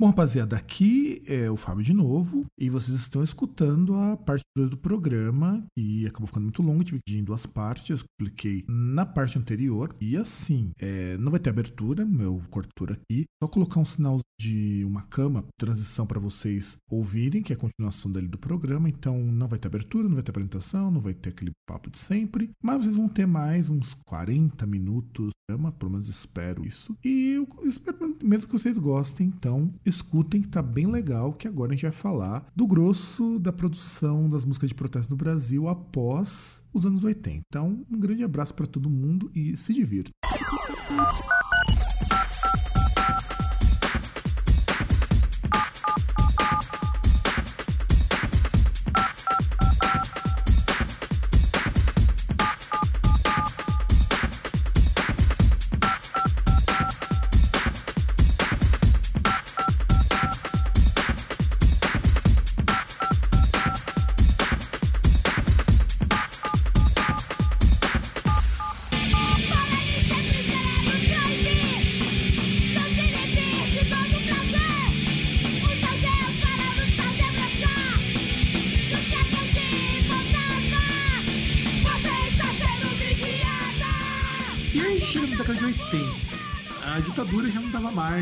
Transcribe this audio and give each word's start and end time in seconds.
Bom, 0.00 0.06
rapaziada, 0.06 0.56
aqui 0.56 1.20
é 1.26 1.50
o 1.50 1.58
Fábio 1.58 1.84
de 1.84 1.92
novo 1.92 2.46
e 2.58 2.70
vocês 2.70 2.98
estão 2.98 3.22
escutando 3.22 3.94
a 3.94 4.16
parte 4.16 4.42
2 4.56 4.70
do 4.70 4.78
programa 4.78 5.62
que 5.76 6.06
acabou 6.06 6.26
ficando 6.26 6.44
muito 6.44 6.62
longo, 6.62 6.82
tive 6.82 7.00
que 7.06 7.16
ir 7.16 7.18
em 7.18 7.22
duas 7.22 7.44
partes, 7.44 7.90
eu 7.90 7.96
expliquei 7.96 8.64
na 8.66 9.04
parte 9.04 9.38
anterior 9.38 9.94
e 10.00 10.16
assim, 10.16 10.72
é, 10.78 11.18
não 11.18 11.30
vai 11.30 11.38
ter 11.38 11.50
abertura, 11.50 12.06
meu 12.06 12.40
cortura 12.48 12.94
aqui, 12.94 13.26
só 13.42 13.46
colocar 13.46 13.78
um 13.78 13.84
sinal 13.84 14.18
de 14.40 14.82
uma 14.86 15.02
cama, 15.02 15.44
transição 15.58 16.06
para 16.06 16.18
vocês 16.18 16.78
ouvirem, 16.90 17.42
que 17.42 17.52
é 17.52 17.56
a 17.56 17.58
continuação 17.58 18.10
dele 18.10 18.26
do 18.26 18.38
programa, 18.38 18.88
então 18.88 19.18
não 19.18 19.46
vai 19.46 19.58
ter 19.58 19.68
abertura, 19.68 20.08
não 20.08 20.14
vai 20.14 20.22
ter 20.22 20.30
apresentação, 20.30 20.90
não 20.90 21.00
vai 21.00 21.12
ter 21.12 21.28
aquele 21.28 21.50
papo 21.68 21.90
de 21.90 21.98
sempre, 21.98 22.50
mas 22.64 22.82
vocês 22.82 22.96
vão 22.96 23.06
ter 23.06 23.26
mais 23.26 23.68
uns 23.68 23.94
40 24.06 24.66
minutos, 24.66 25.30
pelo 25.78 25.90
menos 25.90 26.08
espero 26.08 26.66
isso, 26.66 26.96
e 27.04 27.32
eu 27.32 27.46
espero 27.64 28.16
mesmo 28.22 28.46
que 28.46 28.52
vocês 28.52 28.78
gostem, 28.78 29.26
então 29.26 29.70
escutem 29.90 30.40
que 30.40 30.48
tá 30.48 30.62
bem 30.62 30.86
legal, 30.86 31.32
que 31.32 31.46
agora 31.46 31.72
a 31.72 31.74
gente 31.74 31.82
vai 31.82 31.92
falar 31.92 32.46
do 32.56 32.66
grosso 32.66 33.38
da 33.38 33.52
produção 33.52 34.28
das 34.28 34.44
músicas 34.44 34.68
de 34.68 34.74
protesto 34.74 35.10
no 35.10 35.16
Brasil 35.16 35.68
após 35.68 36.62
os 36.72 36.86
anos 36.86 37.04
80. 37.04 37.44
Então, 37.46 37.84
um 37.90 37.98
grande 37.98 38.24
abraço 38.24 38.54
para 38.54 38.66
todo 38.66 38.88
mundo 38.88 39.30
e 39.34 39.56
se 39.56 39.74
divirta. 39.74 40.10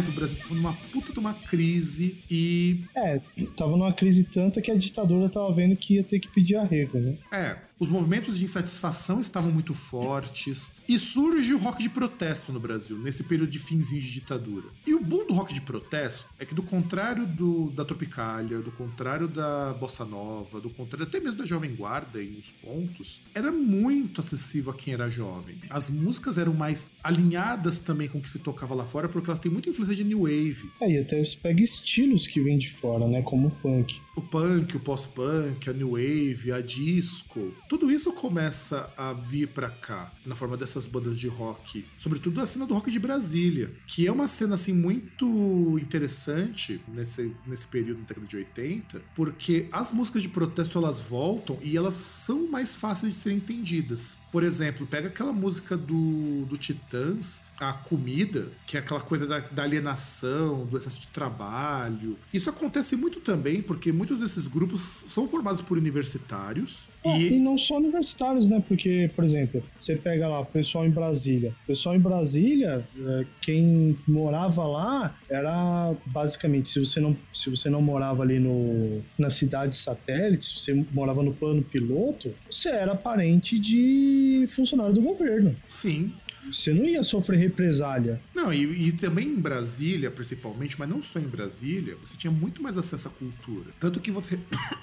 O 0.06 0.12
Brasil 0.12 0.36
tava 0.38 0.54
numa 0.54 0.72
puta 0.92 1.12
de 1.12 1.18
uma 1.18 1.34
crise 1.34 2.16
e. 2.30 2.80
É, 2.94 3.20
tava 3.56 3.72
numa 3.72 3.92
crise 3.92 4.24
tanta 4.24 4.60
que 4.60 4.70
a 4.70 4.76
ditadura 4.76 5.28
tava 5.28 5.52
vendo 5.52 5.76
que 5.76 5.94
ia 5.94 6.04
ter 6.04 6.18
que 6.18 6.28
pedir 6.28 6.56
arrego, 6.56 6.98
né? 6.98 7.14
É, 7.32 7.56
os 7.80 7.88
movimentos 7.88 8.36
de 8.36 8.44
insatisfação 8.44 9.20
estavam 9.20 9.52
muito 9.52 9.72
fortes 9.72 10.72
e 10.88 10.98
surge 10.98 11.54
o 11.54 11.58
rock 11.58 11.82
de 11.82 11.88
protesto 11.88 12.52
no 12.52 12.58
Brasil, 12.58 12.98
nesse 12.98 13.22
período 13.22 13.50
de 13.50 13.58
finzinho 13.58 14.02
de 14.02 14.10
ditadura. 14.10 14.66
E 14.86 14.94
o 14.94 15.00
bom 15.00 15.24
do 15.26 15.32
rock 15.32 15.54
de 15.54 15.60
protesto 15.60 16.26
é 16.38 16.44
que, 16.44 16.54
do 16.54 16.62
contrário 16.62 17.26
do, 17.26 17.70
da 17.70 17.84
Tropicália, 17.84 18.58
do 18.60 18.72
contrário 18.72 19.28
da 19.28 19.74
Bossa 19.74 20.04
Nova, 20.04 20.60
do 20.60 20.70
contrário 20.70 21.06
até 21.06 21.20
mesmo 21.20 21.38
da 21.38 21.46
Jovem 21.46 21.74
Guarda 21.74 22.22
em 22.22 22.36
uns 22.36 22.50
pontos, 22.50 23.20
era 23.34 23.52
muito 23.52 24.20
acessível 24.20 24.72
a 24.72 24.74
quem 24.74 24.94
era 24.94 25.08
jovem. 25.08 25.56
As 25.70 25.88
músicas 25.88 26.36
eram 26.36 26.54
mais 26.54 26.90
alinhadas 27.02 27.78
também 27.78 28.08
com 28.08 28.18
o 28.18 28.20
que 28.20 28.30
se 28.30 28.38
tocava 28.40 28.74
lá 28.74 28.84
fora, 28.84 29.08
porque 29.08 29.30
elas 29.30 29.40
têm 29.40 29.52
muita 29.52 29.70
influência 29.70 29.94
de 29.94 30.04
New 30.04 30.22
Wave. 30.22 30.70
É, 30.80 30.90
e 30.90 30.98
até 30.98 31.24
você 31.24 31.36
pega 31.40 31.62
estilos 31.62 32.26
que 32.26 32.40
vêm 32.40 32.58
de 32.58 32.70
fora, 32.70 33.06
né? 33.06 33.22
Como 33.22 33.48
o 33.48 33.50
punk. 33.50 34.00
O 34.16 34.22
punk, 34.22 34.76
o 34.76 34.80
pós-punk, 34.80 35.70
a 35.70 35.72
New 35.72 35.90
Wave, 35.92 36.52
a 36.52 36.60
disco 36.60 37.52
tudo 37.68 37.90
isso 37.90 38.10
começa 38.12 38.90
a 38.96 39.12
vir 39.12 39.48
para 39.48 39.68
cá, 39.68 40.10
na 40.24 40.34
forma 40.34 40.56
dessas 40.56 40.86
bandas 40.86 41.18
de 41.18 41.28
rock, 41.28 41.84
sobretudo 41.98 42.40
a 42.40 42.46
cena 42.46 42.66
do 42.66 42.72
rock 42.72 42.90
de 42.90 42.98
Brasília, 42.98 43.70
que 43.86 44.06
é 44.06 44.10
uma 44.10 44.26
cena 44.26 44.54
assim 44.54 44.72
muito 44.72 45.78
interessante 45.78 46.80
nesse, 46.88 47.36
nesse 47.46 47.68
período 47.68 48.00
da 48.00 48.06
década 48.06 48.26
de 48.26 48.36
80, 48.36 49.02
porque 49.14 49.68
as 49.70 49.92
músicas 49.92 50.22
de 50.22 50.30
protesto 50.30 50.78
elas 50.78 51.00
voltam 51.02 51.58
e 51.60 51.76
elas 51.76 51.94
são 51.94 52.48
mais 52.48 52.74
fáceis 52.74 53.12
de 53.12 53.20
serem 53.20 53.38
entendidas. 53.38 54.16
Por 54.32 54.42
exemplo, 54.42 54.86
pega 54.86 55.08
aquela 55.08 55.32
música 55.32 55.76
do, 55.76 56.46
do 56.46 56.56
Titãs, 56.56 57.42
a 57.60 57.72
comida, 57.72 58.48
que 58.66 58.76
é 58.76 58.80
aquela 58.80 59.00
coisa 59.00 59.26
da, 59.26 59.40
da, 59.40 59.62
alienação, 59.62 60.64
do 60.66 60.76
excesso 60.76 61.00
de 61.00 61.08
trabalho. 61.08 62.16
Isso 62.32 62.48
acontece 62.48 62.94
muito 62.96 63.20
também 63.20 63.60
porque 63.60 63.90
muitos 63.92 64.20
desses 64.20 64.46
grupos 64.46 64.80
são 64.80 65.28
formados 65.28 65.60
por 65.60 65.76
universitários. 65.76 66.88
É, 67.04 67.18
e... 67.18 67.34
e... 67.34 67.40
não 67.40 67.58
só 67.58 67.76
universitários, 67.76 68.48
né? 68.48 68.62
Porque, 68.66 69.10
por 69.14 69.24
exemplo, 69.24 69.62
você 69.76 69.96
pega 69.96 70.28
lá 70.28 70.40
o 70.40 70.46
pessoal 70.46 70.86
em 70.86 70.90
Brasília. 70.90 71.54
O 71.64 71.66
pessoal 71.66 71.96
em 71.96 72.00
Brasília, 72.00 72.86
é, 72.96 73.26
quem 73.40 73.98
morava 74.06 74.64
lá 74.64 75.16
era 75.28 75.94
basicamente, 76.06 76.68
se 76.68 76.78
você 76.78 77.00
não, 77.00 77.16
se 77.32 77.50
você 77.50 77.68
não 77.68 77.82
morava 77.82 78.22
ali 78.22 78.38
no, 78.38 79.02
na 79.18 79.30
cidade 79.30 79.74
satélite, 79.74 80.44
se 80.46 80.58
você 80.58 80.86
morava 80.92 81.22
no 81.22 81.32
plano 81.32 81.62
piloto, 81.62 82.32
você 82.48 82.68
era 82.68 82.94
parente 82.94 83.58
de 83.58 84.46
funcionário 84.48 84.94
do 84.94 85.02
governo. 85.02 85.56
Sim. 85.68 86.12
Você 86.46 86.72
não 86.72 86.84
ia 86.84 87.02
sofrer 87.02 87.38
represália. 87.38 88.20
Não, 88.34 88.52
e, 88.52 88.88
e, 88.88 88.92
também 88.92 89.28
em 89.28 89.36
Brasília, 89.36 90.10
principalmente, 90.10 90.78
mas 90.78 90.88
não 90.88 91.02
só 91.02 91.18
em 91.18 91.26
Brasília, 91.28 91.96
você 92.02 92.16
tinha 92.16 92.30
muito 92.30 92.62
mais 92.62 92.78
acesso 92.78 93.08
à 93.08 93.10
cultura. 93.10 93.70
Tanto 93.78 94.00
que 94.00 94.10
você. 94.10 94.38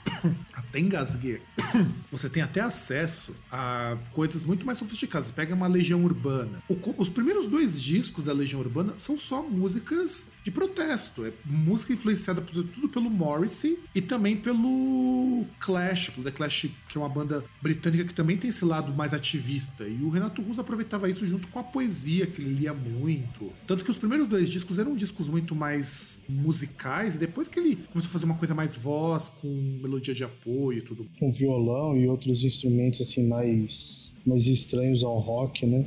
até 0.53 0.79
engasguei. 0.79 1.41
você 2.11 2.29
tem 2.29 2.43
até 2.43 2.61
acesso 2.61 3.35
a 3.51 3.97
coisas 4.11 4.43
muito 4.43 4.65
mais 4.65 4.77
sofisticadas. 4.77 5.27
Você 5.27 5.33
pega 5.33 5.55
uma 5.55 5.67
Legião 5.67 6.03
Urbana. 6.03 6.61
O, 6.69 6.77
os 6.97 7.09
primeiros 7.09 7.47
dois 7.47 7.81
discos 7.81 8.23
da 8.25 8.33
Legião 8.33 8.59
Urbana 8.59 8.93
são 8.97 9.17
só 9.17 9.41
músicas 9.43 10.34
de 10.45 10.51
protesto. 10.51 11.25
É 11.25 11.33
música 11.43 11.91
influenciada 11.91 12.39
tudo 12.39 12.87
pelo 12.87 13.09
Morrissey 13.09 13.79
e 13.95 13.99
também 13.99 14.37
pelo 14.37 15.43
Clash, 15.59 16.11
pelo 16.11 16.23
The 16.23 16.31
Clash, 16.31 16.67
que 16.87 16.97
é 16.97 17.01
uma 17.01 17.09
banda 17.09 17.43
britânica 17.63 18.05
que 18.05 18.13
também 18.13 18.37
tem 18.37 18.51
esse 18.51 18.63
lado 18.63 18.93
mais 18.93 19.11
ativista. 19.11 19.87
E 19.87 20.03
o 20.03 20.09
Renato 20.09 20.43
Russo 20.43 20.61
aproveitava 20.61 21.09
isso 21.09 21.25
junto 21.25 21.47
com 21.47 21.57
a 21.57 21.63
poesia, 21.63 22.27
que 22.27 22.39
ele 22.39 22.53
lia 22.53 22.75
muito. 22.75 23.51
Tanto 23.65 23.83
que 23.83 23.89
os 23.89 23.97
primeiros 23.97 24.27
dois 24.27 24.47
discos 24.47 24.77
eram 24.77 24.95
discos 24.95 25.27
muito 25.27 25.55
mais 25.55 26.23
musicais, 26.29 27.15
e 27.15 27.17
depois 27.17 27.47
que 27.47 27.59
ele 27.59 27.77
começou 27.91 28.09
a 28.09 28.13
fazer 28.13 28.25
uma 28.25 28.35
coisa 28.35 28.53
mais 28.53 28.75
voz, 28.75 29.29
com 29.29 29.47
melodia 29.81 30.13
de 30.13 30.23
apoio 30.23 30.77
e 30.77 30.81
tudo. 30.83 31.07
Com 31.19 31.31
violão 31.31 31.97
e 31.97 32.07
outros 32.07 32.45
instrumentos 32.45 33.01
assim 33.01 33.27
mais, 33.27 34.13
mais 34.23 34.45
estranhos 34.45 35.03
ao 35.03 35.17
rock, 35.17 35.65
né? 35.65 35.85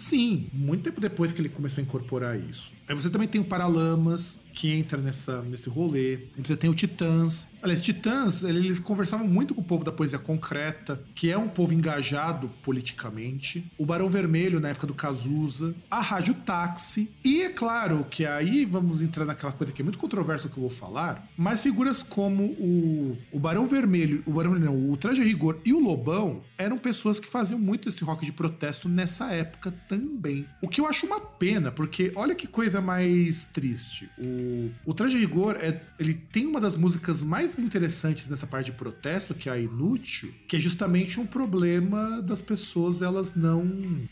Sim, 0.00 0.46
muito 0.50 0.82
tempo 0.82 0.98
depois 0.98 1.30
que 1.30 1.42
ele 1.42 1.50
começou 1.50 1.82
a 1.82 1.84
incorporar 1.84 2.34
isso. 2.34 2.72
Aí 2.90 2.96
você 2.96 3.08
também 3.08 3.28
tem 3.28 3.40
o 3.40 3.44
Paralamas, 3.44 4.40
que 4.52 4.72
entra 4.72 4.98
nessa, 4.98 5.42
nesse 5.42 5.68
rolê. 5.68 6.18
Você 6.36 6.56
tem 6.56 6.68
o 6.68 6.74
Titãs. 6.74 7.48
Aliás, 7.62 7.80
Titãs, 7.80 8.42
eles 8.42 8.80
conversavam 8.80 9.28
muito 9.28 9.54
com 9.54 9.60
o 9.60 9.64
povo 9.64 9.84
da 9.84 9.92
poesia 9.92 10.18
concreta, 10.18 11.00
que 11.14 11.30
é 11.30 11.38
um 11.38 11.48
povo 11.48 11.72
engajado 11.72 12.50
politicamente. 12.62 13.70
O 13.78 13.86
Barão 13.86 14.08
Vermelho, 14.08 14.58
na 14.58 14.70
época 14.70 14.86
do 14.86 14.94
Cazuza. 14.94 15.74
A 15.90 16.00
Rádio 16.00 16.34
Táxi. 16.34 17.12
E 17.24 17.42
é 17.42 17.50
claro 17.50 18.04
que 18.10 18.26
aí 18.26 18.64
vamos 18.64 19.02
entrar 19.02 19.24
naquela 19.24 19.52
coisa 19.52 19.72
que 19.72 19.82
é 19.82 19.84
muito 19.84 19.98
controversa 19.98 20.48
que 20.48 20.56
eu 20.56 20.62
vou 20.62 20.70
falar, 20.70 21.28
mas 21.36 21.62
figuras 21.62 22.02
como 22.02 22.44
o, 22.44 23.16
o 23.30 23.38
Barão 23.38 23.66
Vermelho, 23.66 24.22
o 24.26 24.32
Barão 24.32 24.54
não, 24.54 24.90
o 24.90 24.96
Traje 24.96 25.22
Rigor 25.22 25.58
e 25.64 25.72
o 25.72 25.78
Lobão 25.78 26.42
eram 26.58 26.78
pessoas 26.78 27.20
que 27.20 27.26
faziam 27.26 27.58
muito 27.58 27.88
esse 27.88 28.02
rock 28.04 28.24
de 28.24 28.32
protesto 28.32 28.88
nessa 28.88 29.32
época 29.32 29.72
também. 29.88 30.46
O 30.62 30.68
que 30.68 30.80
eu 30.80 30.86
acho 30.86 31.06
uma 31.06 31.20
pena, 31.20 31.70
porque 31.70 32.12
olha 32.16 32.34
que 32.34 32.46
coisa 32.46 32.79
mais 32.80 33.46
triste. 33.46 34.08
O, 34.18 34.70
o 34.86 34.94
Traje 34.94 35.16
Rigor, 35.16 35.56
é, 35.56 35.80
ele 35.98 36.14
tem 36.14 36.46
uma 36.46 36.60
das 36.60 36.76
músicas 36.76 37.22
mais 37.22 37.58
interessantes 37.58 38.28
nessa 38.28 38.46
parte 38.46 38.66
de 38.66 38.72
protesto, 38.72 39.34
que 39.34 39.48
é 39.48 39.52
a 39.52 39.58
Inútil, 39.58 40.32
que 40.48 40.56
é 40.56 40.58
justamente 40.58 41.18
um 41.20 41.26
problema 41.26 42.22
das 42.22 42.42
pessoas 42.42 43.02
elas 43.02 43.34
não, 43.34 43.64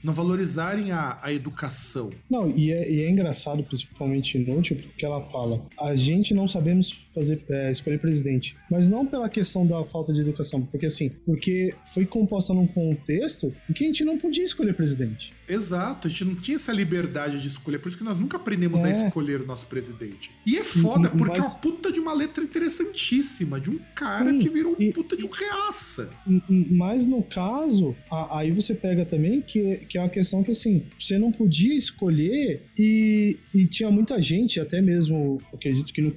não 0.02 0.14
valorizarem 0.14 0.92
a, 0.92 1.18
a 1.22 1.32
educação. 1.32 2.10
Não, 2.30 2.48
e 2.50 2.72
é, 2.72 2.90
e 2.90 3.00
é 3.02 3.10
engraçado, 3.10 3.62
principalmente 3.62 4.38
Inútil, 4.38 4.76
porque 4.76 5.04
ela 5.04 5.20
fala: 5.30 5.64
a 5.80 5.94
gente 5.94 6.34
não 6.34 6.46
sabemos 6.46 7.06
fazer 7.14 7.42
é, 7.48 7.70
escolher 7.70 7.98
presidente, 7.98 8.56
mas 8.70 8.88
não 8.88 9.04
pela 9.04 9.28
questão 9.28 9.66
da 9.66 9.84
falta 9.84 10.12
de 10.12 10.20
educação, 10.20 10.62
porque 10.62 10.86
assim, 10.86 11.10
porque 11.26 11.74
foi 11.92 12.06
composta 12.06 12.54
num 12.54 12.66
contexto 12.66 13.52
em 13.68 13.72
que 13.72 13.84
a 13.84 13.86
gente 13.86 14.04
não 14.04 14.18
podia 14.18 14.44
escolher 14.44 14.74
presidente. 14.74 15.32
Exato, 15.48 16.06
a 16.06 16.10
gente 16.10 16.24
não 16.24 16.34
tinha 16.34 16.56
essa 16.56 16.72
liberdade 16.72 17.40
de 17.40 17.48
escolher, 17.48 17.78
por 17.78 17.88
isso 17.88 17.98
que 17.98 18.04
nós 18.04 18.18
nunca 18.18 18.36
aprendemos 18.36 18.57
aprendemos 18.58 18.82
é. 18.82 18.88
a 18.88 19.06
escolher 19.06 19.40
o 19.40 19.46
nosso 19.46 19.66
presidente. 19.66 20.30
E 20.44 20.56
é 20.56 20.64
foda, 20.64 21.08
porque 21.10 21.38
Mas... 21.38 21.46
é 21.46 21.48
uma 21.48 21.58
puta 21.58 21.92
de 21.92 22.00
uma 22.00 22.12
letra 22.12 22.42
interessantíssima, 22.42 23.60
de 23.60 23.70
um 23.70 23.78
cara 23.94 24.30
Sim, 24.30 24.38
que 24.38 24.48
virou 24.48 24.72
um 24.72 24.82
e, 24.82 24.92
puta 24.92 25.16
de 25.16 25.24
um 25.24 25.30
reaça. 25.30 26.10
Mas 26.48 27.06
no 27.06 27.22
caso, 27.22 27.94
a, 28.10 28.40
aí 28.40 28.50
você 28.50 28.74
pega 28.74 29.04
também 29.04 29.40
que, 29.40 29.76
que 29.88 29.96
é 29.96 30.00
uma 30.00 30.08
questão 30.08 30.42
que 30.42 30.50
assim, 30.50 30.82
você 30.98 31.18
não 31.18 31.30
podia 31.30 31.74
escolher 31.74 32.62
e, 32.76 33.36
e 33.54 33.66
tinha 33.66 33.90
muita 33.90 34.20
gente, 34.20 34.60
até 34.60 34.80
mesmo, 34.80 35.40
acredito 35.52 35.92
que 35.92 36.02
no, 36.02 36.12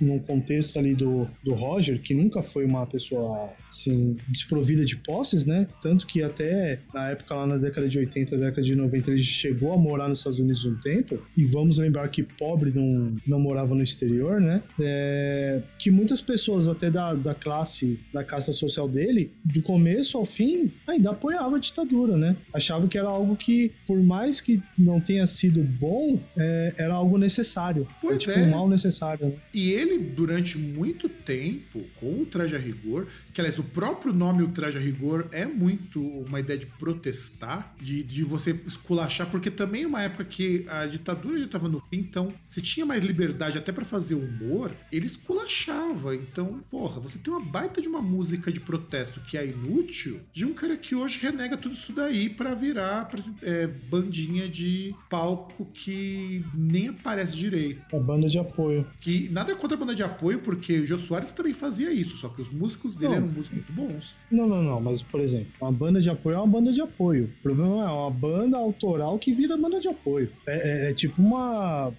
no 0.00 0.20
contexto 0.20 0.78
ali 0.78 0.94
do, 0.94 1.28
do 1.42 1.54
Roger, 1.54 2.00
que 2.00 2.14
nunca 2.14 2.42
foi 2.42 2.64
uma 2.64 2.86
pessoa 2.86 3.50
assim, 3.68 4.16
desprovida 4.28 4.84
de 4.84 4.96
posses, 4.96 5.46
né? 5.46 5.66
Tanto 5.80 6.06
que 6.06 6.22
até 6.22 6.80
na 6.92 7.10
época 7.10 7.34
lá 7.34 7.46
na 7.46 7.56
década 7.56 7.88
de 7.88 7.98
80, 7.98 8.36
década 8.36 8.62
de 8.62 8.74
90, 8.74 9.10
ele 9.10 9.18
chegou 9.18 9.72
a 9.72 9.78
morar 9.78 10.08
nos 10.08 10.20
Estados 10.20 10.38
Unidos 10.38 10.64
um 10.64 10.76
tempo, 10.80 11.18
e 11.36 11.44
vamos 11.44 11.75
lembrar 11.78 12.08
que 12.08 12.22
pobre 12.22 12.72
não, 12.74 13.16
não 13.26 13.40
morava 13.40 13.74
no 13.74 13.82
exterior, 13.82 14.40
né? 14.40 14.62
É, 14.80 15.62
que 15.78 15.90
muitas 15.90 16.20
pessoas 16.20 16.68
até 16.68 16.90
da, 16.90 17.14
da 17.14 17.34
classe, 17.34 17.98
da 18.12 18.24
casta 18.24 18.52
social 18.52 18.88
dele, 18.88 19.32
do 19.44 19.62
começo 19.62 20.16
ao 20.16 20.24
fim, 20.24 20.72
ainda 20.86 21.10
apoiava 21.10 21.56
a 21.56 21.58
ditadura, 21.58 22.16
né? 22.16 22.36
Achava 22.52 22.88
que 22.88 22.98
era 22.98 23.08
algo 23.08 23.36
que, 23.36 23.72
por 23.86 24.02
mais 24.02 24.40
que 24.40 24.62
não 24.78 25.00
tenha 25.00 25.26
sido 25.26 25.62
bom, 25.62 26.20
é, 26.36 26.74
era 26.76 26.94
algo 26.94 27.18
necessário. 27.18 27.86
Pois 28.00 28.16
é, 28.16 28.18
tipo, 28.18 28.32
é. 28.32 28.42
um 28.42 28.50
mal 28.50 28.68
necessário. 28.68 29.26
Né? 29.26 29.32
E 29.52 29.72
ele, 29.72 29.98
durante 29.98 30.58
muito 30.58 31.08
tempo, 31.08 31.84
com 31.96 32.22
o 32.22 32.26
traje 32.26 32.54
a 32.54 32.58
rigor, 32.58 33.06
que 33.32 33.40
aliás, 33.40 33.58
o 33.58 33.64
próprio 33.64 34.12
nome 34.12 34.42
o 34.42 34.48
traje 34.48 34.78
a 34.78 34.80
rigor 34.80 35.28
é 35.32 35.46
muito 35.46 36.00
uma 36.00 36.40
ideia 36.40 36.58
de 36.58 36.66
protestar, 36.66 37.74
de, 37.80 38.02
de 38.02 38.24
você 38.24 38.58
esculachar, 38.66 39.30
porque 39.30 39.50
também 39.50 39.82
é 39.84 39.86
uma 39.86 40.02
época 40.02 40.24
que 40.24 40.64
a 40.68 40.86
ditadura 40.86 41.38
já 41.38 41.44
estava 41.44 41.65
no 41.68 41.80
fim, 41.80 41.98
então 41.98 42.32
se 42.46 42.60
tinha 42.60 42.84
mais 42.86 43.04
liberdade 43.04 43.58
até 43.58 43.72
para 43.72 43.84
fazer 43.84 44.14
humor, 44.14 44.72
ele 44.92 45.06
esculachava. 45.06 46.14
Então, 46.14 46.60
porra, 46.70 47.00
você 47.00 47.18
tem 47.18 47.32
uma 47.32 47.44
baita 47.44 47.80
de 47.80 47.88
uma 47.88 48.02
música 48.02 48.50
de 48.50 48.60
protesto 48.60 49.20
que 49.20 49.36
é 49.36 49.46
inútil, 49.46 50.20
de 50.32 50.44
um 50.44 50.52
cara 50.52 50.76
que 50.76 50.94
hoje 50.94 51.18
renega 51.20 51.56
tudo 51.56 51.74
isso 51.74 51.92
daí 51.92 52.28
para 52.28 52.54
virar 52.54 53.08
é, 53.42 53.66
bandinha 53.66 54.48
de 54.48 54.94
palco 55.08 55.66
que 55.72 56.44
nem 56.54 56.88
aparece 56.88 57.36
direito. 57.36 57.94
A 57.94 57.98
banda 57.98 58.28
de 58.28 58.38
apoio. 58.38 58.86
Que 59.00 59.28
nada 59.30 59.52
é 59.52 59.54
contra 59.54 59.76
a 59.76 59.80
banda 59.80 59.94
de 59.94 60.02
apoio, 60.02 60.40
porque 60.40 60.80
o 60.80 60.86
Jô 60.86 60.98
Soares 60.98 61.32
também 61.32 61.52
fazia 61.52 61.92
isso, 61.92 62.16
só 62.16 62.28
que 62.28 62.40
os 62.40 62.50
músicos 62.50 62.96
dele 62.96 63.14
não. 63.14 63.22
eram 63.24 63.28
músicos 63.28 63.58
muito 63.58 63.72
bons. 63.72 64.16
Não, 64.30 64.46
não, 64.46 64.62
não, 64.62 64.80
mas 64.80 65.02
por 65.02 65.20
exemplo, 65.20 65.48
uma 65.60 65.72
banda 65.72 66.00
de 66.00 66.10
apoio 66.10 66.36
é 66.36 66.38
uma 66.38 66.46
banda 66.46 66.72
de 66.72 66.80
apoio. 66.80 67.32
O 67.38 67.42
problema 67.42 67.84
é 67.84 67.88
uma 67.88 68.10
banda 68.10 68.56
autoral 68.56 69.18
que 69.18 69.32
vira 69.32 69.56
banda 69.56 69.80
de 69.80 69.88
apoio. 69.88 70.30
É, 70.46 70.86
é, 70.86 70.90
é 70.90 70.94
tipo 70.94 71.20
uma. 71.20 71.55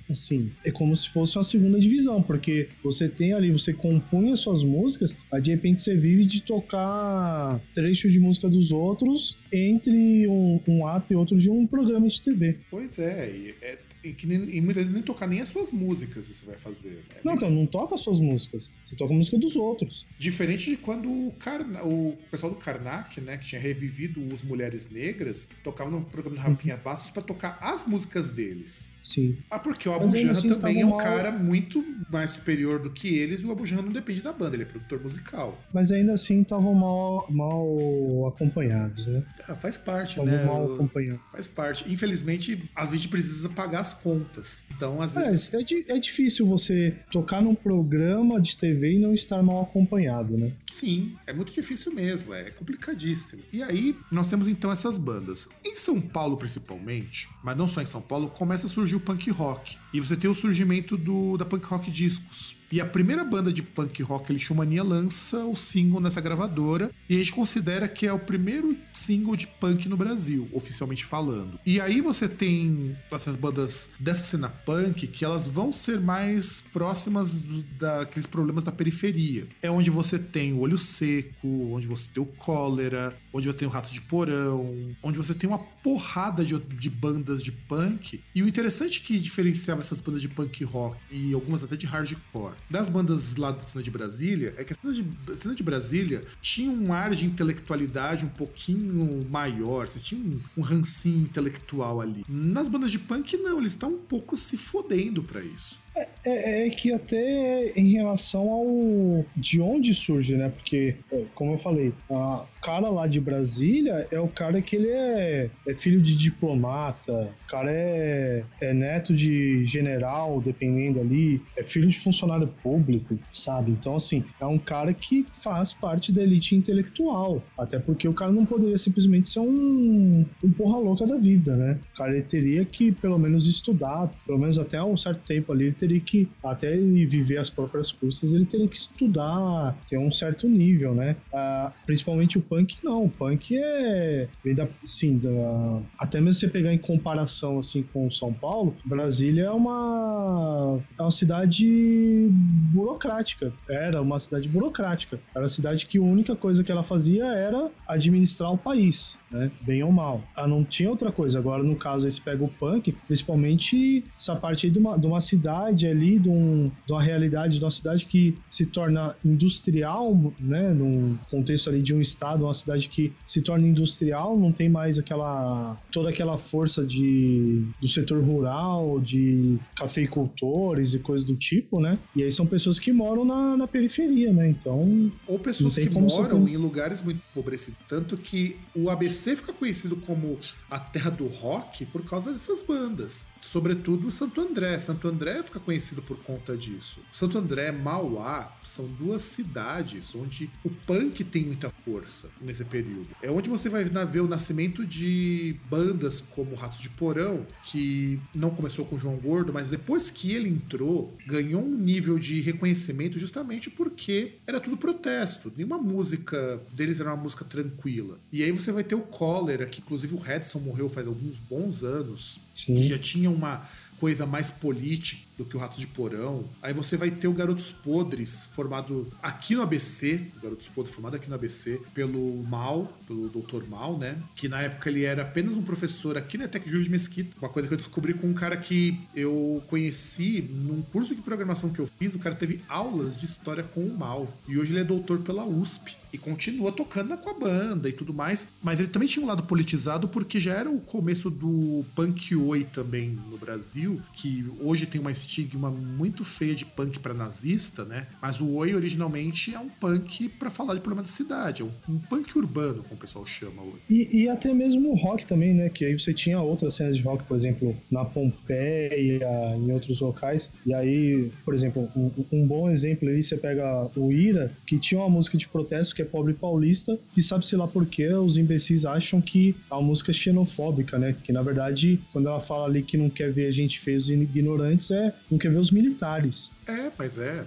Assim, 0.10 0.52
é 0.64 0.72
como 0.72 0.96
se 0.96 1.10
fosse 1.10 1.38
uma 1.38 1.44
segunda 1.44 1.80
divisão, 1.80 2.22
porque 2.22 2.70
você 2.84 3.08
tem 3.08 3.34
ali, 3.34 3.52
você 3.52 3.74
compunha 3.74 4.36
suas 4.36 4.64
músicas, 4.64 5.16
aí 5.32 5.42
de 5.42 5.52
repente 5.52 5.82
você 5.82 5.96
vive 5.96 6.26
de 6.26 6.42
tocar 6.42 7.60
trecho 7.74 8.10
de 8.10 8.20
música 8.20 8.50
dos 8.50 8.72
outros 8.72 9.38
entre 9.52 10.28
um, 10.28 10.60
um 10.68 10.88
ato 10.88 11.14
e 11.14 11.16
outro 11.16 11.38
de 11.38 11.50
um 11.50 11.66
programa 11.66 12.08
de 12.08 12.22
TV. 12.22 12.58
Pois 12.70 13.00
é, 13.00 13.54
é 13.62 13.78
e 14.04 14.14
que 14.14 14.28
nem, 14.28 14.56
e 14.56 14.62
muitas 14.62 14.84
vezes 14.84 14.94
nem 14.94 15.02
tocar 15.02 15.28
nem 15.28 15.42
as 15.42 15.50
suas 15.50 15.72
músicas 15.72 16.28
você 16.28 16.46
vai 16.46 16.56
fazer. 16.56 17.04
Né? 17.10 17.22
Não, 17.24 17.34
então 17.34 17.50
não 17.50 17.66
toca 17.66 17.96
as 17.96 18.02
suas 18.02 18.20
músicas. 18.20 18.72
Você 18.84 18.96
toca 18.96 19.14
a 19.14 19.18
música 19.18 19.38
dos 19.38 19.56
outros. 19.56 20.06
Diferente 20.18 20.70
de 20.70 20.78
quando 20.78 21.10
o, 21.10 21.32
Karna, 21.34 21.84
o 21.84 22.18
pessoal 22.30 22.52
do 22.52 22.58
Karnak, 22.58 23.20
né, 23.22 23.38
que 23.38 23.48
tinha 23.48 23.60
revivido 23.62 24.22
os 24.34 24.44
Mulheres 24.44 24.90
Negras, 24.90 25.50
tocava 25.64 25.90
no 25.90 26.04
programa 26.04 26.38
do 26.38 26.42
Rafinha 26.42 26.76
uhum. 26.76 26.82
Bastos 26.82 27.12
para 27.12 27.22
tocar 27.22 27.58
as 27.62 27.86
músicas 27.86 28.32
deles. 28.32 28.90
Sim. 29.08 29.38
Ah, 29.50 29.58
porque 29.58 29.88
o 29.88 29.94
Abu 29.94 30.06
Janra 30.10 30.32
assim, 30.32 30.50
também 30.50 30.82
é 30.82 30.86
um 30.86 30.90
mal... 30.90 30.98
cara 30.98 31.32
muito 31.32 31.82
mais 32.10 32.32
superior 32.32 32.78
do 32.78 32.90
que 32.90 33.18
eles 33.18 33.42
e 33.42 33.46
o 33.46 33.52
Abu 33.54 33.66
Janra 33.66 33.84
não 33.84 33.92
depende 33.92 34.22
da 34.22 34.34
banda, 34.34 34.58
ele 34.58 34.64
é 34.64 34.66
produtor 34.66 35.02
musical. 35.02 35.58
Mas 35.74 35.94
ainda 35.94 36.14
assim 36.14 36.42
estavam 36.42 36.74
mal, 36.74 37.26
mal 37.30 38.28
acompanhados, 38.28 39.08
né? 39.08 39.24
Ah, 39.48 39.56
faz 39.56 39.78
parte, 39.78 40.20
né? 40.20 40.44
mal 40.44 40.74
acompanhados. 40.74 41.22
Faz 41.32 41.48
parte. 41.48 41.90
Infelizmente, 41.90 42.70
a 42.76 42.86
gente 42.86 43.08
precisa 43.08 43.48
pagar 43.48 43.80
as 43.80 43.94
contas. 43.94 44.64
Então, 44.76 45.02
às 45.02 45.16
vezes. 45.16 45.54
É, 45.54 45.60
é, 45.60 45.98
é 45.98 46.00
difícil 46.00 46.46
você 46.46 46.94
tocar 47.10 47.42
num 47.42 47.56
programa 47.56 48.42
de 48.42 48.58
TV 48.58 48.96
e 48.96 49.00
não 49.00 49.14
estar 49.14 49.42
mal 49.42 49.64
acompanhado, 49.64 50.38
né? 50.38 50.52
Sim, 50.70 51.16
é 51.26 51.32
muito 51.32 51.54
difícil 51.54 51.94
mesmo, 51.94 52.34
é 52.34 52.52
complicadíssimo. 52.52 53.42
E 53.54 53.64
aí, 53.64 53.96
nós 54.12 54.28
temos 54.28 54.50
então 54.50 54.70
essas 54.70 54.98
bandas. 54.98 55.48
Em 55.64 55.78
São 55.78 56.02
Paulo, 56.02 56.36
principalmente, 56.36 57.30
mas 57.42 57.56
não 57.56 57.68
só 57.68 57.82
em 57.82 57.86
São 57.86 58.02
Paulo, 58.02 58.30
começa 58.30 58.68
a 58.68 58.70
surgir 58.70 58.97
o 58.98 59.00
punk 59.00 59.30
rock. 59.32 59.78
E 59.94 60.02
você 60.02 60.18
tem 60.18 60.30
o 60.30 60.34
surgimento 60.34 60.98
do, 60.98 61.38
da 61.38 61.46
punk 61.46 61.66
rock 61.66 61.90
discos. 61.90 62.57
E 62.70 62.82
a 62.82 62.86
primeira 62.86 63.24
banda 63.24 63.52
de 63.52 63.64
punk 63.64 64.04
rock, 64.04 64.34
Lixomania, 64.34 64.84
lança 64.84 65.46
o 65.46 65.56
single 65.56 66.02
nessa 66.02 66.20
gravadora. 66.20 66.92
E 67.10 67.16
a 67.16 67.20
gente 67.20 67.32
considera 67.32 67.88
que 67.88 68.06
é 68.06 68.12
o 68.12 68.20
primeiro 68.20 68.78
single 68.94 69.38
de 69.38 69.48
punk 69.48 69.88
no 69.88 69.96
Brasil, 69.96 70.50
oficialmente 70.52 71.06
falando. 71.06 71.58
E 71.66 71.80
aí 71.80 72.02
você 72.02 72.28
tem 72.28 72.98
essas 73.10 73.38
bandas 73.38 73.90
dessa 74.00 74.24
cena 74.24 74.50
punk 74.50 75.08
que 75.08 75.24
elas 75.24 75.48
vão 75.48 75.72
ser 75.72 76.02
mais 76.02 76.62
próximas 76.74 77.42
daqueles 77.80 78.28
problemas 78.28 78.66
da 78.66 78.72
periferia. 78.72 79.48
É 79.62 79.72
onde 79.72 79.90
você 79.90 80.20
tem 80.20 80.52
o 80.52 80.60
Olho 80.60 80.78
Seco, 80.78 81.48
onde 81.72 81.88
você 81.88 82.10
tem 82.14 82.22
o 82.22 82.26
Cólera, 82.26 83.18
onde 83.34 83.48
você 83.48 83.58
tem 83.58 83.68
o 83.68 83.72
Rato 83.72 83.94
de 83.94 84.02
Porão, 84.02 84.94
onde 85.02 85.18
você 85.18 85.34
tem 85.34 85.50
uma 85.50 85.60
porrada 85.60 86.44
de, 86.44 86.60
de 86.60 86.90
bandas 86.90 87.42
de 87.42 87.52
punk. 87.52 88.22
E 88.36 88.44
o 88.44 88.48
interessante 88.48 89.02
que 89.02 89.18
diferenciava 89.18 89.80
essas 89.80 90.02
bandas 90.02 90.22
de 90.22 90.28
punk 90.28 90.66
rock 90.66 90.98
e 91.10 91.34
algumas 91.34 91.64
até 91.64 91.78
de 91.78 91.86
hardcore 91.86 92.57
das 92.70 92.90
bandas 92.90 93.36
lá 93.36 93.52
da 93.52 93.62
cena 93.64 93.84
de 93.84 93.92
Brasília 93.92 94.54
é 94.58 94.64
que 94.64 94.74
a 94.74 94.76
cena 94.76 94.94
de, 94.94 95.06
a 95.32 95.38
cena 95.38 95.56
de 95.56 95.64
Brasília 95.64 96.24
tinha 96.42 96.72
um 96.72 96.92
ar 96.94 97.14
de 97.14 97.26
intelectualidade 97.26 98.26
um 98.26 98.30
pouquinho 98.30 99.26
maior, 99.30 99.88
vocês 99.88 100.04
tinham 100.04 100.24
um, 100.24 100.40
um 100.58 100.62
rancinho 100.62 101.24
intelectual 101.24 102.02
ali. 102.02 102.26
Nas 102.28 102.68
bandas 102.68 102.92
de 102.92 103.00
punk, 103.00 103.38
não, 103.38 103.60
eles 103.60 103.74
estão 103.74 103.90
um 103.94 103.98
pouco 103.98 104.36
se 104.36 104.58
fodendo 104.58 105.24
para 105.24 105.42
isso. 105.42 105.80
É, 105.98 106.08
é, 106.26 106.68
é, 106.68 106.70
que 106.70 106.92
até 106.92 107.72
em 107.76 107.92
relação 107.92 108.50
ao 108.52 109.26
de 109.36 109.60
onde 109.62 109.94
surge, 109.94 110.36
né? 110.36 110.50
Porque, 110.50 110.96
é, 111.12 111.24
como 111.34 111.54
eu 111.54 111.58
falei, 111.58 111.94
a 112.12 112.46
cara 112.62 112.90
lá 112.90 113.08
de 113.08 113.20
Brasília 113.20 114.08
é 114.12 114.20
o 114.20 114.28
cara 114.28 114.62
que 114.62 114.76
ele 114.76 114.90
é, 114.90 115.50
é 115.66 115.74
filho 115.74 116.02
de 116.02 116.16
diplomata, 116.16 117.34
o 117.46 117.48
cara 117.50 117.72
é, 117.72 118.44
é 118.62 118.74
neto 118.74 119.16
de 119.16 119.66
general, 119.66 120.42
dependendo 120.42 121.00
ali, 121.00 121.42
é 121.56 121.64
filho 121.64 121.88
de 121.88 121.98
funcionário 121.98 122.48
público, 122.62 123.18
sabe? 123.34 123.72
Então, 123.72 123.96
assim, 123.96 124.24
é 124.40 124.46
um 124.46 124.58
cara 124.60 124.94
que 124.94 125.26
faz 125.32 125.74
parte 125.74 126.12
da 126.12 126.22
elite 126.22 126.56
intelectual. 126.56 127.42
Até 127.58 127.80
porque 127.80 128.08
o 128.08 128.14
cara 128.14 128.32
não 128.32 128.46
poderia 128.46 128.78
simplesmente 128.78 129.30
ser 129.30 129.40
um, 129.40 130.26
um 130.44 130.52
porra 130.52 130.78
louca 130.78 131.08
da 131.08 131.16
vida, 131.16 131.56
né? 131.56 131.80
O 131.94 131.98
cara 131.98 132.22
teria 132.22 132.66
que, 132.66 132.92
pelo 132.92 133.18
menos, 133.18 133.48
estudar, 133.48 134.12
pelo 134.26 134.38
menos 134.38 134.60
até 134.60 134.84
um 134.84 134.98
certo 134.98 135.22
tempo 135.26 135.54
ali, 135.54 135.66
ele 135.66 135.74
teria 135.74 135.87
que, 136.00 136.28
até 136.44 136.74
ele 136.74 137.06
viver 137.06 137.38
as 137.38 137.50
próprias 137.50 137.92
custas, 137.92 138.34
ele 138.34 138.46
teria 138.46 138.68
que 138.68 138.76
estudar, 138.76 139.78
ter 139.88 139.98
um 139.98 140.12
certo 140.12 140.48
nível, 140.48 140.94
né? 140.94 141.16
Ah, 141.34 141.72
principalmente 141.86 142.38
o 142.38 142.42
punk, 142.42 142.78
não. 142.84 143.06
O 143.06 143.10
punk 143.10 143.58
é. 143.58 144.28
Vem 144.44 144.56
da. 144.56 144.68
Sim, 144.86 145.18
da, 145.18 145.82
até 146.00 146.20
mesmo 146.20 146.40
você 146.40 146.48
pegar 146.48 146.74
em 146.74 146.78
comparação 146.78 147.60
assim 147.60 147.84
com 147.84 148.10
São 148.10 148.34
Paulo, 148.34 148.76
Brasília 148.86 149.46
é 149.46 149.52
uma. 149.52 150.80
É 150.98 151.02
uma 151.02 151.12
cidade 151.12 152.30
burocrática. 152.72 153.54
Era 153.70 154.02
uma 154.02 154.20
cidade 154.20 154.48
burocrática. 154.48 155.20
Era 155.34 155.44
uma 155.44 155.50
cidade 155.50 155.86
que 155.86 155.98
a 155.98 156.02
única 156.02 156.36
coisa 156.36 156.64
que 156.64 156.72
ela 156.72 156.84
fazia 156.84 157.26
era 157.26 157.70
administrar 157.88 158.52
o 158.52 158.58
país, 158.58 159.18
né? 159.32 159.52
Bem 159.62 159.84
ou 159.84 159.92
mal. 159.92 160.22
Ela 160.36 160.48
não 160.48 160.64
tinha 160.64 160.90
outra 160.90 161.12
coisa. 161.12 161.40
Agora, 161.40 161.64
no 161.64 161.76
caso, 161.76 162.10
você 162.10 162.22
pega 162.22 162.44
o 162.44 162.48
punk, 162.48 162.92
principalmente 163.08 164.04
essa 164.18 164.36
parte 164.36 164.66
aí 164.66 164.72
de 164.72 164.80
uma, 164.80 164.98
de 164.98 165.08
uma 165.08 165.22
cidade 165.22 165.77
realidade 165.78 165.88
ali, 165.88 166.18
de, 166.18 166.30
um, 166.30 166.72
de 166.86 166.92
uma 166.92 167.04
realidade 167.04 167.60
de 167.60 167.64
uma 167.64 167.72
cidade 167.72 168.06
que 168.06 168.38
se 168.50 168.66
torna 168.66 169.16
industrial, 169.24 170.34
né? 170.40 170.74
Num 170.74 171.18
contexto 171.30 171.70
ali 171.70 171.82
de 171.82 171.94
um 171.94 172.02
estado, 172.02 172.46
uma 172.46 172.54
cidade 172.54 172.90
que 172.90 173.14
se 173.26 173.42
torna 173.42 173.68
industrial, 173.68 174.38
não 174.38 174.52
tem 174.52 174.70
mais 174.70 174.98
aquela 174.98 175.78
toda 175.92 176.10
aquela 176.10 176.38
força 176.38 176.86
de 176.86 177.66
do 177.80 177.88
setor 177.88 178.24
rural, 178.24 179.00
de 179.00 179.58
cafeicultores 179.76 180.94
e 180.94 181.00
coisas 181.00 181.26
do 181.26 181.36
tipo, 181.36 181.80
né? 181.80 182.00
E 182.16 182.24
aí 182.24 182.32
são 182.32 182.48
pessoas 182.48 182.80
que 182.80 182.92
moram 182.92 183.24
na, 183.24 183.58
na 183.58 183.68
periferia, 183.68 184.34
né? 184.34 184.50
Então. 184.50 185.12
Ou 185.28 185.38
pessoas 185.38 185.76
que 185.76 185.90
moram 185.90 186.48
em 186.48 186.58
lugares 186.58 187.02
muito 187.02 187.22
empobrecidos. 187.32 187.78
Tanto 187.88 188.18
que 188.18 188.58
o 188.76 188.90
ABC 188.90 189.36
fica 189.36 189.54
conhecido 189.54 189.98
como 189.98 190.38
a 190.70 190.80
terra 190.80 191.12
do 191.12 191.28
rock 191.28 191.86
por 191.86 192.04
causa 192.04 192.32
dessas 192.32 192.62
bandas. 192.62 193.28
Sobretudo 193.42 194.10
Santo 194.12 194.42
André. 194.42 194.80
Santo 194.80 195.08
André 195.08 195.42
fica 195.44 195.60
conhecido 195.68 196.02
por 196.02 196.16
conta 196.20 196.56
disso. 196.56 197.02
Santo 197.12 197.38
André, 197.38 197.74
Mauá 197.74 198.58
são 198.64 198.88
duas 198.88 199.22
cidades 199.22 200.16
onde 200.16 200.50
o 200.64 200.70
punk 200.70 201.26
tem 201.26 201.44
muita 201.44 201.70
força 201.84 202.30
nesse 202.40 202.64
período. 202.64 203.10
É 203.22 203.30
onde 203.30 203.50
você 203.50 203.68
vai 203.68 203.84
ver 203.84 204.22
o 204.22 204.30
nascimento 204.30 204.86
de 204.86 205.58
bandas 205.70 206.22
como 206.22 206.56
Ratos 206.56 206.80
de 206.80 206.88
Porão, 206.88 207.46
que 207.64 208.18
não 208.34 208.50
começou 208.50 208.86
com 208.86 208.96
o 208.96 209.00
João 209.00 209.18
Gordo, 209.18 209.52
mas 209.52 209.70
depois 209.70 210.10
que 210.10 210.32
ele 210.32 210.48
entrou, 210.48 211.14
ganhou 211.28 211.62
um 211.62 211.78
nível 211.78 212.18
de 212.18 212.40
reconhecimento 212.40 213.20
justamente 213.20 213.70
porque 213.70 214.36
era 214.48 214.62
tudo 214.62 214.78
protesto. 214.78 215.52
Nenhuma 215.54 215.78
música 215.78 216.62
deles 216.72 217.02
era 217.02 217.14
uma 217.14 217.22
música 217.22 217.44
tranquila. 217.44 218.22
E 218.32 218.42
aí 218.42 218.54
você 218.54 218.72
vai 218.72 218.86
ter 218.86 218.96
o 218.96 219.02
Cólera, 219.02 219.66
que 219.66 219.82
inclusive 219.82 220.16
o 220.16 220.18
Redson 220.18 220.60
morreu 220.60 220.88
faz 220.88 221.06
alguns 221.06 221.42
bons 221.42 221.84
anos, 221.84 222.40
Sim. 222.56 222.74
que 222.76 222.88
já 222.88 222.98
tinha 222.98 223.30
uma 223.30 223.68
coisa 224.00 224.26
mais 224.26 224.50
política 224.50 225.27
do 225.38 225.46
que 225.46 225.56
o 225.56 225.60
Ratos 225.60 225.78
de 225.78 225.88
Porão. 225.88 226.46
Aí 226.62 226.74
você 226.74 226.98
vai 226.98 227.12
ter 227.12 227.28
o 227.28 227.34
Garotos 227.34 227.72
Podres, 227.72 228.48
formado 228.54 229.08
aqui 229.22 229.56
no 229.56 229.62
ABC, 229.62 230.32
o 230.38 230.42
Garotos 230.42 230.68
Podres 230.70 230.96
formado 230.96 231.16
aqui 231.16 231.30
no 231.30 231.36
ABC, 231.36 231.82
pelo 231.94 232.44
Mal, 232.44 232.92
pelo 233.06 233.30
Dr. 233.30 233.68
Mal, 233.70 233.98
né? 233.98 234.18
Que 234.36 234.50
na 234.50 234.62
época 234.62 234.90
ele 234.90 235.04
era 235.04 235.22
apenas 235.22 235.58
um 235.58 235.64
professor 235.64 236.18
aqui 236.18 236.38
na 236.38 236.48
Tec 236.48 236.68
Júlio 236.68 236.84
de 236.84 236.90
Mesquita. 236.90 237.38
Uma 237.40 237.50
coisa 237.50 237.68
que 237.68 237.74
eu 237.74 237.78
descobri 237.78 238.14
com 238.14 238.28
um 238.28 238.34
cara 238.34 238.58
que 238.58 239.00
eu 239.16 239.64
conheci 239.68 240.42
num 240.52 240.82
curso 240.82 241.16
de 241.16 241.22
programação 241.22 241.70
que 241.70 241.80
eu 241.80 241.88
fiz, 242.00 242.16
o 242.16 242.20
cara 242.20 242.36
teve 242.36 242.62
aulas 242.68 243.16
de 243.16 243.26
história 243.26 243.64
com 243.64 243.82
o 243.82 243.98
Mal. 243.98 244.32
E 244.48 244.58
hoje 244.58 244.72
ele 244.72 244.80
é 244.80 244.84
doutor 244.84 245.20
pela 245.20 245.46
USP 245.46 245.96
e 246.12 246.18
continua 246.18 246.72
tocando 246.72 247.18
com 247.18 247.30
a 247.30 247.34
banda 247.34 247.90
e 247.90 247.94
tudo 247.94 248.14
mais. 248.14 248.48
Mas 248.62 248.80
ele 248.80 248.90
também 248.90 249.08
tinha 249.08 249.24
um 249.24 249.28
lado 249.28 249.44
politizado 249.44 250.08
porque 250.08 250.40
já 250.40 250.54
era 250.54 250.70
o 250.70 250.80
começo 250.80 251.30
do 251.30 251.86
punk 251.96 252.36
oi 252.36 252.64
também 252.64 253.18
no 253.30 253.38
Brasil, 253.38 254.02
que 254.14 254.46
hoje 254.60 254.86
tem 254.86 255.00
uma 255.00 255.12
estigma 255.28 255.70
muito 255.70 256.24
feia 256.24 256.56
de 256.56 256.66
punk 256.66 257.00
para 257.00 257.14
nazista, 257.14 257.84
né? 257.84 258.08
Mas 258.22 258.40
o 258.40 258.54
oi 258.56 258.74
originalmente 258.74 259.54
é 259.54 259.60
um 259.60 259.70
punk 259.70 260.30
para 260.30 260.50
falar 260.50 260.74
de 260.74 260.80
problema 260.80 261.02
da 261.02 261.10
cidade, 261.10 261.62
é 261.62 261.66
um, 261.66 261.72
um, 261.90 262.00
punk 262.00 262.36
urbano, 262.38 262.84
como 262.84 262.96
o 262.96 262.98
pessoal 262.98 263.26
chama 263.26 263.62
hoje. 263.62 263.82
E, 263.90 264.24
e, 264.24 264.30
até 264.30 264.54
mesmo 264.54 264.92
o 264.92 264.96
rock 264.96 265.26
também, 265.26 265.54
né? 265.54 265.70
Que 265.70 265.86
aí 265.86 266.00
você 266.00 266.14
tinha 266.14 266.42
outras 266.42 266.76
cenas 266.76 266.98
de 266.98 267.04
rock, 267.04 267.24
por 267.26 267.36
exemplo, 267.36 267.76
na 267.92 268.06
Pompeia, 268.06 269.20
em 269.58 269.72
outros 269.72 270.00
locais. 270.00 270.52
E 270.66 270.74
aí, 270.74 271.30
por 271.44 271.54
exemplo, 271.54 271.90
um, 271.96 272.12
um 272.32 272.48
bom 272.48 272.70
exemplo 272.70 273.10
aí, 273.10 273.22
você 273.22 273.36
pega 273.36 273.90
o 273.96 274.12
Ira, 274.12 274.52
que 274.66 274.80
tinha 274.80 275.02
uma 275.02 275.10
música 275.10 275.38
de 275.38 275.48
protesto 275.48 275.94
que 275.94 276.02
é 276.02 276.06
pobre 276.06 276.34
paulista, 276.34 276.98
que 277.14 277.22
sabe-se 277.22 277.56
lá 277.56 277.68
por 277.68 277.86
que 277.86 278.08
os 278.08 278.38
imbecis 278.38 278.86
acham 278.86 279.20
que 279.20 279.56
a 279.70 279.82
música 279.82 280.12
é 280.12 280.14
xenofóbica, 280.14 280.98
né? 280.98 281.16
Que 281.24 281.34
na 281.34 281.42
verdade, 281.42 282.00
quando 282.14 282.28
ela 282.28 282.40
fala 282.40 282.66
ali 282.66 282.82
que 282.82 282.98
não 282.98 283.10
quer 283.10 283.32
ver 283.32 283.48
a 283.48 283.52
gente 283.52 283.80
feios 283.80 284.10
e 284.10 284.14
ignorantes, 284.14 284.92
é 284.92 285.14
não 285.30 285.38
quer 285.38 285.52
ver 285.52 285.60
os 285.60 285.72
militares. 285.72 286.50
É, 286.68 286.92
mas 286.98 287.18
é 287.18 287.46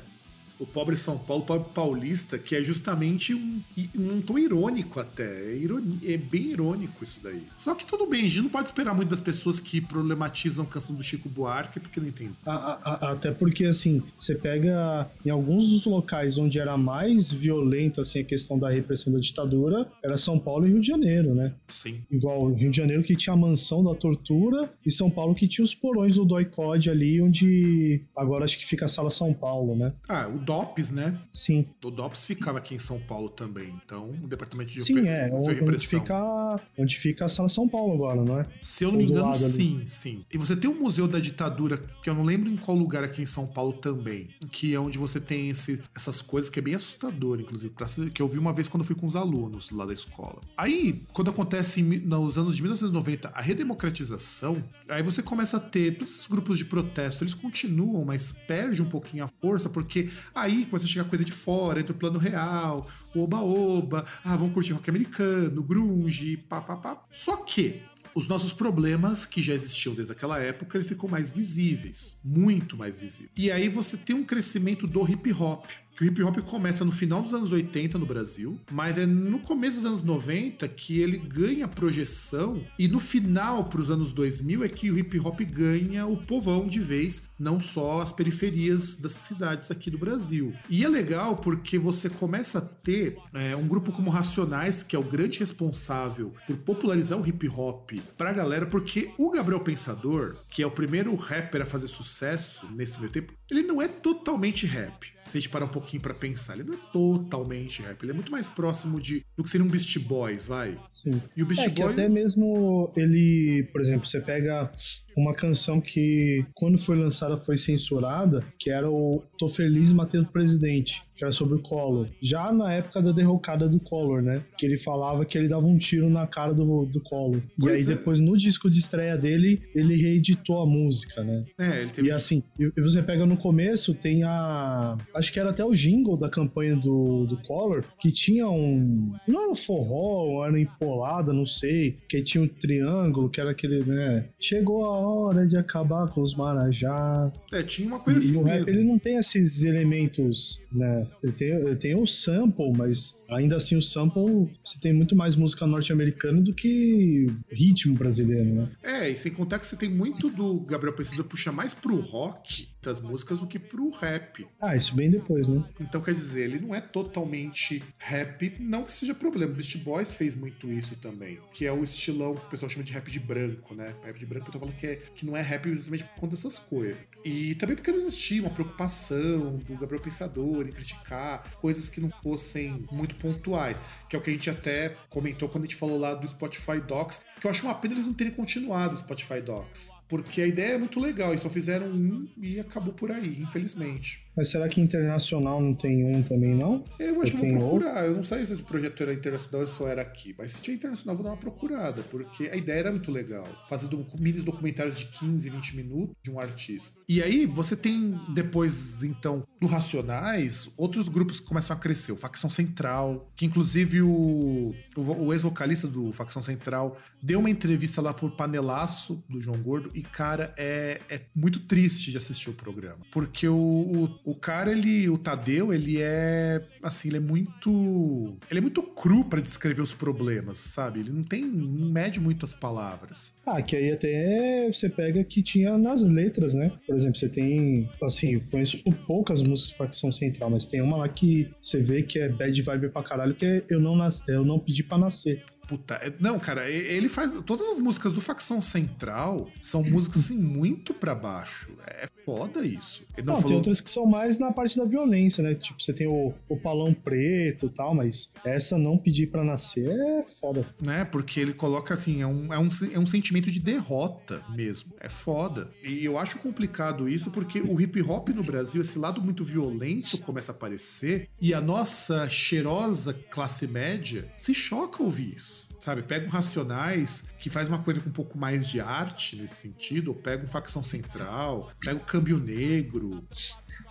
o 0.60 0.66
pobre 0.66 0.96
São 0.96 1.18
Paulo, 1.18 1.42
o 1.42 1.46
pobre 1.46 1.68
paulista, 1.74 2.38
que 2.38 2.54
é 2.54 2.62
justamente 2.62 3.34
um, 3.34 3.60
um 3.98 4.20
tom 4.20 4.38
irônico 4.38 5.00
até. 5.00 5.24
É, 5.24 6.12
é, 6.12 6.16
bem 6.18 6.50
irônico 6.50 7.02
isso 7.02 7.18
daí. 7.22 7.42
Só 7.56 7.74
que 7.74 7.86
tudo 7.86 8.06
bem, 8.06 8.20
a 8.20 8.24
gente 8.24 8.42
não 8.42 8.50
pode 8.50 8.68
esperar 8.68 8.94
muito 8.94 9.08
das 9.08 9.20
pessoas 9.20 9.58
que 9.58 9.80
problematizam 9.80 10.64
a 10.64 10.68
canção 10.68 10.94
do 10.94 11.02
Chico 11.02 11.28
Buarque, 11.28 11.80
porque 11.80 11.98
não 11.98 12.08
entendem. 12.08 12.36
Até 12.44 13.32
porque, 13.32 13.64
assim, 13.64 14.02
você 14.18 14.34
pega 14.34 15.10
em 15.24 15.30
alguns 15.30 15.66
dos 15.66 15.86
locais 15.86 16.36
onde 16.36 16.58
era 16.58 16.76
mais 16.76 17.32
violento, 17.32 18.00
assim, 18.00 18.20
a 18.20 18.24
questão 18.24 18.58
da 18.58 18.70
repressão 18.70 19.12
da 19.12 19.18
ditadura, 19.18 19.90
era 20.04 20.16
São 20.18 20.38
Paulo 20.38 20.66
e 20.66 20.70
Rio 20.70 20.80
de 20.80 20.88
Janeiro, 20.88 21.34
né? 21.34 21.54
Sim. 21.66 22.02
Igual 22.10 22.52
Rio 22.52 22.70
de 22.70 22.76
Janeiro 22.76 23.02
que 23.02 23.16
tinha 23.16 23.32
a 23.32 23.36
mansão 23.36 23.82
da 23.82 23.94
tortura 23.94 24.70
e 24.84 24.90
São 24.90 25.10
Paulo 25.10 25.34
que 25.34 25.48
tinha 25.48 25.64
os 25.64 25.74
porões 25.74 26.16
do 26.16 26.24
Doicode 26.24 26.90
ali, 26.90 27.22
onde 27.22 28.02
agora 28.14 28.44
acho 28.44 28.58
que 28.58 28.66
fica 28.66 28.84
a 28.84 28.88
Sala 28.88 29.10
São 29.10 29.32
Paulo, 29.32 29.74
né? 29.74 29.92
Ah, 30.06 30.28
o 30.28 30.38
DOPS, 30.50 30.90
né? 30.90 31.16
Sim. 31.32 31.64
O 31.84 31.92
DOPS 31.92 32.24
ficava 32.24 32.58
aqui 32.58 32.74
em 32.74 32.78
São 32.78 32.98
Paulo 32.98 33.28
também. 33.28 33.72
Então, 33.84 34.10
o 34.20 34.26
departamento 34.26 34.72
de 34.72 34.82
Sim, 34.82 35.06
é. 35.06 35.30
Onde 35.32 35.86
fica, 35.86 36.60
onde 36.76 36.98
fica 36.98 37.24
a 37.26 37.28
Sala 37.28 37.48
São 37.48 37.68
Paulo 37.68 37.94
agora, 37.94 38.24
não 38.24 38.40
é? 38.40 38.44
Se 38.60 38.82
eu 38.82 38.90
não 38.90 38.98
me 38.98 39.04
engano, 39.04 39.32
sim, 39.36 39.76
ali. 39.76 39.88
sim. 39.88 40.24
E 40.32 40.36
você 40.36 40.56
tem 40.56 40.68
o 40.68 40.74
Museu 40.74 41.06
da 41.06 41.20
Ditadura, 41.20 41.80
que 42.02 42.10
eu 42.10 42.14
não 42.14 42.24
lembro 42.24 42.50
em 42.50 42.56
qual 42.56 42.76
lugar 42.76 43.04
aqui 43.04 43.22
em 43.22 43.26
São 43.26 43.46
Paulo 43.46 43.74
também, 43.74 44.28
que 44.50 44.74
é 44.74 44.80
onde 44.80 44.98
você 44.98 45.20
tem 45.20 45.50
esse, 45.50 45.80
essas 45.94 46.20
coisas 46.20 46.50
que 46.50 46.58
é 46.58 46.62
bem 46.62 46.74
assustador, 46.74 47.38
inclusive, 47.38 47.72
que 48.12 48.20
eu 48.20 48.26
vi 48.26 48.36
uma 48.36 48.52
vez 48.52 48.66
quando 48.66 48.82
fui 48.82 48.96
com 48.96 49.06
os 49.06 49.14
alunos 49.14 49.70
lá 49.70 49.86
da 49.86 49.92
escola. 49.92 50.40
Aí, 50.56 51.00
quando 51.12 51.30
acontece 51.30 51.80
nos 51.80 52.36
anos 52.36 52.56
de 52.56 52.62
1990 52.62 53.30
a 53.32 53.40
redemocratização, 53.40 54.64
aí 54.88 55.02
você 55.02 55.22
começa 55.22 55.58
a 55.58 55.60
ter 55.60 55.96
todos 55.96 56.14
esses 56.14 56.26
grupos 56.26 56.58
de 56.58 56.64
protesto, 56.64 57.22
eles 57.22 57.34
continuam, 57.34 58.04
mas 58.04 58.32
perde 58.32 58.82
um 58.82 58.88
pouquinho 58.88 59.24
a 59.24 59.28
força, 59.40 59.68
porque 59.68 60.10
Aí 60.40 60.64
começa 60.64 60.86
a 60.86 60.88
chegar 60.88 61.04
coisa 61.04 61.22
de 61.22 61.32
fora, 61.32 61.80
entra 61.80 61.92
o 61.92 61.98
plano 61.98 62.18
real, 62.18 62.88
o 63.14 63.22
oba-oba, 63.22 64.06
ah, 64.24 64.36
vamos 64.36 64.54
curtir 64.54 64.72
rock 64.72 64.88
americano, 64.88 65.62
grunge, 65.62 66.38
pá, 66.38 66.62
pá, 66.62 66.76
pá. 66.76 67.04
Só 67.10 67.36
que 67.36 67.82
os 68.14 68.26
nossos 68.26 68.52
problemas, 68.52 69.26
que 69.26 69.42
já 69.42 69.52
existiam 69.52 69.94
desde 69.94 70.12
aquela 70.12 70.38
época, 70.38 70.78
eles 70.78 70.88
ficam 70.88 71.08
mais 71.08 71.30
visíveis, 71.30 72.18
muito 72.24 72.74
mais 72.74 72.96
visíveis. 72.96 73.30
E 73.36 73.50
aí 73.50 73.68
você 73.68 73.98
tem 73.98 74.16
um 74.16 74.24
crescimento 74.24 74.86
do 74.86 75.08
hip 75.08 75.30
hop 75.32 75.66
que 75.96 76.04
o 76.04 76.06
hip 76.06 76.22
hop 76.22 76.38
começa 76.38 76.84
no 76.84 76.92
final 76.92 77.20
dos 77.20 77.34
anos 77.34 77.52
80 77.52 77.98
no 77.98 78.06
Brasil, 78.06 78.58
mas 78.70 78.96
é 78.98 79.06
no 79.06 79.38
começo 79.40 79.76
dos 79.76 79.86
anos 79.86 80.02
90 80.02 80.66
que 80.68 81.00
ele 81.00 81.18
ganha 81.18 81.68
projeção 81.68 82.64
e 82.78 82.88
no 82.88 82.98
final 82.98 83.64
para 83.64 83.80
os 83.80 83.90
anos 83.90 84.12
2000 84.12 84.64
é 84.64 84.68
que 84.68 84.90
o 84.90 84.98
hip 84.98 85.18
hop 85.20 85.40
ganha 85.40 86.06
o 86.06 86.16
povão 86.16 86.66
de 86.66 86.80
vez, 86.80 87.24
não 87.38 87.60
só 87.60 88.00
as 88.00 88.12
periferias 88.12 88.96
das 88.96 89.12
cidades 89.12 89.70
aqui 89.70 89.90
do 89.90 89.98
Brasil. 89.98 90.54
E 90.68 90.84
é 90.84 90.88
legal 90.88 91.36
porque 91.36 91.78
você 91.78 92.08
começa 92.08 92.58
a 92.58 92.62
ter 92.62 93.16
é, 93.34 93.54
um 93.56 93.66
grupo 93.66 93.92
como 93.92 94.10
Racionais, 94.10 94.82
que 94.82 94.96
é 94.96 94.98
o 94.98 95.04
grande 95.04 95.38
responsável 95.38 96.34
por 96.46 96.56
popularizar 96.58 97.18
o 97.18 97.26
hip 97.26 97.48
hop 97.48 97.92
pra 98.16 98.32
galera, 98.32 98.66
porque 98.66 99.12
o 99.18 99.30
Gabriel 99.30 99.60
Pensador, 99.60 100.36
que 100.48 100.62
é 100.62 100.66
o 100.66 100.70
primeiro 100.70 101.14
rapper 101.14 101.62
a 101.62 101.66
fazer 101.66 101.88
sucesso 101.88 102.66
nesse 102.72 102.98
meio 102.98 103.12
tempo, 103.12 103.32
ele 103.50 103.62
não 103.62 103.82
é 103.82 103.88
totalmente 103.88 104.66
rap 104.66 105.12
se 105.30 105.38
a 105.38 105.40
gente 105.40 105.48
parar 105.48 105.66
um 105.66 105.68
pouquinho 105.68 106.02
para 106.02 106.12
pensar, 106.12 106.54
ele 106.54 106.64
não 106.64 106.74
é 106.74 106.78
totalmente 106.92 107.82
rap, 107.82 108.02
ele 108.02 108.10
é 108.10 108.14
muito 108.14 108.32
mais 108.32 108.48
próximo 108.48 109.00
de 109.00 109.24
do 109.36 109.44
que 109.44 109.50
seria 109.50 109.64
um 109.64 109.70
Beast 109.70 109.96
Boys, 110.00 110.46
vai. 110.46 110.76
Sim. 110.90 111.22
E 111.36 111.42
o 111.42 111.46
Beast 111.46 111.64
é, 111.64 111.68
Boys. 111.68 111.92
até 111.92 112.08
mesmo 112.08 112.92
ele, 112.96 113.68
por 113.72 113.80
exemplo, 113.80 114.06
você 114.06 114.20
pega 114.20 114.70
uma 115.16 115.32
canção 115.32 115.80
que, 115.80 116.44
quando 116.54 116.78
foi 116.78 116.96
lançada, 116.96 117.36
foi 117.36 117.56
censurada, 117.56 118.44
que 118.58 118.70
era 118.70 118.90
o 118.90 119.22
Tô 119.38 119.48
Feliz 119.48 119.92
Matei 119.92 120.20
o 120.20 120.26
Presidente, 120.26 121.02
que 121.16 121.24
era 121.24 121.32
sobre 121.32 121.56
o 121.56 121.62
Collor. 121.62 122.06
Já 122.20 122.52
na 122.52 122.72
época 122.72 123.02
da 123.02 123.12
derrocada 123.12 123.68
do 123.68 123.80
Collor, 123.80 124.22
né? 124.22 124.42
Que 124.56 124.66
ele 124.66 124.78
falava 124.78 125.24
que 125.24 125.36
ele 125.36 125.48
dava 125.48 125.66
um 125.66 125.76
tiro 125.76 126.08
na 126.08 126.26
cara 126.26 126.52
do, 126.52 126.86
do 126.86 127.00
Collor. 127.00 127.40
Pois 127.58 127.72
e 127.72 127.76
aí, 127.76 127.82
é. 127.82 127.96
depois, 127.96 128.20
no 128.20 128.36
disco 128.36 128.70
de 128.70 128.78
estreia 128.78 129.16
dele, 129.16 129.62
ele 129.74 129.96
reeditou 129.96 130.62
a 130.62 130.66
música, 130.66 131.22
né? 131.22 131.44
É, 131.58 131.80
ele 131.82 131.90
teve... 131.90 132.08
E 132.08 132.12
assim, 132.12 132.42
e 132.58 132.80
você 132.80 133.02
pega 133.02 133.26
no 133.26 133.36
começo, 133.36 133.94
tem 133.94 134.22
a. 134.22 134.96
Acho 135.14 135.32
que 135.32 135.40
era 135.40 135.50
até 135.50 135.64
o 135.64 135.74
jingle 135.74 136.16
da 136.16 136.28
campanha 136.28 136.76
do, 136.76 137.26
do 137.26 137.36
Collor, 137.42 137.84
que 137.98 138.10
tinha 138.10 138.48
um. 138.48 139.12
Não 139.26 139.42
era 139.42 139.50
um 139.50 139.54
forró, 139.54 140.46
era 140.46 140.58
empolada, 140.58 141.32
não 141.32 141.46
sei. 141.46 141.96
Que 142.08 142.22
tinha 142.22 142.42
um 142.42 142.48
triângulo, 142.48 143.28
que 143.28 143.40
era 143.40 143.50
aquele, 143.50 143.84
né? 143.84 144.28
Chegou 144.38 144.84
a 144.84 144.99
hora 145.00 145.46
de 145.46 145.56
acabar 145.56 146.08
com 146.08 146.20
os 146.20 146.34
Marajá. 146.34 147.30
É, 147.52 147.62
tinha 147.62 147.88
uma 147.88 147.98
coisa 147.98 148.20
e, 148.20 148.22
assim. 148.22 148.34
E 148.34 148.36
o 148.36 148.42
rap, 148.42 148.68
ele 148.68 148.84
não 148.84 148.98
tem 148.98 149.16
esses 149.16 149.64
elementos, 149.64 150.60
né? 150.72 151.06
Ele 151.22 151.32
tem, 151.32 151.48
ele 151.48 151.76
tem 151.76 151.94
o 151.94 152.06
sample, 152.06 152.72
mas 152.76 153.20
ainda 153.28 153.56
assim 153.56 153.76
o 153.76 153.82
sample, 153.82 154.50
você 154.64 154.78
tem 154.80 154.92
muito 154.92 155.16
mais 155.16 155.36
música 155.36 155.66
norte-americana 155.66 156.40
do 156.40 156.54
que 156.54 157.26
ritmo 157.50 157.94
brasileiro, 157.94 158.54
né? 158.54 158.68
É, 158.82 159.10
e 159.10 159.16
sem 159.16 159.32
contar 159.32 159.58
que 159.58 159.66
você 159.66 159.76
tem 159.76 159.88
muito 159.88 160.28
do 160.30 160.60
Gabriel 160.60 160.94
Pensador 160.94 161.24
puxar 161.24 161.52
mais 161.52 161.74
pro 161.74 161.96
rock 161.96 162.68
das 162.82 163.00
músicas 163.00 163.38
do 163.38 163.46
que 163.46 163.58
pro 163.58 163.90
rap. 163.90 164.46
Ah, 164.60 164.74
isso 164.74 164.94
bem 164.94 165.10
depois, 165.10 165.48
né? 165.48 165.62
Então 165.80 166.00
quer 166.00 166.14
dizer, 166.14 166.44
ele 166.44 166.58
não 166.58 166.74
é 166.74 166.80
totalmente 166.80 167.82
rap, 167.98 168.56
não 168.58 168.82
que 168.82 168.92
seja 168.92 169.14
problema. 169.14 169.52
Beast 169.52 169.76
Boys 169.78 170.14
fez 170.14 170.34
muito 170.34 170.68
isso 170.68 170.96
também, 170.96 171.38
que 171.52 171.66
é 171.66 171.72
o 171.72 171.82
estilão 171.82 172.34
que 172.34 172.46
o 172.46 172.48
pessoal 172.48 172.70
chama 172.70 172.84
de 172.84 172.92
rap 172.92 173.10
de 173.10 173.20
branco, 173.20 173.74
né? 173.74 173.94
Rap 174.02 174.18
de 174.18 174.26
branco 174.26 174.48
eu 174.48 174.52
tô 174.52 174.58
falando 174.58 174.74
que, 174.74 174.86
é, 174.86 174.96
que 174.96 175.26
não 175.26 175.36
é 175.36 175.42
rap 175.42 175.68
justamente 175.72 176.04
por 176.04 176.20
conta 176.20 176.36
dessas 176.36 176.58
coisas. 176.58 176.98
E 177.24 177.54
também 177.56 177.76
porque 177.76 177.90
não 177.90 177.98
existia 177.98 178.40
uma 178.40 178.50
preocupação 178.50 179.56
do 179.58 179.76
Gabriel 179.76 180.02
Pensador 180.02 180.66
em 180.66 180.72
criticar 180.72 181.42
coisas 181.56 181.88
que 181.88 182.00
não 182.00 182.08
fossem 182.22 182.84
muito 182.90 183.14
pontuais, 183.16 183.80
que 184.08 184.16
é 184.16 184.18
o 184.18 184.22
que 184.22 184.30
a 184.30 184.32
gente 184.32 184.48
até 184.48 184.96
comentou 185.08 185.48
quando 185.48 185.64
a 185.64 185.66
gente 185.66 185.76
falou 185.76 185.98
lá 185.98 186.14
do 186.14 186.26
Spotify 186.26 186.80
Docs, 186.80 187.22
que 187.40 187.46
eu 187.46 187.50
acho 187.50 187.64
uma 187.64 187.74
pena 187.74 187.94
eles 187.94 188.06
não 188.06 188.14
terem 188.14 188.32
continuado 188.32 188.94
o 188.94 188.98
Spotify 188.98 189.40
Docs, 189.40 189.92
porque 190.10 190.42
a 190.42 190.46
ideia 190.46 190.72
é 190.72 190.78
muito 190.78 190.98
legal, 190.98 191.32
e 191.32 191.38
só 191.38 191.48
fizeram 191.48 191.86
um 191.86 192.28
e 192.36 192.58
acabou 192.58 192.92
por 192.92 193.12
aí, 193.12 193.40
infelizmente. 193.40 194.26
Mas 194.36 194.48
será 194.48 194.68
que 194.68 194.80
internacional 194.80 195.60
não 195.60 195.74
tem 195.74 196.04
um 196.04 196.22
também, 196.22 196.54
não? 196.54 196.84
Eu 196.98 197.20
acho 197.20 197.32
que 197.32 197.48
vou 197.52 197.58
procurar. 197.58 197.94
Outro? 197.94 198.06
Eu 198.06 198.14
não 198.14 198.22
sei 198.22 198.46
se 198.46 198.52
esse 198.52 198.62
projeto 198.62 199.02
era 199.02 199.12
internacional 199.12 199.62
ou 199.62 199.68
só 199.68 199.88
era 199.88 200.02
aqui. 200.02 200.34
Mas 200.38 200.52
se 200.52 200.62
tinha 200.62 200.74
internacional, 200.74 201.16
vou 201.16 201.24
dar 201.24 201.30
uma 201.32 201.36
procurada. 201.36 202.02
Porque 202.04 202.44
a 202.44 202.56
ideia 202.56 202.80
era 202.80 202.90
muito 202.90 203.10
legal. 203.10 203.46
Fazer 203.68 203.88
do, 203.88 204.06
mini 204.18 204.40
documentários 204.40 204.96
de 204.96 205.06
15, 205.06 205.50
20 205.50 205.76
minutos 205.76 206.16
de 206.22 206.30
um 206.30 206.38
artista. 206.38 207.00
E 207.08 207.22
aí 207.22 207.46
você 207.46 207.76
tem 207.76 208.18
depois, 208.34 209.02
então, 209.02 209.44
do 209.60 209.66
Racionais, 209.66 210.72
outros 210.76 211.08
grupos 211.08 211.40
que 211.40 211.46
começam 211.46 211.76
a 211.76 211.80
crescer. 211.80 212.12
O 212.12 212.16
Facção 212.16 212.48
Central, 212.48 213.30
que 213.36 213.44
inclusive 213.44 214.02
o, 214.02 214.74
o, 214.96 215.00
o 215.00 215.32
ex-vocalista 215.32 215.86
do 215.86 216.12
Facção 216.12 216.42
Central 216.42 216.96
deu 217.22 217.40
uma 217.40 217.50
entrevista 217.50 218.00
lá 218.00 218.14
por 218.14 218.30
panelaço 218.32 219.22
do 219.28 219.40
João 219.40 219.60
Gordo. 219.60 219.90
E, 219.94 220.02
cara, 220.02 220.54
é, 220.56 221.00
é 221.08 221.20
muito 221.34 221.60
triste 221.60 222.10
de 222.10 222.18
assistir 222.18 222.50
o 222.50 222.54
programa. 222.54 223.04
Porque 223.12 223.48
o, 223.48 223.54
o 223.54 224.19
o 224.24 224.34
cara, 224.34 224.72
ele, 224.72 225.08
o 225.08 225.18
Tadeu, 225.18 225.72
ele 225.72 226.00
é 226.00 226.66
assim, 226.82 227.08
ele 227.08 227.16
é 227.16 227.20
muito, 227.20 228.36
ele 228.50 228.58
é 228.58 228.60
muito 228.60 228.82
cru 228.82 229.24
para 229.24 229.40
descrever 229.40 229.82
os 229.82 229.94
problemas, 229.94 230.58
sabe? 230.60 231.00
Ele 231.00 231.10
não 231.10 231.22
tem, 231.22 231.44
não 231.44 231.90
mede 231.90 232.20
muitas 232.20 232.54
palavras. 232.54 233.32
Ah, 233.46 233.62
que 233.62 233.76
aí 233.76 233.90
até 233.90 234.70
você 234.70 234.88
pega 234.88 235.24
que 235.24 235.42
tinha 235.42 235.76
nas 235.78 236.02
letras, 236.02 236.54
né? 236.54 236.72
Por 236.86 236.94
exemplo, 236.94 237.18
você 237.18 237.28
tem, 237.28 237.88
assim, 238.02 238.34
eu 238.34 238.42
conheço 238.50 238.82
poucas 239.06 239.42
músicas 239.42 239.70
de 239.70 239.76
facção 239.76 240.12
central, 240.12 240.50
mas 240.50 240.66
tem 240.66 240.80
uma 240.80 240.98
lá 240.98 241.08
que 241.08 241.50
você 241.60 241.80
vê 241.80 242.02
que 242.02 242.18
é 242.18 242.28
bad 242.28 242.62
vibe 242.62 242.88
pra 242.90 243.02
caralho, 243.02 243.34
que 243.34 243.46
é 243.46 243.64
Eu 243.70 243.80
Não, 243.80 243.96
nas... 243.96 244.22
eu 244.28 244.44
não 244.44 244.58
Pedi 244.58 244.82
Pra 244.82 244.98
Nascer. 244.98 245.42
Puta, 245.70 245.94
é, 246.02 246.12
não, 246.18 246.36
cara, 246.36 246.68
ele 246.68 247.08
faz. 247.08 247.32
Todas 247.42 247.64
as 247.68 247.78
músicas 247.78 248.12
do 248.12 248.20
Facção 248.20 248.60
Central 248.60 249.48
são 249.62 249.84
músicas 249.84 250.24
assim 250.24 250.36
muito 250.36 250.92
para 250.92 251.14
baixo. 251.14 251.70
É 251.86 252.08
foda 252.24 252.66
isso. 252.66 253.04
Ele 253.16 253.24
não, 253.24 253.34
não 253.34 253.40
falou... 253.40 253.46
tem 253.46 253.56
outras 253.56 253.80
que 253.80 253.88
são 253.88 254.04
mais 254.04 254.36
na 254.36 254.52
parte 254.52 254.76
da 254.76 254.84
violência, 254.84 255.44
né? 255.44 255.54
Tipo, 255.54 255.80
você 255.80 255.92
tem 255.92 256.08
o, 256.08 256.34
o 256.48 256.56
palão 256.56 256.92
preto 256.92 257.66
e 257.66 257.68
tal, 257.68 257.94
mas 257.94 258.32
essa 258.44 258.76
não 258.76 258.98
pedir 258.98 259.28
para 259.28 259.44
nascer 259.44 259.88
é 259.88 260.24
foda. 260.24 260.66
Né? 260.82 261.04
Porque 261.04 261.38
ele 261.38 261.54
coloca 261.54 261.94
assim, 261.94 262.20
é 262.20 262.26
um, 262.26 262.52
é, 262.52 262.58
um, 262.58 262.68
é 262.92 262.98
um 262.98 263.06
sentimento 263.06 263.39
de 263.48 263.60
derrota 263.60 264.44
mesmo. 264.50 264.92
É 264.98 265.08
foda. 265.08 265.70
E 265.84 266.04
eu 266.04 266.18
acho 266.18 266.38
complicado 266.38 267.08
isso 267.08 267.30
porque 267.30 267.60
o 267.60 267.80
hip 267.80 268.02
hop 268.02 268.30
no 268.30 268.42
Brasil, 268.42 268.82
esse 268.82 268.98
lado 268.98 269.22
muito 269.22 269.44
violento 269.44 270.18
começa 270.18 270.50
a 270.50 270.54
aparecer 270.54 271.28
e 271.40 271.54
a 271.54 271.60
nossa 271.60 272.28
cheirosa 272.28 273.14
classe 273.30 273.68
média 273.68 274.28
se 274.36 274.52
choca 274.52 275.00
ouvir 275.00 275.36
isso 275.36 275.69
sabe? 275.80 276.02
Pega 276.02 276.26
um 276.26 276.30
Racionais, 276.30 277.24
que 277.40 277.50
faz 277.50 277.68
uma 277.68 277.78
coisa 277.78 278.00
com 278.00 278.10
um 278.10 278.12
pouco 278.12 278.38
mais 278.38 278.68
de 278.68 278.80
arte 278.80 279.34
nesse 279.34 279.56
sentido, 279.56 280.08
ou 280.08 280.14
pega 280.14 280.44
um 280.44 280.46
Facção 280.46 280.82
Central, 280.82 281.70
pega 281.80 281.96
o 281.96 282.04
Câmbio 282.04 282.38
Negro, 282.38 283.26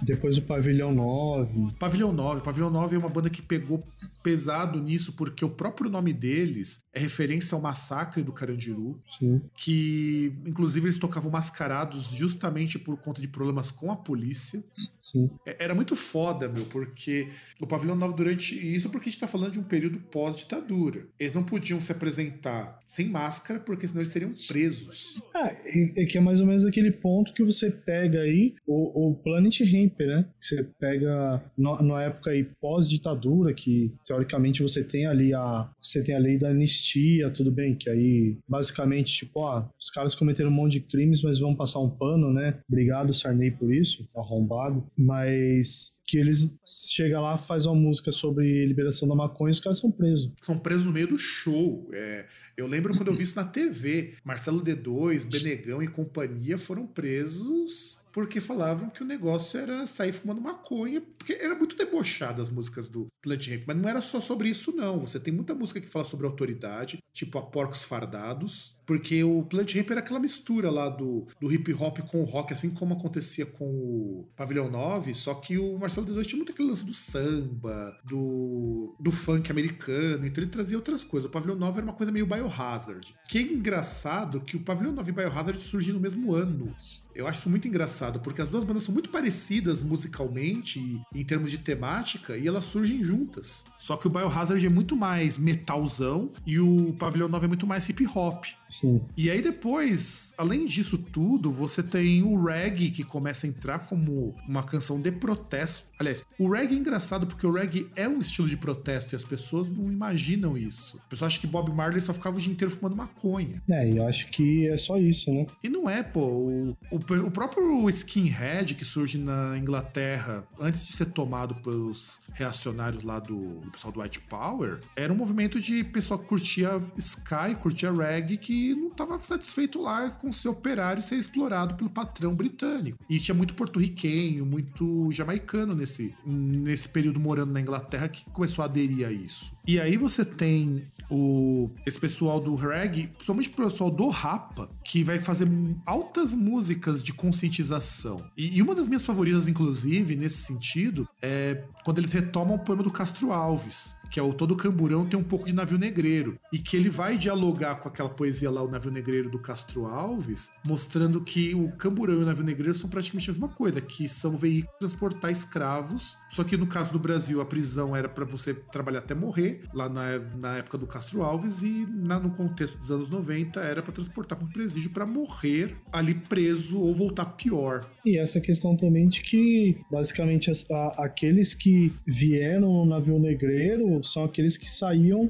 depois 0.02 0.38
o 0.38 0.42
Pavilhão 0.42 0.94
9. 0.94 1.74
Pavilhão 1.78 2.12
9. 2.12 2.42
Pavilhão 2.42 2.70
9 2.70 2.96
é 2.96 3.00
uma 3.00 3.10
banda 3.10 3.30
que 3.30 3.42
pegou 3.42 3.86
pesado 4.24 4.80
nisso, 4.80 5.14
porque 5.14 5.44
o 5.44 5.50
próprio 5.50 5.90
nome 5.90 6.14
deles 6.14 6.84
é 6.94 7.00
referência 7.00 7.56
ao 7.56 7.62
massacre 7.62 8.24
do 8.24 8.32
Carandiru. 8.32 9.02
Sim. 9.18 9.42
Que, 9.56 10.34
inclusive, 10.46 10.86
eles 10.86 10.98
tocavam 10.98 11.32
mascarados 11.32 12.12
justamente 12.12 12.80
por 12.80 12.98
conta 12.98 13.22
de 13.22 13.28
problemas 13.28 13.72
com 13.72 13.92
a 13.92 13.96
polícia. 13.96 14.64
Sim. 14.98 15.30
É, 15.46 15.64
era 15.64 15.76
muito 15.76 15.96
foda, 15.96 16.48
meu, 16.48 16.66
porque 16.66 17.30
o 17.60 17.68
Pavilhão 17.68 17.96
9 17.96 18.16
durante. 18.16 18.56
Isso 18.56 18.90
porque 18.90 19.10
a 19.10 19.12
gente 19.12 19.22
tá 19.22 19.28
falando 19.28 19.54
de 19.54 19.60
um 19.60 19.64
período 19.64 20.00
pós-ditadura. 20.00 21.08
Eles 21.20 21.34
não 21.34 21.44
podiam 21.44 21.79
se 21.82 21.92
apresentar 21.92 22.80
sem 22.86 23.08
máscara, 23.08 23.60
porque 23.60 23.88
senão 23.88 24.02
eles 24.02 24.12
seriam 24.12 24.34
presos. 24.48 25.22
Ah, 25.36 25.56
é 25.66 26.06
que 26.06 26.18
é 26.18 26.22
mais 26.22 26.42
ou 26.42 26.48
menos 26.48 26.66
aquele 26.66 26.92
ponto 26.92 27.34
que 27.34 27.44
você 27.44 27.70
pega 27.70 28.22
aí 28.22 28.56
o, 28.66 29.10
o 29.10 29.16
Planet 29.16 29.62
Hemp, 29.62 30.00
né? 30.00 30.26
Você 30.40 30.64
pega 30.80 31.44
na 31.58 32.04
época 32.04 32.32
aí 32.32 32.44
pós-ditadura, 32.60 33.54
que 33.54 33.94
teoricamente 34.06 34.62
você 34.62 34.84
tem 34.84 35.06
ali 35.06 35.34
a 35.34 35.70
você 35.82 36.02
tem 36.02 36.16
a 36.16 36.20
lei 36.20 36.38
da 36.38 36.50
anistia, 36.50 37.30
tudo 37.30 37.52
bem, 37.52 37.76
que 37.76 37.90
aí 37.90 38.38
basicamente 38.48 39.14
tipo, 39.14 39.42
ó, 39.42 39.66
os 39.80 39.90
caras 39.90 40.16
cometeram 40.16 40.50
um 40.50 40.54
monte 40.54 40.74
de 40.74 40.82
crimes, 40.82 41.22
mas 41.22 41.40
vão 41.40 41.56
passar 41.56 41.80
um 41.80 41.90
pano, 41.90 42.34
né? 42.34 42.60
Obrigado 42.68 43.14
Sarney 43.14 43.52
por 43.52 43.74
isso, 43.74 44.08
arrombado. 44.16 44.84
Mas 44.98 45.99
que 46.10 46.18
eles 46.18 46.56
chega 46.66 47.22
lá, 47.22 47.38
faz 47.38 47.68
uma 47.68 47.76
música 47.76 48.12
sobre 48.12 48.66
liberação 48.66 49.08
da 49.08 49.14
maconha 49.14 49.52
e 49.52 49.54
os 49.54 49.60
caras 49.60 49.78
são 49.78 49.92
presos. 49.92 50.32
São 50.42 50.58
presos 50.58 50.86
no 50.86 50.92
meio 50.92 51.08
do 51.08 51.18
show. 51.20 51.88
É, 51.94 52.26
eu 52.60 52.68
lembro 52.68 52.96
quando 52.96 53.08
eu 53.08 53.16
vi 53.16 53.24
isso 53.24 53.36
na 53.36 53.44
TV. 53.44 54.16
Marcelo 54.24 54.62
D2, 54.62 55.26
Benegão 55.26 55.82
e 55.82 55.88
companhia 55.88 56.58
foram 56.58 56.86
presos 56.86 58.00
porque 58.12 58.42
falavam 58.42 58.90
que 58.90 59.04
o 59.04 59.06
negócio 59.06 59.60
era 59.60 59.86
sair 59.86 60.12
fumando 60.12 60.42
maconha, 60.42 61.02
porque 61.18 61.34
era 61.34 61.56
muito 61.56 61.76
debochado 61.76 62.42
as 62.42 62.50
músicas 62.50 62.90
do 62.90 63.08
Plant 63.22 63.48
Ramp, 63.48 63.64
mas 63.68 63.78
não 63.78 63.90
era 63.90 64.02
só 64.02 64.20
sobre 64.20 64.50
isso 64.50 64.76
não, 64.76 65.00
você 65.00 65.20
tem 65.20 65.34
muita 65.34 65.54
música 65.54 65.80
que 65.80 65.88
fala 65.88 66.06
sobre 66.06 66.26
autoridade, 66.26 67.00
tipo 67.14 67.38
a 67.38 67.42
Porcos 67.42 67.84
Fardados, 67.84 68.78
porque 68.86 69.24
o 69.24 69.44
Plant 69.44 69.76
Ramp 69.76 69.92
era 69.92 70.00
aquela 70.00 70.20
mistura 70.20 70.72
lá 70.72 70.90
do, 70.90 71.28
do 71.40 71.52
hip 71.54 71.72
hop 71.74 72.00
com 72.00 72.22
o 72.22 72.26
rock, 72.26 72.54
assim 72.54 72.72
como 72.72 72.94
acontecia 72.94 73.46
com 73.46 73.66
o 73.66 74.28
Pavilhão 74.36 74.70
9, 74.70 75.14
só 75.14 75.36
que 75.36 75.58
o 75.58 75.78
Marcelo 75.78 76.08
D2 76.08 76.26
tinha 76.26 76.38
muito 76.38 76.52
aquele 76.52 76.70
lance 76.70 76.84
do 76.84 76.94
samba, 76.94 77.96
do, 78.04 78.96
do 79.00 79.12
funk 79.12 79.52
americano, 79.52 80.26
então 80.26 80.44
ele 80.44 80.52
trazia 80.52 80.78
outras 80.78 81.04
coisas. 81.04 81.30
O 81.30 81.32
Pavilhão 81.32 81.56
9 81.56 81.78
era 81.78 81.86
uma 81.86 81.94
coisa 81.94 82.12
meio 82.12 82.26
biohazard. 82.50 83.16
Que 83.28 83.38
é 83.38 83.42
engraçado 83.42 84.42
que 84.42 84.58
o 84.58 84.62
Pavilhão 84.62 84.92
9 84.92 85.10
e 85.10 85.14
Biohazard 85.14 85.62
surgiram 85.62 85.98
no 85.98 86.02
mesmo 86.02 86.34
ano. 86.34 86.76
Eu 87.16 87.28
acho 87.28 87.40
isso 87.40 87.50
muito 87.50 87.68
engraçado, 87.68 88.20
porque 88.20 88.42
as 88.42 88.50
duas 88.50 88.64
bandas 88.64 88.84
são 88.84 88.94
muito 88.94 89.10
parecidas 89.10 89.82
musicalmente 89.82 90.80
e 90.80 91.20
em 91.20 91.24
termos 91.24 91.52
de 91.52 91.58
temática, 91.58 92.38
e 92.38 92.48
elas 92.48 92.66
surgem 92.66 93.04
juntas. 93.04 93.66
Só 93.78 93.98
que 93.98 94.08
o 94.08 94.10
Biohazard 94.10 94.66
é 94.66 94.70
muito 94.70 94.96
mais 94.96 95.38
metalzão 95.38 96.32
e 96.46 96.60
o 96.60 96.94
Pavilhão 96.94 97.28
9 97.28 97.46
é 97.46 97.48
muito 97.48 97.68
mais 97.68 97.88
hip 97.88 98.06
hop. 98.08 98.46
Sim. 98.70 99.02
E 99.18 99.30
aí 99.30 99.42
depois, 99.42 100.34
além 100.38 100.66
disso 100.66 100.98
tudo, 100.98 101.52
você 101.52 101.82
tem 101.82 102.22
o 102.22 102.42
reggae 102.44 102.92
que 102.92 103.04
começa 103.04 103.48
a 103.48 103.50
entrar 103.50 103.80
como 103.80 104.36
uma 104.48 104.64
canção 104.64 105.02
de 105.02 105.12
protesto. 105.12 105.88
Aliás, 106.00 106.24
o 106.38 106.52
reggae 106.52 106.76
é 106.76 106.78
engraçado 106.78 107.26
porque 107.26 107.46
o 107.46 107.52
reggae 107.52 107.90
é 107.96 108.08
um 108.08 108.20
estilo 108.20 108.48
de 108.48 108.56
protesto 108.56 109.16
e 109.16 109.18
as 109.18 109.24
pessoas 109.24 109.72
não 109.72 109.92
imaginam 109.92 110.58
isso. 110.58 110.98
A 111.06 111.10
pessoa 111.10 111.28
acha 111.28 111.40
que 111.40 111.48
Bob 111.48 111.72
Marley 111.72 112.02
só 112.02 112.14
ficava 112.14 112.38
o 112.38 112.40
dia 112.40 112.52
inteiro 112.52 112.74
fumando 112.74 112.96
maconha. 112.96 113.62
É, 113.70 113.90
e 113.90 113.98
eu 113.98 114.08
acho 114.08 114.30
que 114.30 114.68
é 114.68 114.78
só 114.78 114.98
isso, 114.98 115.32
né? 115.34 115.48
E 115.64 115.70
não 115.70 115.90
é, 115.90 116.04
pô. 116.04 116.20
O, 116.22 116.78
o, 116.92 117.00
o 117.18 117.32
próprio 117.32 117.90
skinhead 117.90 118.76
que 118.76 118.86
surge 118.86 119.18
na 119.18 119.58
Inglaterra 119.58 120.48
antes 120.60 120.86
de 120.86 120.94
ser 120.94 121.08
tomado 121.08 121.56
pelos 121.56 122.20
reacionários 122.34 123.04
lá 123.04 123.20
do, 123.20 123.60
do 123.62 123.72
pessoal 123.72 123.92
do 123.92 124.02
White 124.02 124.20
Power, 124.22 124.80
era 124.96 125.12
um 125.12 125.16
movimento 125.16 125.60
de 125.60 125.84
pessoal 125.84 126.20
que 126.20 126.28
curtia 126.28 126.82
Sky, 126.98 127.56
curtia 127.60 127.92
reggae, 127.92 128.38
que 128.38 128.76
não 128.76 128.90
estava 128.90 129.20
satisfeito 129.20 129.82
lá 129.82 130.10
com 130.10 130.32
ser 130.32 130.50
operário 130.50 131.02
ser 131.02 131.16
explorado 131.16 131.76
pelo 131.76 131.90
patrão 131.90 132.34
britânico. 132.34 132.98
E 133.10 133.20
tinha 133.20 133.36
muito 133.36 133.54
porto-riquenho, 133.54 134.46
muito 134.46 135.12
jamaicano 135.12 135.74
nesse, 135.76 136.16
nesse 136.26 136.88
período 136.90 137.20
morando 137.20 137.52
na 137.52 137.62
Inglaterra 137.62 138.08
que 138.08 138.26
começou 138.32 138.64
a 138.64 138.66
aderir 138.66 139.08
a 139.08 139.12
isso. 139.12 139.52
E 139.68 139.80
aí 139.80 139.98
você 139.98 140.26
tem 140.26 140.88
o, 141.10 141.70
esse 141.86 142.00
pessoal 142.00 142.40
do 142.40 142.56
reggae, 142.56 143.08
principalmente 143.08 143.50
o 143.50 143.54
pessoal 143.54 143.90
do 143.90 144.10
rapa, 144.10 144.70
que 144.84 145.04
vai 145.04 145.20
fazer 145.20 145.48
altas 145.86 146.34
músicas 146.34 147.02
de 147.02 147.14
conscientização. 147.14 148.24
E, 148.38 148.58
e, 148.58 148.62
uma 148.62 148.76
das 148.76 148.88
minhas 148.88 149.06
favoritas, 149.06 149.48
inclusive, 149.48 150.16
nesse 150.16 150.38
sentido, 150.38 151.08
é 151.22 151.64
quando 151.84 152.00
eles 152.00 152.12
retomam 152.12 152.56
o 152.56 152.60
poema 152.60 152.84
do 152.84 152.92
Castro 152.92 153.32
Alves, 153.32 153.96
que 154.10 154.20
é 154.20 154.24
o 154.24 154.34
Todo 154.34 154.56
Camburão 154.56 155.06
tem 155.06 155.20
um 155.20 155.24
pouco 155.24 155.46
de 155.46 155.54
navio 155.54 155.78
negreiro, 155.78 156.40
e 156.52 156.58
que 156.58 156.76
ele 156.76 156.90
vai 156.90 157.18
dialogar 157.18 157.76
com 157.76 157.88
aquela 157.88 158.10
poesia 158.10 158.50
lá, 158.50 158.62
o 158.64 158.70
navio 158.70 158.92
negreiro 158.92 159.30
do 159.30 159.40
Castro 159.40 159.86
Alves, 159.86 160.52
mostrando 160.64 161.22
que 161.22 161.54
o 161.54 161.72
Camburão 161.74 162.16
e 162.16 162.24
o 162.24 162.26
navio 162.26 162.44
negreiro 162.44 162.74
são 162.74 162.90
praticamente 162.90 163.30
a 163.30 163.34
mesma 163.34 163.50
coisa, 163.50 163.80
que 163.80 164.10
são 164.10 164.36
veículos 164.36 164.78
transportar 164.80 165.32
escravos, 165.32 166.18
só 166.30 166.44
que 166.44 166.56
no 166.56 166.68
caso 166.68 166.92
do 166.92 167.00
Brasil 167.00 167.42
a 167.42 167.46
prisão 167.46 167.96
era 167.96 168.08
para 168.08 168.26
você 168.26 168.54
trabalhar 168.54 169.00
até 169.00 169.16
morrer, 169.16 169.64
lá 169.74 169.90
na, 169.90 170.20
na 170.40 170.58
época 170.58 170.78
do 170.78 170.86
Castro 170.86 171.24
Alves, 171.24 171.62
e 171.62 171.88
na, 171.88 172.20
no 172.20 172.32
contexto 172.32 172.78
dos 172.78 172.92
anos 172.92 173.10
90 173.10 173.60
era 173.60 173.82
para 173.82 173.92
transportar 173.92 174.38
para 174.38 174.48
um 174.48 174.52
presídio 174.52 174.90
para 174.92 175.06
morrer 175.06 175.76
ali 175.92 176.14
preso 176.14 176.80
ou 176.80 176.94
voltar 176.94 177.26
pior. 177.26 177.90
E 178.06 178.18
essa 178.18 178.40
questão 178.40 178.76
também 178.76 179.08
de 179.08 179.22
que, 179.22 179.78
basicamente, 179.92 180.50
as, 180.50 180.66
a, 180.70 181.04
aqueles 181.04 181.54
que 181.54 181.94
vieram 182.08 182.72
no 182.72 182.86
navio 182.86 183.20
negreiro 183.20 184.04
são 184.04 184.24
aqueles 184.24 184.58
que 184.58 184.70
saíam 184.70 185.30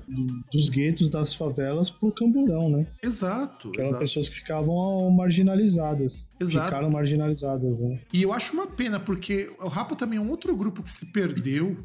dos 0.52 0.70
guetos 0.70 1.10
das 1.10 1.34
favelas 1.34 1.90
pro 1.90 2.12
camburão, 2.12 2.70
né? 2.70 2.88
Exato. 3.04 3.72
Que 3.72 3.80
eram 3.80 3.90
exato. 3.90 4.04
pessoas 4.04 4.30
que 4.30 4.36
ficavam 4.36 5.10
marginalizadas. 5.12 6.28
Exato. 6.40 6.66
Ficaram 6.66 6.90
marginalizadas, 6.90 7.82
né? 7.82 8.00
E 8.14 8.22
eu 8.22 8.32
acho 8.32 8.54
uma 8.54 8.68
pena, 8.68 9.00
porque 9.00 9.52
o 9.60 9.68
Rapa 9.68 9.96
também 9.96 10.18
é 10.18 10.22
um 10.22 10.30
outro 10.30 10.56
grupo 10.56 10.84
que 10.84 10.89
se 10.90 11.06
perdeu. 11.08 11.78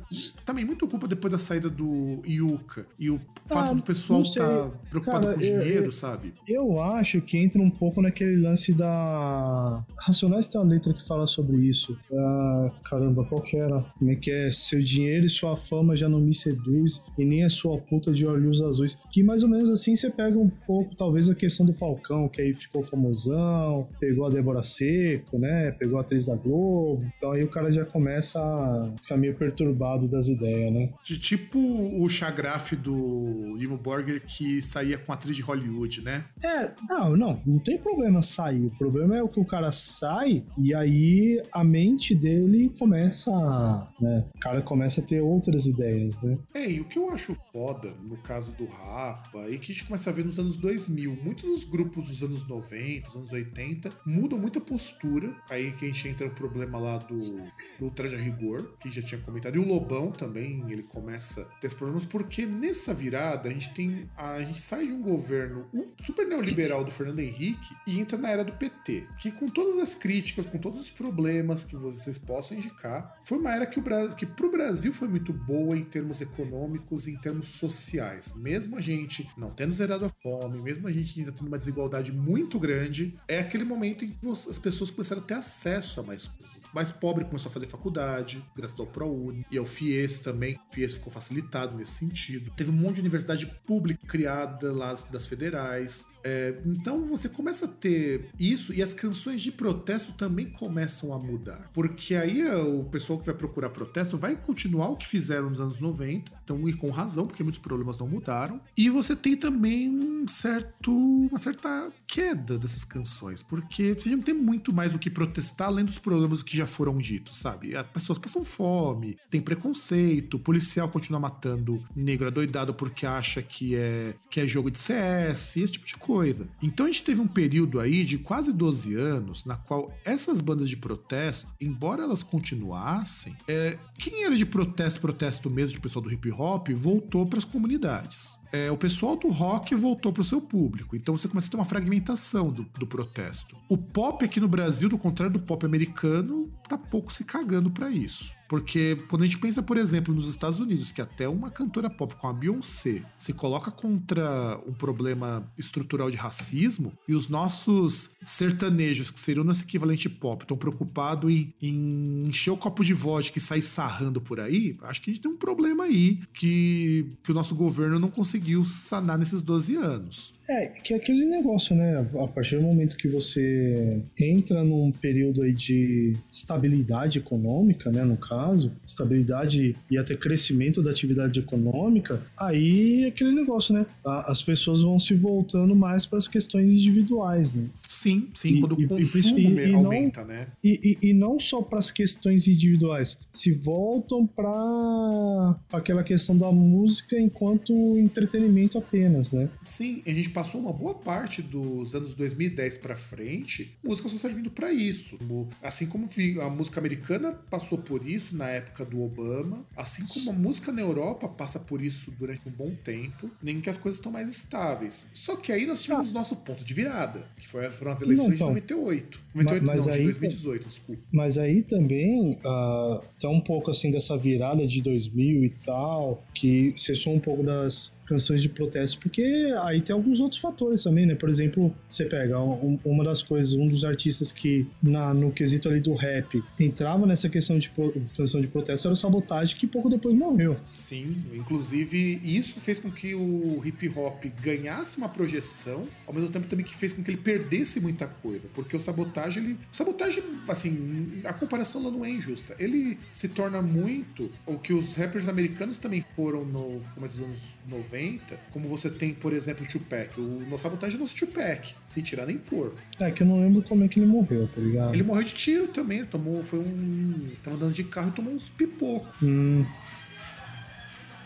Também 0.45 0.65
muito 0.65 0.87
culpa 0.87 1.07
depois 1.07 1.33
da 1.33 1.39
saída 1.39 1.69
do 1.69 2.23
Yuka 2.27 2.87
e 2.99 3.11
o 3.11 3.21
fato 3.47 3.71
ah, 3.71 3.75
do 3.75 3.83
pessoal 3.83 4.23
estar 4.23 4.47
tá 4.47 4.71
preocupado 4.91 5.27
Cara, 5.27 5.39
com 5.39 5.45
eu, 5.45 5.61
dinheiro, 5.61 5.85
eu, 5.87 5.93
sabe? 5.93 6.35
Eu 6.47 6.81
acho 6.81 7.21
que 7.21 7.39
entra 7.39 7.61
um 7.61 7.71
pouco 7.71 8.01
naquele 8.01 8.37
lance 8.37 8.73
da. 8.73 9.85
Racionais 10.01 10.47
tem 10.47 10.61
uma 10.61 10.69
letra 10.69 10.93
que 10.93 11.07
fala 11.07 11.27
sobre 11.27 11.57
isso. 11.57 11.97
Ah, 12.13 12.71
caramba, 12.85 13.25
qual 13.25 13.43
que 13.43 13.57
era? 13.57 13.81
Como 13.99 14.11
é 14.11 14.17
que 14.17 14.31
é? 14.31 14.51
Seu 14.51 14.83
dinheiro 14.83 15.27
e 15.27 15.29
sua 15.29 15.57
fama 15.57 15.97
já 15.97 16.09
não 16.09 16.21
me 16.21 16.35
seduz, 16.35 17.05
e 17.19 17.25
nem 17.25 17.45
a 17.45 17.49
sua 17.49 17.79
puta 17.79 18.13
de 18.13 18.27
olhos 18.27 18.63
azuis. 18.63 18.99
Que 19.11 19.23
mais 19.23 19.43
ou 19.43 19.49
menos 19.49 19.71
assim 19.71 19.97
você 19.97 20.11
pega 20.11 20.39
um 20.39 20.49
pouco, 20.49 20.95
talvez, 20.95 21.29
a 21.29 21.35
questão 21.35 21.67
do 21.67 21.73
Falcão, 21.73 22.29
que 22.29 22.41
aí 22.41 22.55
ficou 22.55 22.85
famosão, 22.85 23.89
pegou 24.01 24.27
a 24.27 24.31
Débora 24.31 24.63
Seco, 24.63 25.39
né? 25.39 25.73
Pegou 25.73 25.99
a 25.99 26.01
atriz 26.03 26.27
da 26.27 26.37
Globo. 26.37 27.05
Então 27.17 27.33
aí 27.33 27.43
o 27.43 27.49
cara 27.49 27.71
já 27.71 27.85
começa 27.85 28.41
a 28.41 28.94
ficar 29.01 29.17
meio 29.17 29.35
perturbado 29.35 30.09
das 30.09 30.29
ideias, 30.29 30.73
né? 30.73 30.93
De 31.05 31.19
tipo 31.19 31.59
o 31.59 32.09
chagraf 32.09 32.73
do 32.77 33.55
Limo 33.57 33.77
Borger 33.77 34.25
que 34.25 34.61
saía 34.63 34.99
com 34.99 35.13
a 35.13 35.15
atriz 35.15 35.37
de 35.37 35.43
Hollywood, 35.43 36.03
né? 36.03 36.25
É, 36.43 36.73
não, 36.89 37.17
não, 37.17 37.43
não 37.47 37.59
tem 37.59 37.79
problema 37.79 38.23
sair. 38.23 38.67
O 38.67 38.71
problema 38.71 39.17
é 39.17 39.23
o 39.23 39.29
que 39.29 39.41
o 39.41 39.45
cara 39.45 39.73
sai 39.73 40.45
e 40.59 40.75
aí 40.75 41.43
a 41.53 41.65
mente 41.65 42.15
dele 42.15 42.73
começa 42.79 43.31
a, 43.31 43.89
né? 44.01 44.25
O 44.35 44.39
cara 44.39 44.63
começa 44.63 45.01
a 45.01 45.05
ter 45.05 45.21
outras 45.21 45.67
ideias, 45.67 46.21
né? 46.21 46.39
É, 46.55 46.71
e 46.71 46.81
o 46.81 46.85
que 46.85 46.99
eu 46.99 47.11
acho 47.11 47.37
foda 47.53 47.95
no 48.09 48.17
caso 48.19 48.53
do 48.53 48.67
Rapa 48.67 49.49
e 49.49 49.59
que 49.59 49.73
a 49.73 49.75
gente 49.75 49.85
começa 49.85 50.11
a 50.11 50.13
ver 50.13 50.25
nos 50.25 50.39
anos 50.39 50.57
2000, 50.57 51.17
muitos 51.23 51.45
dos 51.45 51.65
grupos 51.65 52.09
dos 52.09 52.23
anos 52.23 52.47
90, 52.49 53.07
dos 53.07 53.17
anos 53.17 53.33
80 53.33 53.93
mudam 54.07 54.39
muita 54.39 54.61
postura. 54.61 55.35
Aí 55.49 55.73
que 55.73 55.85
a 55.85 55.89
gente 55.89 56.09
entra 56.09 56.27
no 56.27 56.35
problema 56.35 56.79
lá 56.79 56.99
do, 56.99 57.47
do 57.79 57.91
Traje 57.91 58.15
a 58.15 58.19
Rigor, 58.19 58.75
que 58.91 59.01
já 59.01 59.03
tinha 59.03 59.21
comentado, 59.21 59.57
e 59.57 59.59
o 59.59 59.67
Lobão 59.67 60.11
também, 60.11 60.65
ele 60.69 60.83
começa 60.83 61.43
a 61.43 61.45
ter 61.45 61.67
esses 61.69 61.79
problemas, 61.79 62.05
porque 62.05 62.45
nessa 62.45 62.93
virada 62.93 63.49
a 63.49 63.53
gente 63.53 63.73
tem. 63.73 64.09
A 64.17 64.41
gente 64.41 64.61
sai 64.61 64.87
de 64.87 64.93
um 64.93 65.01
governo 65.01 65.67
super 66.05 66.27
neoliberal 66.27 66.85
do 66.85 66.91
Fernando 66.91 67.21
Henrique 67.21 67.75
e 67.87 67.99
entra 67.99 68.19
na 68.19 68.31
era 68.31 68.45
do 68.45 68.53
PT, 68.53 69.07
que 69.19 69.31
com 69.31 69.49
todas 69.49 69.81
as 69.81 69.95
críticas, 69.95 70.47
com 70.47 70.59
todos 70.59 70.79
os 70.79 70.91
problemas 70.91 71.65
que 71.65 71.77
vocês 71.77 72.19
possam 72.19 72.59
indicar, 72.59 73.19
foi 73.23 73.39
uma 73.39 73.55
era 73.55 73.67
que, 73.67 73.81
o, 73.81 74.15
que 74.15 74.27
pro 74.27 74.51
Brasil 74.51 74.93
foi 74.93 75.09
muito 75.09 75.33
boa 75.33 75.77
em 75.77 75.85
termos 75.85 76.21
econômicos 76.21 77.07
e 77.07 77.13
em 77.13 77.17
termos 77.17 77.49
sociais. 77.49 78.35
Mesmo 78.37 78.77
a 78.77 78.81
gente 78.81 79.29
não 79.37 79.51
tendo 79.51 79.73
zerado 79.73 80.05
a 80.05 80.11
fome, 80.23 80.61
mesmo 80.61 80.87
a 80.87 80.93
gente 80.93 81.19
ainda 81.19 81.33
tendo 81.33 81.49
uma 81.49 81.59
desigualdade 81.59 82.13
muito 82.13 82.59
grande, 82.59 83.19
é 83.27 83.39
aquele 83.39 83.65
momento 83.65 84.05
em 84.05 84.11
que 84.11 84.29
as 84.29 84.59
pessoas 84.59 84.91
começaram 84.91 85.23
a 85.23 85.25
ter 85.25 85.35
acesso 85.35 86.01
a 86.01 86.03
mais 86.03 86.27
coisas. 86.27 86.64
Mais 86.75 86.91
pobre 86.91 87.25
começou 87.25 87.51
a 87.51 87.53
fazer 87.53 87.67
faculdade, 87.67 88.45
graças 88.57 88.81
ao 88.81 88.87
ProUni 88.87 89.47
e 89.49 89.57
ao 89.57 89.65
FIES 89.65 90.21
também. 90.21 90.59
O 90.71 90.75
FIES 90.75 90.95
ficou 90.95 91.13
facilitado 91.13 91.77
nesse 91.77 91.93
sentido. 91.93 92.51
Teve 92.57 92.71
um 92.71 92.75
monte 92.75 92.97
de 92.97 93.03
universidade 93.03 93.47
pública 93.65 94.05
criada 94.07 94.73
lá 94.73 94.93
das 95.11 95.29
federais. 95.29 96.09
É, 96.25 96.55
então 96.65 97.05
você 97.05 97.29
começa 97.29 97.67
a 97.67 97.69
ter 97.69 98.31
isso 98.41 98.73
e 98.73 98.83
as 98.83 98.95
canções 98.95 99.43
de 99.43 99.53
protesto 99.53 100.15
também 100.15 100.47
começam 100.47 101.13
a 101.13 101.19
mudar. 101.19 101.71
Porque 101.73 102.15
aí 102.15 102.41
é, 102.41 102.57
o 102.57 102.85
pessoal 102.85 103.19
que 103.19 103.27
vai 103.27 103.35
procurar 103.35 103.69
protesto 103.69 104.17
vai 104.17 104.35
continuar 104.35 104.89
o 104.89 104.97
que 104.97 105.07
fizeram 105.07 105.51
nos 105.51 105.61
anos 105.61 105.79
90, 105.79 106.33
então, 106.43 106.67
e 106.67 106.73
com 106.73 106.89
razão, 106.89 107.27
porque 107.27 107.43
muitos 107.43 107.61
problemas 107.61 107.99
não 107.99 108.09
mudaram. 108.09 108.61
E 108.77 108.89
você 108.89 109.15
tem 109.15 109.37
também 109.37 109.91
um 109.91 110.27
certo, 110.27 110.91
uma 110.91 111.39
certa 111.39 111.93
queda 112.07 112.59
dessas 112.59 112.85
canções, 112.85 113.43
porque 113.43 113.95
você 113.95 114.09
não 114.11 114.23
tem 114.23 114.35
muito 114.35 114.73
mais 114.73 114.95
o 114.95 114.99
que 114.99 115.11
protestar 115.11 115.69
além 115.69 115.85
dos 115.85 115.99
problemas 115.99 116.43
que 116.43 116.57
já 116.57 116.67
foram 116.67 116.97
ditos, 116.97 117.37
sabe? 117.37 117.77
As 117.77 117.87
pessoas 117.87 118.19
passam 118.19 118.45
fome, 118.45 119.19
tem 119.31 119.43
preconceito, 119.43 120.35
o 120.35 120.41
policial 120.41 120.89
continua 120.89 121.21
matando 121.21 121.85
negro 121.95 122.29
adoidado 122.29 122.73
porque 122.73 123.05
acha 123.05 123.43
que 123.43 123.75
é, 123.75 124.15
que 124.31 124.41
é 124.41 124.47
jogo 124.47 124.71
de 124.71 124.79
CS, 124.79 125.57
esse 125.57 125.73
tipo 125.73 125.87
de 125.87 125.95
coisa 125.95 126.14
coisa. 126.15 126.49
Então 126.63 126.87
a 126.87 126.89
gente 126.89 127.03
teve 127.03 127.21
um 127.21 127.27
período 127.27 127.81
aí 127.81 128.05
de 128.05 128.19
quase 128.19 128.53
12 128.53 128.95
anos 128.95 129.45
na 129.45 129.57
qual 129.57 129.93
essas 130.05 130.41
bandas 130.41 130.69
de 130.69 130.77
protesto, 130.77 131.49
embora 131.61 132.05
elas 132.05 132.23
continuassem, 132.23 133.37
é, 133.49 133.77
quem 133.99 134.23
era 134.23 134.37
de 134.37 134.47
protesto, 134.47 135.01
protesto 135.01 135.51
mesmo, 135.51 135.73
de 135.73 135.81
pessoal 135.81 136.05
do 136.05 136.13
hip 136.13 136.31
hop, 136.31 136.69
voltou 136.71 137.27
para 137.27 137.41
as 137.41 137.45
comunidades 137.45 138.37
é, 138.55 138.71
o 138.71 138.77
pessoal 138.77 139.17
do 139.17 139.27
rock 139.29 139.75
voltou 139.75 140.13
para 140.13 140.21
o 140.21 140.25
seu 140.25 140.41
público. 140.41 140.95
Então 140.95 141.17
você 141.17 141.27
começa 141.27 141.49
a 141.49 141.51
ter 141.51 141.57
uma 141.57 141.65
fragmentação 141.65 142.53
do, 142.53 142.63
do, 142.79 142.87
protesto. 142.87 143.57
O 143.69 143.77
pop 143.77 144.25
aqui 144.25 144.39
no 144.39 144.47
Brasil, 144.47 144.89
do 144.89 144.97
contrário 144.97 145.33
do 145.33 145.41
pop 145.41 145.67
americano, 145.67 146.49
tá 146.69 146.79
pouco 146.79 147.13
se 147.13 147.25
cagando 147.25 147.69
para 147.69 147.91
isso. 147.91 148.33
Porque 148.49 148.97
quando 149.09 149.23
a 149.23 149.27
gente 149.27 149.39
pensa, 149.39 149.63
por 149.63 149.77
exemplo, 149.77 150.15
nos 150.15 150.29
Estados 150.29 150.61
Unidos, 150.61 150.93
que 150.93 151.01
até 151.01 151.29
uma 151.29 151.51
cantora 151.51 151.89
pop 151.91 152.15
com 152.15 152.29
a 152.29 152.33
Beyoncé 152.33 153.03
se 153.17 153.33
coloca 153.33 153.71
contra 153.71 154.61
um 154.67 154.73
problema 154.73 155.51
estrutural 155.59 156.11
de 156.11 156.17
racismo, 156.17 156.93
e 157.09 157.15
os 157.15 157.29
nossos 157.29 158.13
sertanejos, 158.25 159.11
que 159.11 159.19
seriam 159.19 159.45
nosso 159.45 159.65
equivalente 159.65 160.09
pop, 160.09 160.45
estão 160.45 160.57
preocupados 160.57 161.33
em, 161.33 161.53
em, 161.61 162.29
encher 162.29 162.51
o 162.51 162.57
copo 162.57 162.85
de 162.85 162.95
vodka 162.95 163.39
e 163.39 163.41
sair 163.41 163.63
sarrando 163.63 164.21
por 164.21 164.39
aí, 164.39 164.77
acho 164.83 165.01
que 165.01 165.11
a 165.11 165.15
gente 165.15 165.23
tem 165.23 165.33
um 165.33 165.37
problema 165.37 165.85
aí 165.85 166.21
que, 166.35 167.17
que 167.23 167.33
o 167.33 167.35
nosso 167.35 167.55
governo 167.55 167.99
não 167.99 168.09
conseguiu 168.09 168.44
sanar 168.65 169.19
nesses 169.19 169.43
12 169.43 169.77
anos. 169.77 170.35
É, 170.47 170.67
que 170.67 170.93
é 170.93 170.97
aquele 170.99 171.25
negócio, 171.25 171.75
né? 171.75 172.07
A 172.23 172.29
partir 172.29 172.57
do 172.57 172.63
momento 172.63 172.97
que 172.97 173.09
você 173.09 174.03
entra 174.21 174.63
num 174.63 174.93
período 174.93 175.43
aí 175.43 175.53
de 175.53 176.17
estabilidade 176.31 177.19
econômica, 177.19 177.91
né? 177.91 178.05
No 178.05 178.17
caso, 178.17 178.71
estabilidade 178.87 179.75
e 179.91 179.97
até 179.97 180.15
crescimento 180.15 180.83
da 180.83 180.91
atividade 180.91 181.41
econômica, 181.41 182.21
aí 182.37 183.05
é 183.05 183.09
aquele 183.09 183.33
negócio, 183.33 183.75
né? 183.75 183.87
As 184.05 184.43
pessoas 184.43 184.83
vão 184.83 185.01
se 185.01 185.15
voltando 185.15 185.75
mais 185.75 186.05
para 186.05 186.19
as 186.19 186.29
questões 186.29 186.71
individuais, 186.71 187.55
né? 187.55 187.65
Sim, 188.05 188.29
sim, 188.35 188.57
e, 188.57 188.61
quando 188.61 188.79
e, 188.79 188.85
o 188.85 188.89
consumo 188.89 189.39
e, 189.39 189.75
aumenta, 189.75 190.21
não, 190.21 190.29
né? 190.29 190.49
E, 190.63 191.15
não 191.15 191.41
só 191.41 191.63
para 191.63 191.79
as 191.79 191.91
questões 191.91 192.47
individuais, 192.47 193.19
se 193.33 193.51
voltam 193.51 194.27
para 194.27 195.59
aquela 195.73 196.05
questão 196.05 196.37
da 196.37 196.53
música 196.53 197.19
enquanto 197.19 197.73
entretenimento 197.99 198.77
apenas, 198.77 199.33
né? 199.33 199.49
Sim, 199.65 200.03
a 200.07 200.11
gente 200.11 200.29
passou 200.29 200.61
uma 200.61 200.73
boa 200.73 200.95
parte 200.95 201.41
dos 201.41 201.95
anos 201.95 202.15
2010 202.15 202.77
para 202.77 202.95
frente, 202.95 203.75
música 203.83 204.07
só 204.11 204.19
servindo 204.19 204.51
para 204.51 204.71
isso. 204.71 205.19
Assim 205.63 205.87
como 205.87 206.07
a 206.43 206.51
música 206.51 206.81
americana 206.81 207.33
passou 207.33 207.79
por 207.79 208.07
isso 208.07 208.37
na 208.37 208.51
época 208.51 208.85
do 208.85 209.01
Obama, 209.01 209.65
assim 209.75 210.05
como 210.05 210.29
a 210.29 210.35
música 210.35 210.71
na 210.71 210.83
Europa 210.83 211.27
passa 211.27 211.59
por 211.59 211.81
isso 211.81 212.11
durante 212.19 212.47
um 212.47 212.53
bom 212.53 212.75
tempo, 212.85 213.31
nem 213.43 213.63
que 213.63 213.71
as 213.71 213.79
coisas 213.79 213.99
estão 213.99 214.13
mais 214.13 214.29
estáveis. 214.29 215.07
Só 215.15 215.37
que 215.37 215.51
aí 215.51 215.65
nós 215.65 215.83
tivemos 215.83 216.11
ah. 216.11 216.13
nosso 216.13 216.37
ponto 216.37 216.63
de 216.63 216.75
virada, 216.75 217.27
que 217.39 217.49
foi, 217.49 217.71
foram 217.71 217.94
as 217.95 218.03
eleições 218.03 218.29
não, 218.29 218.35
então, 218.35 218.55
de 218.55 218.75
98. 218.75 219.21
98 219.35 219.67
mas, 219.67 219.87
não, 219.87 219.93
aí, 219.93 220.01
de 220.01 220.05
2018, 220.07 220.69
desculpa. 220.69 221.03
Mas 221.13 221.39
aí 221.39 221.63
também 221.63 222.39
uh, 222.45 223.01
tá 223.21 223.29
um 223.29 223.41
pouco 223.41 223.71
assim 223.71 223.91
dessa 223.91 224.17
virada 224.17 224.67
de 224.67 224.83
2000 224.83 225.45
e 225.45 225.51
tal, 225.65 226.23
que 226.35 226.73
cessou 226.77 227.15
um 227.15 227.21
pouco 227.21 227.43
das 227.43 227.95
canções 228.07 228.43
de 228.43 228.49
protesto, 228.49 228.99
porque 229.01 229.53
aí 229.63 229.81
tem 229.81 229.95
alguns 229.95 230.21
outros 230.21 230.41
fatores 230.41 230.83
também, 230.83 231.07
né? 231.07 231.15
Por 231.15 231.29
exemplo, 231.29 231.75
você 231.89 232.05
pega 232.05 232.41
um, 232.41 232.79
uma 232.85 233.05
das 233.05 233.23
coisas, 233.23 233.55
um 233.55 233.69
dos 233.69 233.85
artistas 233.85 234.31
que 234.31 234.67
na, 234.83 235.15
no 235.15 235.33
quesito 235.33 235.69
ali 235.69 235.81
do 235.81 235.95
rap 235.95 236.43
entrava 236.59 237.07
nessa 237.07 237.29
questão 237.29 237.59
de 237.59 237.71
canção 238.17 238.41
de 238.41 238.49
protesto 238.49 238.89
era 238.89 238.93
o 238.93 238.97
Sabotagem, 238.97 239.57
que 239.57 239.67
pouco 239.67 239.89
depois 239.89 240.15
morreu. 240.15 240.57
Sim, 240.75 241.25
inclusive 241.33 242.21
isso 242.23 242.61
fez 242.61 242.79
com 242.79 242.91
que 242.91 243.15
o 243.15 243.61
hip 243.65 243.89
hop 243.97 244.25
ganhasse 244.41 244.99
uma 244.99 245.09
projeção, 245.09 245.89
ao 246.07 246.15
mesmo 246.15 246.29
tempo 246.29 246.47
também 246.47 246.65
que 246.65 246.77
fez 246.77 246.93
com 246.93 247.03
que 247.03 247.11
ele 247.11 247.19
perdesse 247.19 247.81
muita 247.81 248.07
coisa, 248.07 248.43
porque 248.55 248.77
o 248.77 248.81
Sabotagem, 248.81 249.43
ele, 249.43 249.53
o 249.55 249.77
Sabotagem, 249.77 250.23
assim, 250.49 251.21
a 251.25 251.33
comparação 251.33 251.83
lá 251.83 251.91
não 251.91 252.05
é 252.05 252.11
injusta. 252.11 252.55
Ele 252.59 252.99
se 253.11 253.29
torna 253.29 253.63
muito 253.63 254.31
o 254.47 254.59
que 254.59 254.73
os 254.73 254.97
rappers 254.97 255.29
americanos 255.29 255.79
também 255.79 256.05
foram 256.15 256.45
no 256.45 256.81
começo 256.95 257.17
dos 257.17 257.25
anos 257.25 257.43
90 257.69 257.94
90, 257.95 258.39
como 258.51 258.69
você 258.69 258.91
tem, 258.91 259.15
por 259.15 259.33
exemplo, 259.33 259.65
o 259.65 259.69
Tupac. 259.69 260.21
O 260.21 260.23
No 260.49 260.59
Sabotagem 260.59 260.97
é 260.97 261.01
nosso 261.01 261.15
Tupac, 261.15 261.75
sem 261.89 262.03
tirar 262.03 262.27
nem 262.27 262.37
pôr. 262.37 262.75
É 263.01 263.11
que 263.11 263.23
eu 263.23 263.27
não 263.27 263.41
lembro 263.41 263.63
como 263.63 263.85
é 263.85 263.89
que 263.89 264.01
ele 264.01 264.07
morreu, 264.07 264.49
tá 264.49 264.61
ligado? 264.61 264.93
Ele 264.93 265.03
morreu 265.03 265.23
de 265.23 265.33
tiro 265.33 265.69
também, 265.69 266.05
tomou, 266.05 266.43
foi 266.43 266.59
um... 266.59 267.31
Tava 267.43 267.57
andando 267.57 267.73
de 267.73 267.85
carro 267.85 268.09
e 268.09 268.13
tomou 268.13 268.33
uns 268.35 268.49
pipocos. 268.49 269.15
Hum. 269.23 269.65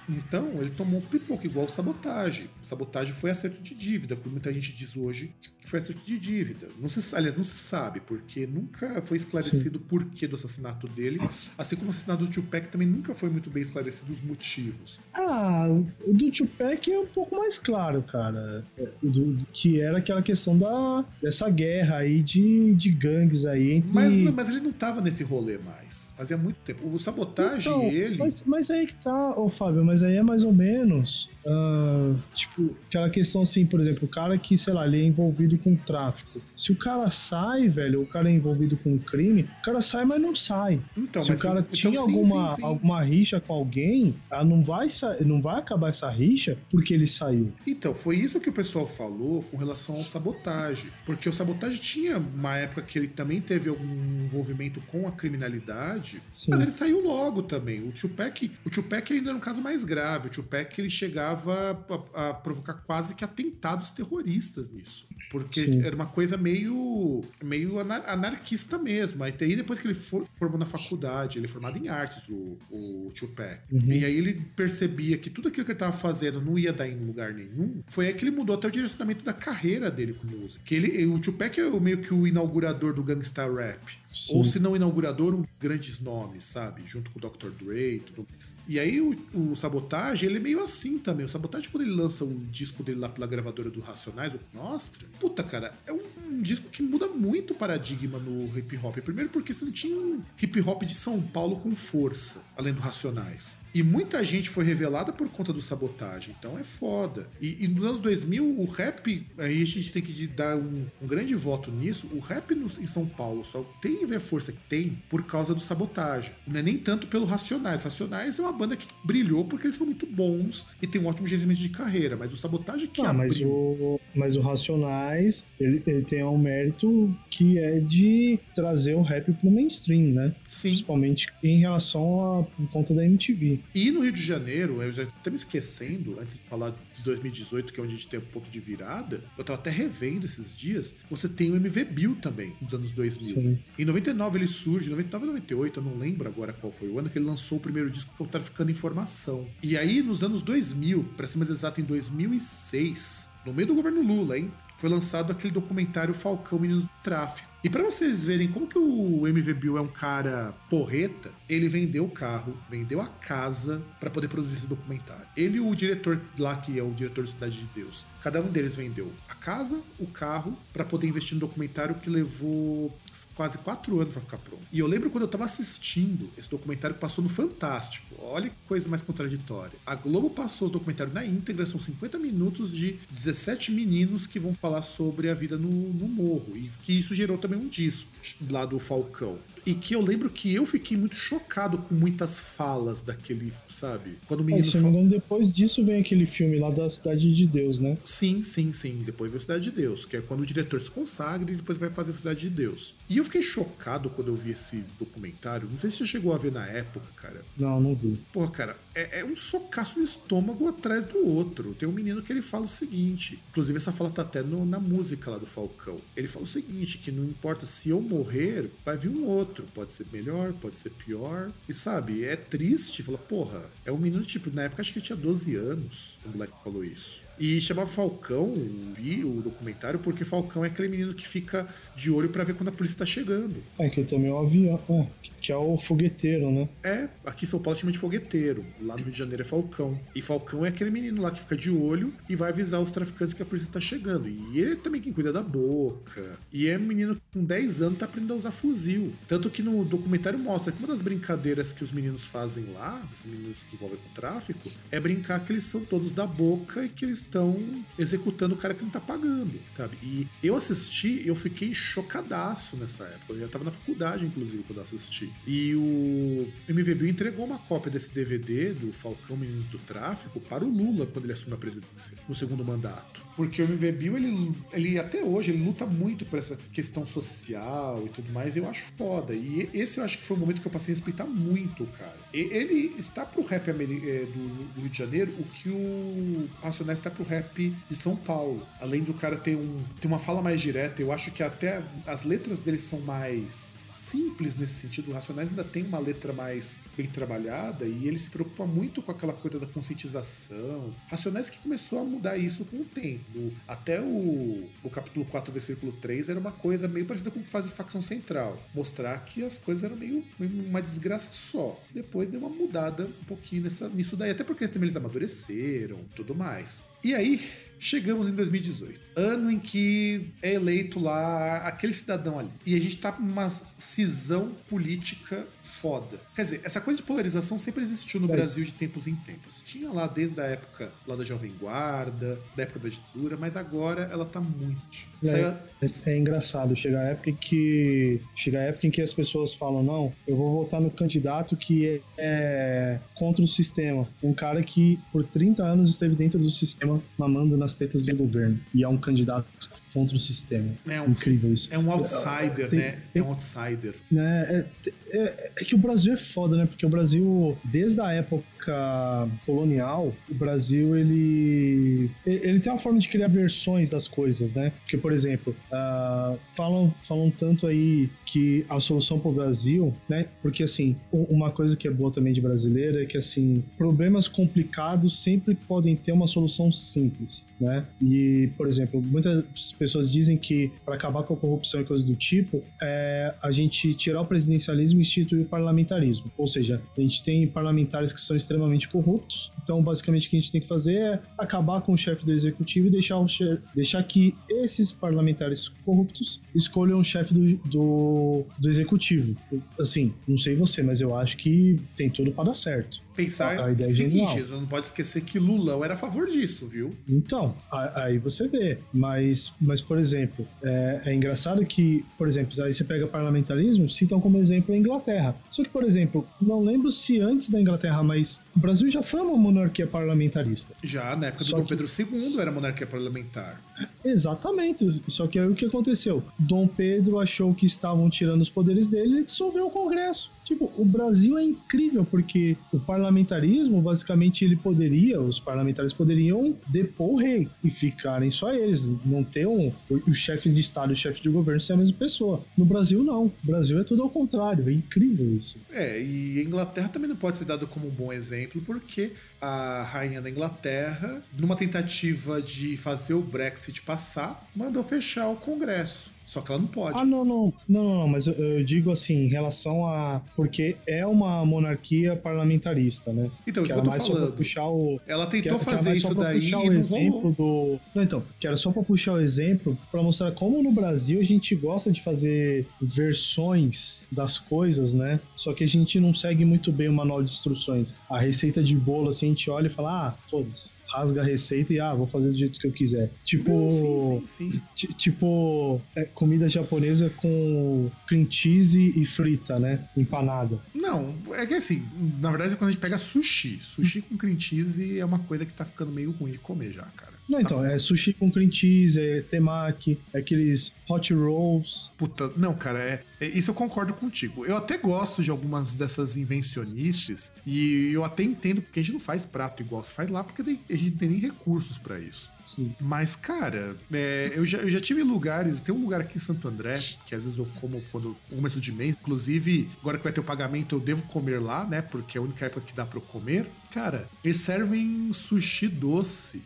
Então, 0.08 0.50
ele 0.60 0.70
tomou 0.70 0.98
uns 0.98 1.06
pipocos, 1.06 1.44
igual 1.44 1.68
sabotagem. 1.68 2.48
Sabotagem 2.62 3.12
foi 3.12 3.30
acerto 3.30 3.62
de 3.62 3.74
dívida, 3.74 4.16
como 4.16 4.32
muita 4.32 4.52
gente 4.52 4.72
diz 4.72 4.96
hoje 4.96 5.30
que 5.60 5.68
foi 5.68 5.78
acerto 5.78 6.04
de 6.04 6.18
dívida. 6.18 6.68
Não 6.80 6.88
se, 6.88 7.14
aliás, 7.14 7.36
não 7.36 7.44
se 7.44 7.56
sabe, 7.56 8.00
porque 8.00 8.46
nunca 8.46 9.02
foi 9.02 9.16
esclarecido 9.16 9.78
o 9.78 9.80
porquê 9.80 10.26
do 10.26 10.36
assassinato 10.36 10.88
dele, 10.88 11.20
assim 11.56 11.76
como 11.76 11.88
o 11.88 11.90
assassinato 11.90 12.24
do 12.24 12.30
Tupac 12.30 12.68
também 12.68 12.88
nunca 12.88 13.14
foi 13.14 13.28
muito 13.28 13.50
bem 13.50 13.62
esclarecido 13.62 14.12
os 14.12 14.20
motivos. 14.20 14.98
Ah, 15.12 15.68
o 16.06 16.12
do 16.12 16.30
Tupac 16.30 16.90
é 16.90 16.98
um 16.98 17.06
pouco 17.06 17.36
mais 17.36 17.58
claro, 17.58 18.02
cara. 18.02 18.64
Do, 19.02 19.32
do, 19.32 19.46
que 19.52 19.80
era 19.80 19.98
aquela 19.98 20.22
questão 20.22 20.56
da, 20.56 21.04
dessa 21.22 21.50
guerra 21.50 21.98
aí 21.98 22.22
de, 22.22 22.74
de 22.74 22.90
gangues 22.90 23.44
aí 23.44 23.72
entre... 23.72 23.92
Mas, 23.92 24.16
mas 24.16 24.48
ele 24.48 24.60
não 24.60 24.72
tava 24.72 25.00
nesse 25.00 25.22
rolê 25.22 25.58
mais. 25.58 26.12
Fazia 26.16 26.36
muito 26.36 26.56
tempo. 26.64 26.88
O 26.88 26.98
sabotagem, 26.98 27.72
então, 27.72 27.82
ele. 27.82 28.16
Mas, 28.16 28.44
mas 28.44 28.70
aí 28.70 28.86
que 28.86 28.96
tá, 28.96 29.38
ô 29.38 29.48
Fábio, 29.48 29.84
mas 29.84 29.97
mas 29.98 30.02
aí 30.04 30.16
é 30.16 30.22
mais 30.22 30.44
ou 30.44 30.52
menos, 30.52 31.28
uh, 31.44 32.16
tipo, 32.32 32.76
aquela 32.86 33.10
questão 33.10 33.42
assim, 33.42 33.66
por 33.66 33.80
exemplo, 33.80 34.04
o 34.04 34.08
cara 34.08 34.38
que, 34.38 34.56
sei 34.56 34.72
lá, 34.72 34.86
ele 34.86 35.00
é 35.00 35.04
envolvido 35.04 35.58
com 35.58 35.74
tráfico. 35.74 36.40
Se 36.54 36.70
o 36.70 36.76
cara 36.76 37.10
sai, 37.10 37.68
velho, 37.68 38.02
o 38.02 38.06
cara 38.06 38.30
é 38.30 38.32
envolvido 38.32 38.76
com 38.76 38.96
crime, 38.98 39.48
o 39.60 39.62
cara 39.62 39.80
sai, 39.80 40.04
mas 40.04 40.20
não 40.20 40.36
sai. 40.36 40.80
Então, 40.96 41.20
Se 41.22 41.32
o 41.32 41.38
cara 41.38 41.60
então, 41.60 41.72
tinha 41.72 41.92
sim, 41.92 41.98
alguma, 41.98 42.50
sim, 42.50 42.56
sim. 42.56 42.62
alguma 42.62 43.02
rixa 43.02 43.40
com 43.40 43.52
alguém, 43.52 44.14
ela 44.30 44.44
não 44.44 44.62
vai, 44.62 44.86
não 45.26 45.42
vai 45.42 45.58
acabar 45.58 45.88
essa 45.88 46.08
rixa 46.08 46.56
porque 46.70 46.94
ele 46.94 47.06
saiu. 47.08 47.52
Então, 47.66 47.92
foi 47.94 48.16
isso 48.16 48.38
que 48.38 48.50
o 48.50 48.52
pessoal 48.52 48.86
falou 48.86 49.42
com 49.42 49.56
relação 49.56 49.96
ao 49.96 50.04
sabotagem. 50.04 50.90
Porque 51.04 51.28
o 51.28 51.32
sabotagem 51.32 51.80
tinha 51.80 52.18
uma 52.18 52.56
época 52.56 52.82
que 52.82 52.98
ele 52.98 53.08
também 53.08 53.40
teve 53.40 53.68
algum 53.68 54.24
envolvimento 54.24 54.80
com 54.82 55.08
a 55.08 55.12
criminalidade, 55.12 56.22
mas 56.48 56.60
ele 56.60 56.70
saiu 56.70 57.00
logo 57.00 57.42
também. 57.42 57.82
O 57.82 57.90
Tupac, 57.90 58.50
o 58.64 58.70
Tupac 58.70 59.12
ainda 59.12 59.30
era 59.30 59.36
um 59.36 59.40
caso 59.40 59.60
mais 59.60 59.87
grave. 59.88 60.28
O 60.28 60.30
Tupac 60.30 60.80
ele 60.80 60.90
chegava 60.90 61.84
a, 62.14 62.30
a 62.30 62.34
provocar 62.34 62.74
quase 62.74 63.14
que 63.14 63.24
atentados 63.24 63.90
terroristas 63.90 64.68
nisso. 64.68 65.08
Porque 65.30 65.66
Sim. 65.66 65.82
era 65.82 65.94
uma 65.94 66.06
coisa 66.06 66.36
meio, 66.36 67.24
meio 67.42 67.78
anarquista 67.78 68.78
mesmo. 68.78 69.22
Aí 69.22 69.32
depois 69.32 69.80
que 69.80 69.86
ele 69.86 69.94
for, 69.94 70.26
formou 70.38 70.58
na 70.58 70.64
faculdade, 70.64 71.38
ele 71.38 71.46
é 71.46 71.48
formado 71.48 71.76
em 71.76 71.88
artes, 71.88 72.28
o, 72.28 72.58
o 72.70 73.12
Tupac. 73.14 73.60
Uhum. 73.70 73.92
E 73.92 74.04
aí 74.04 74.16
ele 74.16 74.34
percebia 74.56 75.18
que 75.18 75.28
tudo 75.28 75.48
aquilo 75.48 75.66
que 75.66 75.72
ele 75.72 75.76
estava 75.76 75.92
fazendo 75.92 76.40
não 76.40 76.58
ia 76.58 76.72
dar 76.72 76.88
em 76.88 76.96
lugar 76.96 77.34
nenhum. 77.34 77.82
Foi 77.86 78.06
aí 78.06 78.14
que 78.14 78.24
ele 78.24 78.34
mudou 78.34 78.56
até 78.56 78.68
o 78.68 78.70
direcionamento 78.70 79.24
da 79.24 79.32
carreira 79.32 79.90
dele 79.90 80.14
com 80.14 80.26
música. 80.26 80.62
Que 80.64 80.74
ele, 80.74 81.06
o 81.06 81.18
Tupac 81.18 81.60
é 81.60 81.80
meio 81.80 81.98
que 81.98 82.14
o 82.14 82.26
inaugurador 82.26 82.94
do 82.94 83.02
gangsta 83.02 83.46
rap. 83.52 83.98
Sim. 84.14 84.36
Ou 84.36 84.44
se 84.44 84.58
não 84.58 84.74
inaugurador, 84.74 85.34
um 85.34 85.44
grandes 85.60 86.00
nomes, 86.00 86.44
sabe? 86.44 86.82
Junto 86.86 87.10
com 87.10 87.18
o 87.18 87.30
Dr. 87.30 87.50
Dre 87.50 87.96
e 87.96 88.00
tudo 88.00 88.26
mais. 88.30 88.56
E 88.66 88.78
aí 88.78 89.00
o, 89.00 89.16
o 89.34 89.54
Sabotage, 89.54 90.26
ele 90.26 90.38
é 90.38 90.40
meio 90.40 90.62
assim 90.62 90.98
também. 90.98 91.26
O 91.26 91.28
Sabotage, 91.28 91.68
quando 91.68 91.82
ele 91.82 91.94
lança 91.94 92.24
o 92.24 92.34
disco 92.50 92.82
dele 92.82 93.00
lá 93.00 93.08
pela 93.08 93.26
gravadora 93.26 93.70
do 93.70 93.80
Racionais, 93.80 94.34
o 94.34 94.40
Nostra, 94.52 95.06
puta, 95.20 95.42
cara, 95.42 95.74
é 95.86 95.92
um, 95.92 96.00
um 96.30 96.42
disco 96.42 96.68
que 96.68 96.82
muda 96.82 97.06
muito 97.06 97.52
o 97.52 97.56
paradigma 97.56 98.18
no 98.18 98.58
hip 98.58 98.76
hop. 98.78 98.96
Primeiro 98.98 99.30
porque 99.30 99.52
você 99.52 99.64
não 99.64 99.72
tinha 99.72 99.96
um 99.96 100.22
hip 100.40 100.60
hop 100.62 100.82
de 100.82 100.94
São 100.94 101.20
Paulo 101.20 101.56
com 101.56 101.74
força, 101.74 102.42
além 102.58 102.72
do 102.72 102.80
Racionais. 102.80 103.60
E 103.72 103.84
muita 103.84 104.24
gente 104.24 104.50
foi 104.50 104.64
revelada 104.64 105.12
por 105.12 105.28
conta 105.28 105.52
do 105.52 105.60
sabotagem. 105.60 106.34
Então 106.36 106.58
é 106.58 106.64
foda. 106.64 107.28
E, 107.40 107.64
e 107.64 107.68
nos 107.68 107.84
anos 107.84 108.00
2000, 108.00 108.58
o 108.58 108.64
rap, 108.64 109.24
aí 109.38 109.62
a 109.62 109.66
gente 109.66 109.92
tem 109.92 110.02
que 110.02 110.26
dar 110.26 110.56
um, 110.56 110.84
um 111.00 111.06
grande 111.06 111.36
voto 111.36 111.70
nisso. 111.70 112.08
O 112.12 112.18
rap 112.18 112.52
no, 112.56 112.66
em 112.66 112.86
São 112.86 113.06
Paulo 113.06 113.44
só 113.44 113.62
teve 113.80 114.16
a 114.16 114.20
força 114.20 114.50
que 114.50 114.58
tem 114.68 115.00
por 115.08 115.24
causa 115.24 115.54
do 115.54 115.60
sabotagem. 115.60 116.32
Não 116.44 116.58
é 116.58 116.62
nem 116.62 116.76
tanto 116.76 117.06
pelo 117.06 117.24
Racionais. 117.24 117.84
Racionais 117.84 118.40
é 118.40 118.42
uma 118.42 118.52
banda 118.52 118.76
que 118.76 118.88
brilhou 119.04 119.44
porque 119.44 119.68
eles 119.68 119.76
são 119.76 119.86
muito 119.86 120.06
bons 120.06 120.66
e 120.82 120.86
tem 120.86 121.00
um 121.00 121.06
ótimo 121.06 121.28
gerenciamento 121.28 121.60
de 121.60 121.68
carreira. 121.68 122.16
Mas 122.16 122.32
o 122.32 122.36
sabotagem 122.36 122.88
que 122.88 123.00
ah, 123.00 123.12
mas 123.12 123.40
o 123.40 124.00
Mas 124.12 124.34
o 124.34 124.40
Racionais, 124.40 125.44
ele, 125.60 125.80
ele 125.86 126.02
tem 126.02 126.24
um 126.24 126.38
mérito 126.38 127.16
que 127.30 127.60
é 127.60 127.78
de 127.78 128.40
trazer 128.52 128.94
o 128.94 129.02
rap 129.02 129.32
pro 129.32 129.50
mainstream, 129.50 130.12
né? 130.12 130.34
Sim. 130.44 130.70
Principalmente 130.70 131.28
em 131.42 131.60
relação 131.60 132.40
a 132.40 132.47
por 132.56 132.68
conta 132.68 132.94
da 132.94 133.04
MTV. 133.04 133.60
E 133.74 133.90
no 133.90 134.00
Rio 134.00 134.12
de 134.12 134.24
Janeiro, 134.24 134.82
eu 134.82 134.92
já 134.92 135.06
tô 135.06 135.30
me 135.30 135.36
esquecendo, 135.36 136.18
antes 136.20 136.34
de 136.34 136.40
falar 136.48 136.70
de 136.70 137.04
2018, 137.04 137.72
que 137.72 137.80
é 137.80 137.82
onde 137.82 137.92
a 137.92 137.96
gente 137.96 138.08
tem 138.08 138.18
um 138.18 138.24
ponto 138.24 138.50
de 138.50 138.60
virada, 138.60 139.22
eu 139.36 139.44
tava 139.44 139.58
até 139.58 139.70
revendo 139.70 140.26
esses 140.26 140.56
dias, 140.56 140.96
você 141.10 141.28
tem 141.28 141.50
o 141.50 141.56
MV 141.56 141.84
Bill 141.84 142.16
também, 142.16 142.54
nos 142.60 142.72
anos 142.72 142.92
2000. 142.92 143.34
Sim. 143.34 143.58
Em 143.78 143.84
99 143.84 144.38
ele 144.38 144.46
surge, 144.46 144.90
99 144.90 145.24
e 145.24 145.28
98, 145.28 145.80
eu 145.80 145.84
não 145.84 145.98
lembro 145.98 146.28
agora 146.28 146.52
qual 146.52 146.72
foi 146.72 146.88
o 146.88 146.98
ano 146.98 147.08
que 147.08 147.18
ele 147.18 147.26
lançou 147.26 147.58
o 147.58 147.60
primeiro 147.60 147.90
disco, 147.90 148.14
que 148.16 148.22
é 148.22 148.26
o 148.26 148.28
Traficando 148.28 148.70
Informação. 148.70 149.48
E 149.62 149.76
aí, 149.76 150.02
nos 150.02 150.22
anos 150.22 150.42
2000, 150.42 151.04
para 151.16 151.26
ser 151.26 151.38
mais 151.38 151.50
exato, 151.50 151.80
em 151.80 151.84
2006, 151.84 153.30
no 153.46 153.52
meio 153.52 153.68
do 153.68 153.74
governo 153.74 154.02
Lula, 154.02 154.38
hein? 154.38 154.50
Foi 154.78 154.88
lançado 154.88 155.32
aquele 155.32 155.52
documentário 155.52 156.14
Falcão 156.14 156.58
Meninos 156.58 156.84
do 156.84 156.90
Tráfico 157.02 157.48
e 157.64 157.68
para 157.68 157.82
vocês 157.82 158.24
verem 158.24 158.46
como 158.46 158.68
que 158.68 158.78
o 158.78 159.26
MV 159.26 159.54
Bill 159.54 159.78
é 159.78 159.80
um 159.80 159.88
cara 159.88 160.54
porreta, 160.70 161.32
ele 161.48 161.68
vendeu 161.68 162.04
o 162.04 162.10
carro, 162.10 162.56
vendeu 162.70 163.00
a 163.00 163.08
casa 163.08 163.82
para 163.98 164.08
poder 164.08 164.28
produzir 164.28 164.54
esse 164.54 164.68
documentário. 164.68 165.26
Ele 165.36 165.56
e 165.56 165.60
o 165.60 165.74
diretor 165.74 166.20
lá, 166.38 166.56
que 166.56 166.78
é 166.78 166.82
o 166.84 166.92
diretor 166.92 167.24
da 167.24 167.30
Cidade 167.30 167.58
de 167.58 167.68
Deus, 167.74 168.06
cada 168.28 168.42
um 168.42 168.48
deles 168.48 168.76
vendeu 168.76 169.10
a 169.26 169.34
casa, 169.34 169.80
o 169.98 170.06
carro, 170.06 170.54
para 170.70 170.84
poder 170.84 171.06
investir 171.06 171.34
no 171.34 171.40
documentário 171.40 171.94
que 171.94 172.10
levou 172.10 172.94
quase 173.34 173.56
quatro 173.58 173.98
anos 174.00 174.12
para 174.12 174.20
ficar 174.20 174.36
pronto. 174.36 174.62
E 174.70 174.78
eu 174.78 174.86
lembro 174.86 175.08
quando 175.08 175.22
eu 175.22 175.28
tava 175.28 175.44
assistindo 175.44 176.30
esse 176.36 176.50
documentário 176.50 176.94
que 176.94 177.00
passou 177.00 177.24
no 177.24 177.30
Fantástico. 177.30 178.14
Olha 178.20 178.50
que 178.50 178.56
coisa 178.66 178.86
mais 178.86 179.00
contraditória. 179.00 179.78
A 179.86 179.94
Globo 179.94 180.28
passou 180.28 180.68
o 180.68 180.70
documentário 180.70 181.10
na 181.10 181.24
íntegra, 181.24 181.64
são 181.64 181.80
50 181.80 182.18
minutos 182.18 182.70
de 182.72 182.98
17 183.10 183.72
meninos 183.72 184.26
que 184.26 184.38
vão 184.38 184.52
falar 184.52 184.82
sobre 184.82 185.30
a 185.30 185.34
vida 185.34 185.56
no, 185.56 185.70
no 185.70 186.06
morro. 186.06 186.52
E 186.54 186.70
que 186.84 186.92
isso 186.92 187.14
gerou 187.14 187.38
também 187.38 187.48
também 187.48 187.58
um 187.58 187.68
disco 187.68 188.10
lá 188.50 188.66
do 188.66 188.78
Falcão. 188.78 189.38
E 189.68 189.74
que 189.74 189.94
eu 189.94 190.00
lembro 190.00 190.30
que 190.30 190.54
eu 190.54 190.64
fiquei 190.64 190.96
muito 190.96 191.14
chocado 191.14 191.76
com 191.76 191.94
muitas 191.94 192.40
falas 192.40 193.02
daquele, 193.02 193.52
sabe? 193.68 194.16
Quando 194.26 194.40
o 194.40 194.44
menino. 194.44 194.66
É, 194.66 194.70
se 194.70 194.78
engano, 194.78 195.06
depois 195.06 195.54
disso 195.54 195.84
vem 195.84 196.00
aquele 196.00 196.24
filme 196.24 196.58
lá 196.58 196.70
da 196.70 196.88
Cidade 196.88 197.34
de 197.34 197.46
Deus, 197.46 197.78
né? 197.78 197.98
Sim, 198.02 198.42
sim, 198.42 198.72
sim. 198.72 199.02
Depois 199.04 199.30
vem 199.30 199.36
a 199.36 199.42
Cidade 199.42 199.64
de 199.64 199.70
Deus, 199.70 200.06
que 200.06 200.16
é 200.16 200.22
quando 200.22 200.40
o 200.40 200.46
diretor 200.46 200.80
se 200.80 200.90
consagra 200.90 201.52
e 201.52 201.56
depois 201.56 201.76
vai 201.76 201.90
fazer 201.90 202.12
a 202.12 202.14
Cidade 202.14 202.40
de 202.40 202.48
Deus. 202.48 202.94
E 203.10 203.18
eu 203.18 203.24
fiquei 203.24 203.42
chocado 203.42 204.08
quando 204.08 204.28
eu 204.28 204.36
vi 204.36 204.52
esse 204.52 204.86
documentário. 204.98 205.68
Não 205.70 205.78
sei 205.78 205.90
se 205.90 205.98
você 205.98 206.06
chegou 206.06 206.32
a 206.32 206.38
ver 206.38 206.50
na 206.50 206.66
época, 206.66 207.06
cara. 207.14 207.44
Não, 207.54 207.78
não 207.78 207.94
vi. 207.94 208.18
Porra, 208.32 208.50
cara, 208.50 208.76
é, 208.94 209.20
é 209.20 209.24
um 209.26 209.36
socaço 209.36 209.98
no 209.98 210.04
estômago 210.06 210.66
atrás 210.66 211.04
do 211.04 211.26
outro. 211.26 211.74
Tem 211.74 211.86
um 211.86 211.92
menino 211.92 212.22
que 212.22 212.32
ele 212.32 212.40
fala 212.40 212.64
o 212.64 212.68
seguinte. 212.68 213.38
Inclusive, 213.50 213.76
essa 213.76 213.92
fala 213.92 214.08
tá 214.08 214.22
até 214.22 214.42
no, 214.42 214.64
na 214.64 214.80
música 214.80 215.30
lá 215.30 215.36
do 215.36 215.44
Falcão. 215.44 216.00
Ele 216.16 216.26
fala 216.26 216.46
o 216.46 216.48
seguinte: 216.48 216.96
que 216.96 217.12
não 217.12 217.24
importa 217.24 217.66
se 217.66 217.90
eu 217.90 218.00
morrer, 218.00 218.70
vai 218.82 218.96
vir 218.96 219.10
um 219.10 219.26
outro 219.26 219.57
outro. 219.60 219.74
Pode 219.74 219.92
ser 219.92 220.06
melhor, 220.12 220.52
pode 220.54 220.76
ser 220.76 220.90
pior. 220.90 221.52
E 221.68 221.74
sabe, 221.74 222.24
é 222.24 222.36
triste. 222.36 223.02
Fala, 223.02 223.18
porra, 223.18 223.70
é 223.84 223.92
um 223.92 223.98
menino, 223.98 224.22
tipo, 224.24 224.50
na 224.50 224.62
época 224.62 224.82
acho 224.82 224.92
que 224.92 224.98
ele 224.98 225.06
tinha 225.06 225.16
12 225.16 225.56
anos. 225.56 226.18
O 226.24 226.30
moleque 226.30 226.54
falou 226.64 226.84
isso. 226.84 227.27
E 227.38 227.60
chamava 227.60 227.88
Falcão, 227.88 228.54
vi 228.94 229.24
o 229.24 229.40
documentário, 229.40 229.98
porque 230.00 230.24
Falcão 230.24 230.64
é 230.64 230.68
aquele 230.68 230.88
menino 230.88 231.14
que 231.14 231.26
fica 231.26 231.66
de 231.94 232.10
olho 232.10 232.28
para 232.30 232.44
ver 232.44 232.54
quando 232.54 232.68
a 232.68 232.72
polícia 232.72 232.98
tá 232.98 233.06
chegando. 233.06 233.62
É, 233.78 233.88
que 233.88 234.02
também 234.04 234.30
é 234.30 234.34
um 234.34 234.40
avião, 234.40 234.80
é, 234.88 235.06
que 235.40 235.52
é 235.52 235.56
o 235.56 235.76
fogueteiro, 235.76 236.50
né? 236.50 236.68
É, 236.82 237.08
aqui 237.24 237.44
em 237.44 237.48
São 237.48 237.60
Paulo 237.60 237.78
chama 237.78 237.92
de 237.92 237.98
fogueteiro. 237.98 238.66
Lá 238.82 238.96
no 238.96 239.02
Rio 239.04 239.12
de 239.12 239.18
Janeiro 239.18 239.42
é 239.42 239.44
Falcão. 239.44 239.98
E 240.14 240.20
Falcão 240.20 240.64
é 240.64 240.68
aquele 240.68 240.90
menino 240.90 241.22
lá 241.22 241.30
que 241.30 241.40
fica 241.40 241.56
de 241.56 241.70
olho 241.70 242.12
e 242.28 242.34
vai 242.34 242.50
avisar 242.50 242.80
os 242.80 242.90
traficantes 242.90 243.34
que 243.34 243.42
a 243.42 243.46
polícia 243.46 243.70
tá 243.72 243.80
chegando. 243.80 244.28
E 244.28 244.58
ele 244.58 244.72
é 244.72 244.76
também 244.76 245.00
quem 245.00 245.12
cuida 245.12 245.32
da 245.32 245.42
boca. 245.42 246.38
E 246.52 246.68
é 246.68 246.76
um 246.76 246.82
menino 246.82 247.14
que 247.14 247.20
com 247.32 247.44
10 247.44 247.82
anos 247.82 247.98
tá 247.98 248.06
aprendendo 248.06 248.34
a 248.34 248.36
usar 248.36 248.50
fuzil. 248.50 249.12
Tanto 249.26 249.48
que 249.48 249.62
no 249.62 249.84
documentário 249.84 250.38
mostra 250.38 250.72
que 250.72 250.78
uma 250.78 250.88
das 250.88 251.02
brincadeiras 251.02 251.72
que 251.72 251.84
os 251.84 251.92
meninos 251.92 252.26
fazem 252.26 252.64
lá, 252.72 253.00
os 253.12 253.24
meninos 253.24 253.62
que 253.62 253.76
envolvem 253.76 253.98
com 253.98 254.12
tráfico, 254.12 254.68
é 254.90 254.98
brincar 254.98 255.44
que 255.44 255.52
eles 255.52 255.64
são 255.64 255.84
todos 255.84 256.12
da 256.12 256.26
boca 256.26 256.84
e 256.84 256.88
que 256.88 257.04
eles 257.04 257.22
estão 257.28 257.84
executando 257.98 258.54
o 258.54 258.58
cara 258.58 258.74
que 258.74 258.82
não 258.82 258.90
tá 258.90 259.00
pagando, 259.00 259.60
sabe? 259.76 259.96
E 260.02 260.26
eu 260.42 260.56
assisti, 260.56 261.22
eu 261.26 261.36
fiquei 261.36 261.74
chocadaço 261.74 262.76
nessa 262.76 263.04
época. 263.04 263.34
Eu 263.34 263.40
já 263.40 263.48
tava 263.48 263.64
na 263.64 263.70
faculdade, 263.70 264.24
inclusive, 264.24 264.64
quando 264.64 264.78
eu 264.78 264.82
assisti. 264.82 265.32
E 265.46 265.74
o 265.74 266.50
MVB 266.68 267.08
entregou 267.08 267.46
uma 267.46 267.58
cópia 267.58 267.90
desse 267.90 268.12
DVD 268.12 268.72
do 268.72 268.92
Falcão 268.92 269.36
Meninos 269.36 269.66
do 269.66 269.78
Tráfico 269.78 270.40
para 270.40 270.64
o 270.64 270.68
Lula 270.68 271.06
quando 271.06 271.26
ele 271.26 271.32
assume 271.32 271.54
a 271.54 271.58
presidência, 271.58 272.16
no 272.28 272.34
segundo 272.34 272.64
mandato. 272.64 273.28
Porque 273.36 273.62
o 273.62 273.64
MV 273.66 273.92
Bill, 273.92 274.16
ele, 274.16 274.54
ele 274.72 274.98
até 274.98 275.22
hoje, 275.22 275.52
ele 275.52 275.64
luta 275.64 275.86
muito 275.86 276.24
por 276.24 276.38
essa 276.38 276.58
questão 276.72 277.06
social 277.06 278.02
e 278.04 278.08
tudo 278.08 278.32
mais. 278.32 278.56
Eu 278.56 278.68
acho 278.68 278.84
foda. 278.96 279.34
E 279.34 279.70
esse 279.72 280.00
eu 280.00 280.04
acho 280.04 280.18
que 280.18 280.24
foi 280.24 280.36
o 280.36 280.40
momento 280.40 280.60
que 280.60 280.66
eu 280.66 280.72
passei 280.72 280.92
a 280.92 280.96
respeitar 280.96 281.24
muito, 281.24 281.86
cara. 281.98 282.18
Ele 282.32 282.94
está 282.98 283.24
pro 283.24 283.42
rap 283.42 283.70
do, 283.72 284.64
do 284.74 284.80
Rio 284.80 284.90
de 284.90 284.98
Janeiro 284.98 285.32
o 285.38 285.44
que 285.44 285.68
o 285.68 286.48
Racionais 286.60 286.98
está 286.98 287.10
pro 287.18 287.26
rap 287.26 287.74
de 287.90 287.96
São 287.96 288.14
Paulo. 288.14 288.64
Além 288.80 289.02
do 289.02 289.12
cara 289.12 289.36
ter, 289.36 289.56
um, 289.56 289.82
ter 290.00 290.06
uma 290.06 290.18
fala 290.18 290.40
mais 290.40 290.60
direta, 290.60 291.02
eu 291.02 291.12
acho 291.12 291.32
que 291.32 291.42
até 291.42 291.82
as 292.06 292.22
letras 292.24 292.60
dele 292.60 292.78
são 292.78 293.00
mais 293.00 293.76
simples 293.92 294.54
nesse 294.54 294.74
sentido. 294.74 295.10
O 295.10 295.14
Racionais 295.14 295.50
ainda 295.50 295.64
tem 295.64 295.84
uma 295.84 295.98
letra 295.98 296.32
mais 296.32 296.82
bem 296.96 297.06
trabalhada 297.06 297.84
e 297.84 298.06
ele 298.06 298.18
se 298.18 298.30
preocupa 298.30 298.66
muito 298.66 299.02
com 299.02 299.10
aquela 299.10 299.32
coisa 299.32 299.58
da 299.58 299.66
conscientização. 299.66 300.94
Racionais 301.08 301.50
que 301.50 301.58
começou 301.58 302.00
a 302.00 302.04
mudar 302.04 302.36
isso 302.36 302.64
com 302.64 302.78
o 302.78 302.84
tempo. 302.84 303.52
Até 303.66 304.00
o, 304.00 304.68
o 304.82 304.90
capítulo 304.90 305.24
4, 305.26 305.52
versículo 305.52 305.92
3 305.92 306.28
era 306.28 306.40
uma 306.40 306.52
coisa 306.52 306.88
meio 306.88 307.06
parecida 307.06 307.30
com 307.30 307.40
o 307.40 307.42
que 307.42 307.50
faz 307.50 307.66
a 307.66 307.70
facção 307.70 308.02
central. 308.02 308.60
Mostrar 308.74 309.18
que 309.24 309.44
as 309.44 309.58
coisas 309.58 309.84
eram 309.84 309.96
meio, 309.96 310.24
meio 310.38 310.68
uma 310.68 310.82
desgraça 310.82 311.32
só. 311.32 311.80
Depois 311.92 312.28
deu 312.28 312.40
uma 312.40 312.48
mudada 312.48 313.06
um 313.06 313.24
pouquinho 313.24 313.62
nessa, 313.62 313.88
nisso 313.88 314.16
daí. 314.16 314.30
Até 314.30 314.44
porque 314.44 314.68
também 314.68 314.86
eles 314.86 314.96
amadureceram 314.96 316.00
tudo 316.14 316.34
mais. 316.34 316.88
E 317.02 317.14
aí, 317.14 317.48
Chegamos 317.78 318.28
em 318.28 318.34
2018, 318.34 319.00
ano 319.16 319.50
em 319.50 319.58
que 319.58 320.32
é 320.42 320.54
eleito 320.54 320.98
lá 320.98 321.58
aquele 321.58 321.92
cidadão 321.92 322.38
ali. 322.38 322.50
E 322.66 322.74
a 322.74 322.80
gente 322.80 322.96
tá 322.98 323.16
numa 323.18 323.50
cisão 323.76 324.52
política 324.68 325.46
foda. 325.68 326.18
Quer 326.34 326.42
dizer, 326.42 326.60
essa 326.64 326.80
coisa 326.80 327.00
de 327.00 327.06
polarização 327.06 327.58
sempre 327.58 327.82
existiu 327.82 328.20
no 328.20 328.26
é 328.26 328.32
Brasil 328.32 328.64
de 328.64 328.72
tempos 328.72 329.06
em 329.06 329.14
tempos. 329.14 329.62
Tinha 329.64 329.92
lá 329.92 330.06
desde 330.06 330.40
a 330.40 330.44
época 330.44 330.92
lá 331.06 331.14
da 331.14 331.24
Jovem 331.24 331.52
Guarda, 331.60 332.40
da 332.56 332.62
época 332.62 332.80
da 332.80 332.88
ditadura, 332.88 333.36
mas 333.36 333.56
agora 333.56 334.08
ela 334.10 334.24
tá 334.24 334.40
muito. 334.40 335.08
É, 335.24 335.56
é, 335.84 336.12
é, 336.12 336.16
engraçado, 336.16 336.74
chega 336.76 337.00
a 337.00 337.04
época 337.04 337.30
em 337.30 337.34
que 337.34 338.20
chega 338.34 338.58
a 338.58 338.62
época 338.62 338.86
em 338.86 338.90
que 338.90 339.02
as 339.02 339.12
pessoas 339.12 339.52
falam 339.52 339.82
não, 339.82 340.12
eu 340.26 340.36
vou 340.36 340.62
votar 340.62 340.80
no 340.80 340.90
candidato 340.90 341.56
que 341.56 341.86
é, 341.86 342.00
é 342.16 343.00
contra 343.14 343.44
o 343.44 343.48
sistema, 343.48 344.08
um 344.22 344.32
cara 344.32 344.62
que 344.62 344.98
por 345.10 345.24
30 345.24 345.64
anos 345.64 345.90
esteve 345.90 346.14
dentro 346.14 346.38
do 346.38 346.50
sistema 346.50 347.02
mamando 347.16 347.56
nas 347.68 347.76
tetas 347.76 348.02
do 348.02 348.16
governo 348.16 348.58
e 348.74 348.82
é 348.82 348.88
um 348.88 348.96
candidato 348.96 349.46
contra 349.92 350.16
o 350.16 350.20
sistema. 350.20 350.68
É 350.86 351.00
um, 351.00 351.10
Incrível 351.10 351.52
isso. 351.52 351.68
É 351.70 351.78
um 351.78 351.90
outsider, 351.90 352.68
tem, 352.68 352.78
né? 352.78 352.98
é 353.14 353.22
um 353.22 353.28
outsider. 353.28 353.94
Né? 354.10 354.44
É, 354.48 354.90
é, 355.10 355.52
é, 355.60 355.64
que 355.64 355.74
o 355.74 355.78
Brasil 355.78 356.12
é 356.12 356.16
foda, 356.16 356.56
né? 356.56 356.66
Porque 356.66 356.84
o 356.84 356.88
Brasil, 356.88 357.56
desde 357.64 358.00
a 358.00 358.12
época 358.12 359.28
colonial, 359.46 360.14
o 360.30 360.34
Brasil, 360.34 360.96
ele, 360.96 362.10
ele 362.26 362.60
tem 362.60 362.72
uma 362.72 362.78
forma 362.78 362.98
de 362.98 363.08
criar 363.08 363.28
versões 363.28 363.88
das 363.88 364.06
coisas, 364.06 364.54
né? 364.54 364.72
Porque, 364.80 364.96
por 364.96 365.12
exemplo, 365.12 365.54
uh, 365.72 366.38
falam, 366.50 366.92
falam 367.02 367.30
tanto 367.30 367.66
aí 367.66 368.10
que 368.24 368.64
a 368.68 368.80
solução 368.80 369.18
para 369.18 369.30
o 369.30 369.34
Brasil, 369.34 369.94
né? 370.08 370.26
Porque, 370.42 370.62
assim, 370.62 370.96
uma 371.12 371.50
coisa 371.50 371.76
que 371.76 371.88
é 371.88 371.90
boa 371.90 372.10
também 372.10 372.32
de 372.32 372.40
brasileiro 372.40 373.02
é 373.02 373.06
que, 373.06 373.16
assim, 373.16 373.64
problemas 373.76 374.28
complicados 374.28 375.22
sempre 375.22 375.54
podem 375.54 375.96
ter 375.96 376.12
uma 376.12 376.26
solução 376.26 376.70
simples, 376.70 377.46
né? 377.60 377.86
E, 378.02 378.50
por 378.56 378.66
exemplo, 378.66 379.00
muitas 379.00 379.72
pessoas 379.72 379.87
dizem 380.10 380.36
que 380.36 380.70
para 380.84 380.94
acabar 380.94 381.22
com 381.22 381.34
a 381.34 381.36
corrupção 381.36 381.80
e 381.80 381.84
coisas 381.84 382.04
do 382.04 382.14
tipo, 382.14 382.62
é 382.82 383.34
a 383.42 383.50
gente 383.50 383.94
tirar 383.94 384.20
o 384.20 384.26
presidencialismo 384.26 385.00
e 385.00 385.02
instituir 385.02 385.42
o 385.42 385.48
parlamentarismo. 385.48 386.30
Ou 386.36 386.46
seja, 386.46 386.80
a 386.96 387.00
gente 387.00 387.22
tem 387.22 387.46
parlamentares 387.46 388.12
que 388.12 388.20
são 388.20 388.36
extremamente 388.36 388.88
corruptos, 388.88 389.52
então 389.62 389.82
basicamente 389.82 390.26
o 390.26 390.30
que 390.30 390.36
a 390.36 390.40
gente 390.40 390.52
tem 390.52 390.60
que 390.60 390.68
fazer 390.68 390.96
é 390.96 391.20
acabar 391.36 391.80
com 391.80 391.92
o 391.92 391.96
chefe 391.96 392.24
do 392.24 392.32
executivo 392.32 392.88
e 392.88 392.90
deixar, 392.90 393.18
o 393.18 393.28
chefe, 393.28 393.62
deixar 393.74 394.02
que 394.02 394.34
esses 394.50 394.92
parlamentares 394.92 395.68
corruptos 395.84 396.40
escolham 396.54 396.98
o 396.98 397.04
chefe 397.04 397.34
do, 397.34 397.56
do, 397.68 398.44
do 398.58 398.68
executivo. 398.68 399.36
Assim, 399.78 400.12
não 400.26 400.38
sei 400.38 400.56
você, 400.56 400.82
mas 400.82 401.00
eu 401.00 401.16
acho 401.16 401.36
que 401.36 401.80
tem 401.94 402.10
tudo 402.10 402.32
para 402.32 402.44
dar 402.44 402.54
certo 402.54 403.02
pensar 403.18 403.64
a 403.64 403.72
ideia 403.72 403.88
é 403.88 403.90
seguinte, 403.90 404.40
não 404.42 404.64
pode 404.64 404.86
esquecer 404.86 405.22
que 405.22 405.40
Lulão 405.40 405.84
era 405.84 405.94
a 405.94 405.96
favor 405.96 406.28
disso, 406.28 406.68
viu? 406.68 406.94
Então, 407.08 407.56
aí 407.72 408.16
você 408.16 408.46
vê. 408.46 408.78
Mas, 408.92 409.52
mas 409.68 409.82
por 409.82 409.98
exemplo, 409.98 410.48
é, 410.62 411.02
é, 411.04 411.14
engraçado 411.14 411.64
que, 411.66 412.02
por 412.16 412.26
exemplo, 412.26 412.60
aí 412.64 412.72
você 412.72 412.82
pega 412.82 413.06
parlamentarismo, 413.06 413.86
citam 413.86 414.18
como 414.18 414.38
exemplo 414.38 414.74
a 414.74 414.78
Inglaterra. 414.78 415.36
Só 415.50 415.62
que, 415.62 415.68
por 415.68 415.84
exemplo, 415.84 416.26
não 416.40 416.64
lembro 416.64 416.90
se 416.90 417.20
antes 417.20 417.50
da 417.50 417.60
Inglaterra, 417.60 418.02
mas 418.02 418.40
o 418.56 418.58
Brasil 418.58 418.90
já 418.90 419.02
foi 419.02 419.20
uma 419.20 419.36
monarquia 419.36 419.86
parlamentarista. 419.86 420.72
Já, 420.82 421.14
na 421.14 421.26
época 421.26 421.44
do 421.44 421.50
Dom 421.50 421.62
que... 421.64 421.68
Pedro 421.68 421.86
II 421.86 422.40
era 422.40 422.50
monarquia 422.50 422.86
parlamentar. 422.86 423.60
Exatamente. 424.02 425.02
Só 425.06 425.26
que 425.26 425.38
aí 425.38 425.46
o 425.46 425.54
que 425.54 425.66
aconteceu? 425.66 426.22
Dom 426.38 426.66
Pedro 426.66 427.20
achou 427.20 427.54
que 427.54 427.66
estavam 427.66 428.08
tirando 428.08 428.40
os 428.40 428.48
poderes 428.48 428.88
dele 428.88 429.20
e 429.20 429.24
dissolveu 429.24 429.66
o 429.66 429.70
Congresso. 429.70 430.30
Tipo, 430.48 430.72
o 430.78 430.84
Brasil 430.84 431.36
é 431.36 431.44
incrível 431.44 432.06
porque 432.06 432.56
o 432.72 432.80
parlamentarismo, 432.80 433.82
basicamente, 433.82 434.46
ele 434.46 434.56
poderia, 434.56 435.20
os 435.20 435.38
parlamentares 435.38 435.92
poderiam 435.92 436.56
depor 436.68 437.10
o 437.10 437.16
rei 437.16 437.46
e 437.62 437.70
ficarem 437.70 438.30
só 438.30 438.54
eles, 438.54 438.90
não 439.04 439.22
ter 439.22 439.46
um, 439.46 439.57
o, 439.90 440.12
chefe 440.12 440.48
de 440.48 440.60
Estado 440.60 440.92
e 440.92 440.94
o 440.94 440.96
chefe 440.96 441.20
de 441.20 441.28
governo 441.28 441.60
ser 441.60 441.74
a 441.74 441.76
mesma 441.76 441.96
pessoa. 441.96 442.44
No 442.56 442.64
Brasil, 442.64 443.02
não. 443.02 443.26
O 443.26 443.32
Brasil 443.42 443.80
é 443.80 443.84
tudo 443.84 444.02
ao 444.02 444.10
contrário, 444.10 444.68
é 444.68 444.72
incrível 444.72 445.36
isso. 445.36 445.60
É, 445.70 446.00
e 446.00 446.38
a 446.38 446.42
Inglaterra 446.42 446.88
também 446.88 447.08
não 447.08 447.16
pode 447.16 447.36
ser 447.36 447.44
dado 447.44 447.66
como 447.66 447.88
um 447.88 447.90
bom 447.90 448.12
exemplo 448.12 448.62
porque 448.62 449.12
a 449.40 449.82
rainha 449.82 450.20
da 450.20 450.30
Inglaterra, 450.30 451.22
numa 451.36 451.56
tentativa 451.56 452.40
de 452.40 452.76
fazer 452.76 453.14
o 453.14 453.22
Brexit 453.22 453.82
passar, 453.82 454.48
mandou 454.54 454.82
fechar 454.82 455.28
o 455.28 455.36
Congresso. 455.36 456.17
Só 456.28 456.42
que 456.42 456.52
ela 456.52 456.60
não 456.60 456.68
pode. 456.68 456.98
Ah, 456.98 457.06
não, 457.06 457.24
não. 457.24 457.54
Não, 457.66 457.84
não, 457.84 458.06
mas 458.06 458.26
eu, 458.26 458.34
eu, 458.34 458.62
digo 458.62 458.92
assim, 458.92 459.24
em 459.24 459.28
relação 459.28 459.86
a. 459.86 460.20
Porque 460.36 460.76
é 460.86 461.06
uma 461.06 461.42
monarquia 461.42 462.14
parlamentarista, 462.14 463.14
né? 463.14 463.30
Então, 463.46 463.62
que 463.62 463.72
isso 463.72 463.82
que 463.82 463.88
eu 463.88 463.94
tô 463.94 463.98
falando. 463.98 464.32
puxar 464.34 464.68
o, 464.68 465.00
ela 465.06 465.26
tentou 465.26 465.58
que, 465.58 465.64
fazer 465.64 465.92
que 465.92 465.96
isso 465.96 466.14
daí. 466.14 466.38
Puxar 466.38 466.58
o 466.58 466.72
exemplo 466.74 467.32
do. 467.32 467.80
Não, 467.94 468.02
então, 468.02 468.22
que 468.38 468.46
era 468.46 468.58
só 468.58 468.70
pra 468.70 468.82
puxar 468.82 469.14
o 469.14 469.20
exemplo 469.20 469.78
para 469.90 470.02
mostrar 470.02 470.30
como 470.32 470.62
no 470.62 470.70
Brasil 470.70 471.18
a 471.18 471.24
gente 471.24 471.54
gosta 471.54 471.90
de 471.90 472.02
fazer 472.02 472.66
versões 472.78 474.02
das 474.12 474.36
coisas, 474.36 474.92
né? 474.92 475.18
Só 475.34 475.54
que 475.54 475.64
a 475.64 475.68
gente 475.68 475.98
não 475.98 476.12
segue 476.12 476.44
muito 476.44 476.70
bem 476.70 476.90
o 476.90 476.92
manual 476.92 477.22
de 477.22 477.32
instruções. 477.32 477.94
A 478.06 478.18
receita 478.18 478.62
de 478.62 478.76
bolo, 478.76 479.08
assim, 479.08 479.26
a 479.26 479.28
gente 479.30 479.50
olha 479.50 479.68
e 479.68 479.70
fala, 479.70 480.08
ah, 480.08 480.14
foda-se 480.26 480.76
rasga 480.98 481.22
a 481.22 481.24
receita 481.24 481.72
e 481.72 481.80
ah, 481.80 481.94
vou 481.94 482.06
fazer 482.06 482.30
do 482.30 482.36
jeito 482.36 482.58
que 482.58 482.66
eu 482.66 482.72
quiser. 482.72 483.10
Tipo, 483.24 483.50
Não, 483.50 483.70
sim, 483.70 484.22
sim, 484.26 484.62
sim. 484.74 484.86
tipo 484.96 485.80
é, 485.94 486.04
comida 486.04 486.48
japonesa 486.48 487.10
com 487.10 487.90
cream 488.06 488.26
cheese 488.30 489.00
e 489.00 489.04
frita, 489.04 489.58
né? 489.58 489.88
Empanada. 489.96 490.60
Não, 490.74 491.14
é 491.32 491.46
que 491.46 491.54
assim, 491.54 491.86
na 492.20 492.30
verdade, 492.30 492.56
quando 492.56 492.68
a 492.68 492.72
gente 492.72 492.80
pega 492.80 492.98
sushi, 492.98 493.60
sushi 493.62 494.02
com 494.02 494.16
cream 494.16 494.38
cheese 494.38 494.98
é 494.98 495.04
uma 495.04 495.18
coisa 495.20 495.44
que 495.46 495.52
tá 495.52 495.64
ficando 495.64 495.92
meio 495.92 496.10
ruim 496.12 496.32
de 496.32 496.38
comer 496.38 496.72
já, 496.72 496.84
cara. 496.96 497.17
Não, 497.28 497.40
então, 497.40 497.64
é 497.64 497.78
sushi 497.78 498.14
com 498.14 498.30
cream 498.30 498.50
cheese, 498.50 498.98
é 498.98 499.20
temaki, 499.20 499.98
é 500.14 500.18
aqueles 500.18 500.72
hot 500.88 501.12
rolls. 501.12 501.90
Puta, 501.98 502.32
não, 502.36 502.54
cara, 502.54 502.78
é, 502.78 503.04
é, 503.20 503.26
isso 503.26 503.50
eu 503.50 503.54
concordo 503.54 503.92
contigo. 503.92 504.46
Eu 504.46 504.56
até 504.56 504.78
gosto 504.78 505.22
de 505.22 505.30
algumas 505.30 505.76
dessas 505.76 506.16
invencionices 506.16 507.32
e 507.46 507.90
eu 507.92 508.02
até 508.02 508.22
entendo 508.22 508.62
porque 508.62 508.80
a 508.80 508.82
gente 508.82 508.94
não 508.94 509.00
faz 509.00 509.26
prato 509.26 509.62
igual 509.62 509.84
se 509.84 509.92
faz 509.92 510.08
lá, 510.08 510.24
porque 510.24 510.42
a 510.42 510.74
gente 510.76 510.90
não 510.90 510.98
tem 510.98 511.08
nem 511.10 511.18
recursos 511.18 511.76
para 511.76 511.98
isso. 511.98 512.30
Sim. 512.44 512.74
Mas, 512.80 513.14
cara, 513.14 513.76
é, 513.92 514.32
eu, 514.34 514.46
já, 514.46 514.58
eu 514.58 514.70
já 514.70 514.80
tive 514.80 515.02
lugares, 515.02 515.60
tem 515.60 515.74
um 515.74 515.82
lugar 515.82 516.00
aqui 516.00 516.16
em 516.16 516.20
Santo 516.20 516.48
André, 516.48 516.78
que 517.04 517.14
às 517.14 517.24
vezes 517.24 517.38
eu 517.38 517.46
como 517.60 517.82
quando 517.92 518.16
começo 518.30 518.58
de 518.58 518.72
mês, 518.72 518.96
inclusive, 518.98 519.68
agora 519.80 519.98
que 519.98 520.04
vai 520.04 520.12
ter 520.12 520.20
o 520.20 520.24
pagamento, 520.24 520.76
eu 520.76 520.80
devo 520.80 521.02
comer 521.02 521.40
lá, 521.42 521.66
né? 521.66 521.82
Porque 521.82 522.16
é 522.16 522.20
a 522.20 522.24
única 522.24 522.46
época 522.46 522.62
que 522.62 522.74
dá 522.74 522.86
para 522.86 522.98
eu 522.98 523.02
comer. 523.02 523.50
Cara, 523.70 524.08
eles 524.24 524.38
servem 524.38 525.12
sushi 525.12 525.68
doce. 525.68 526.42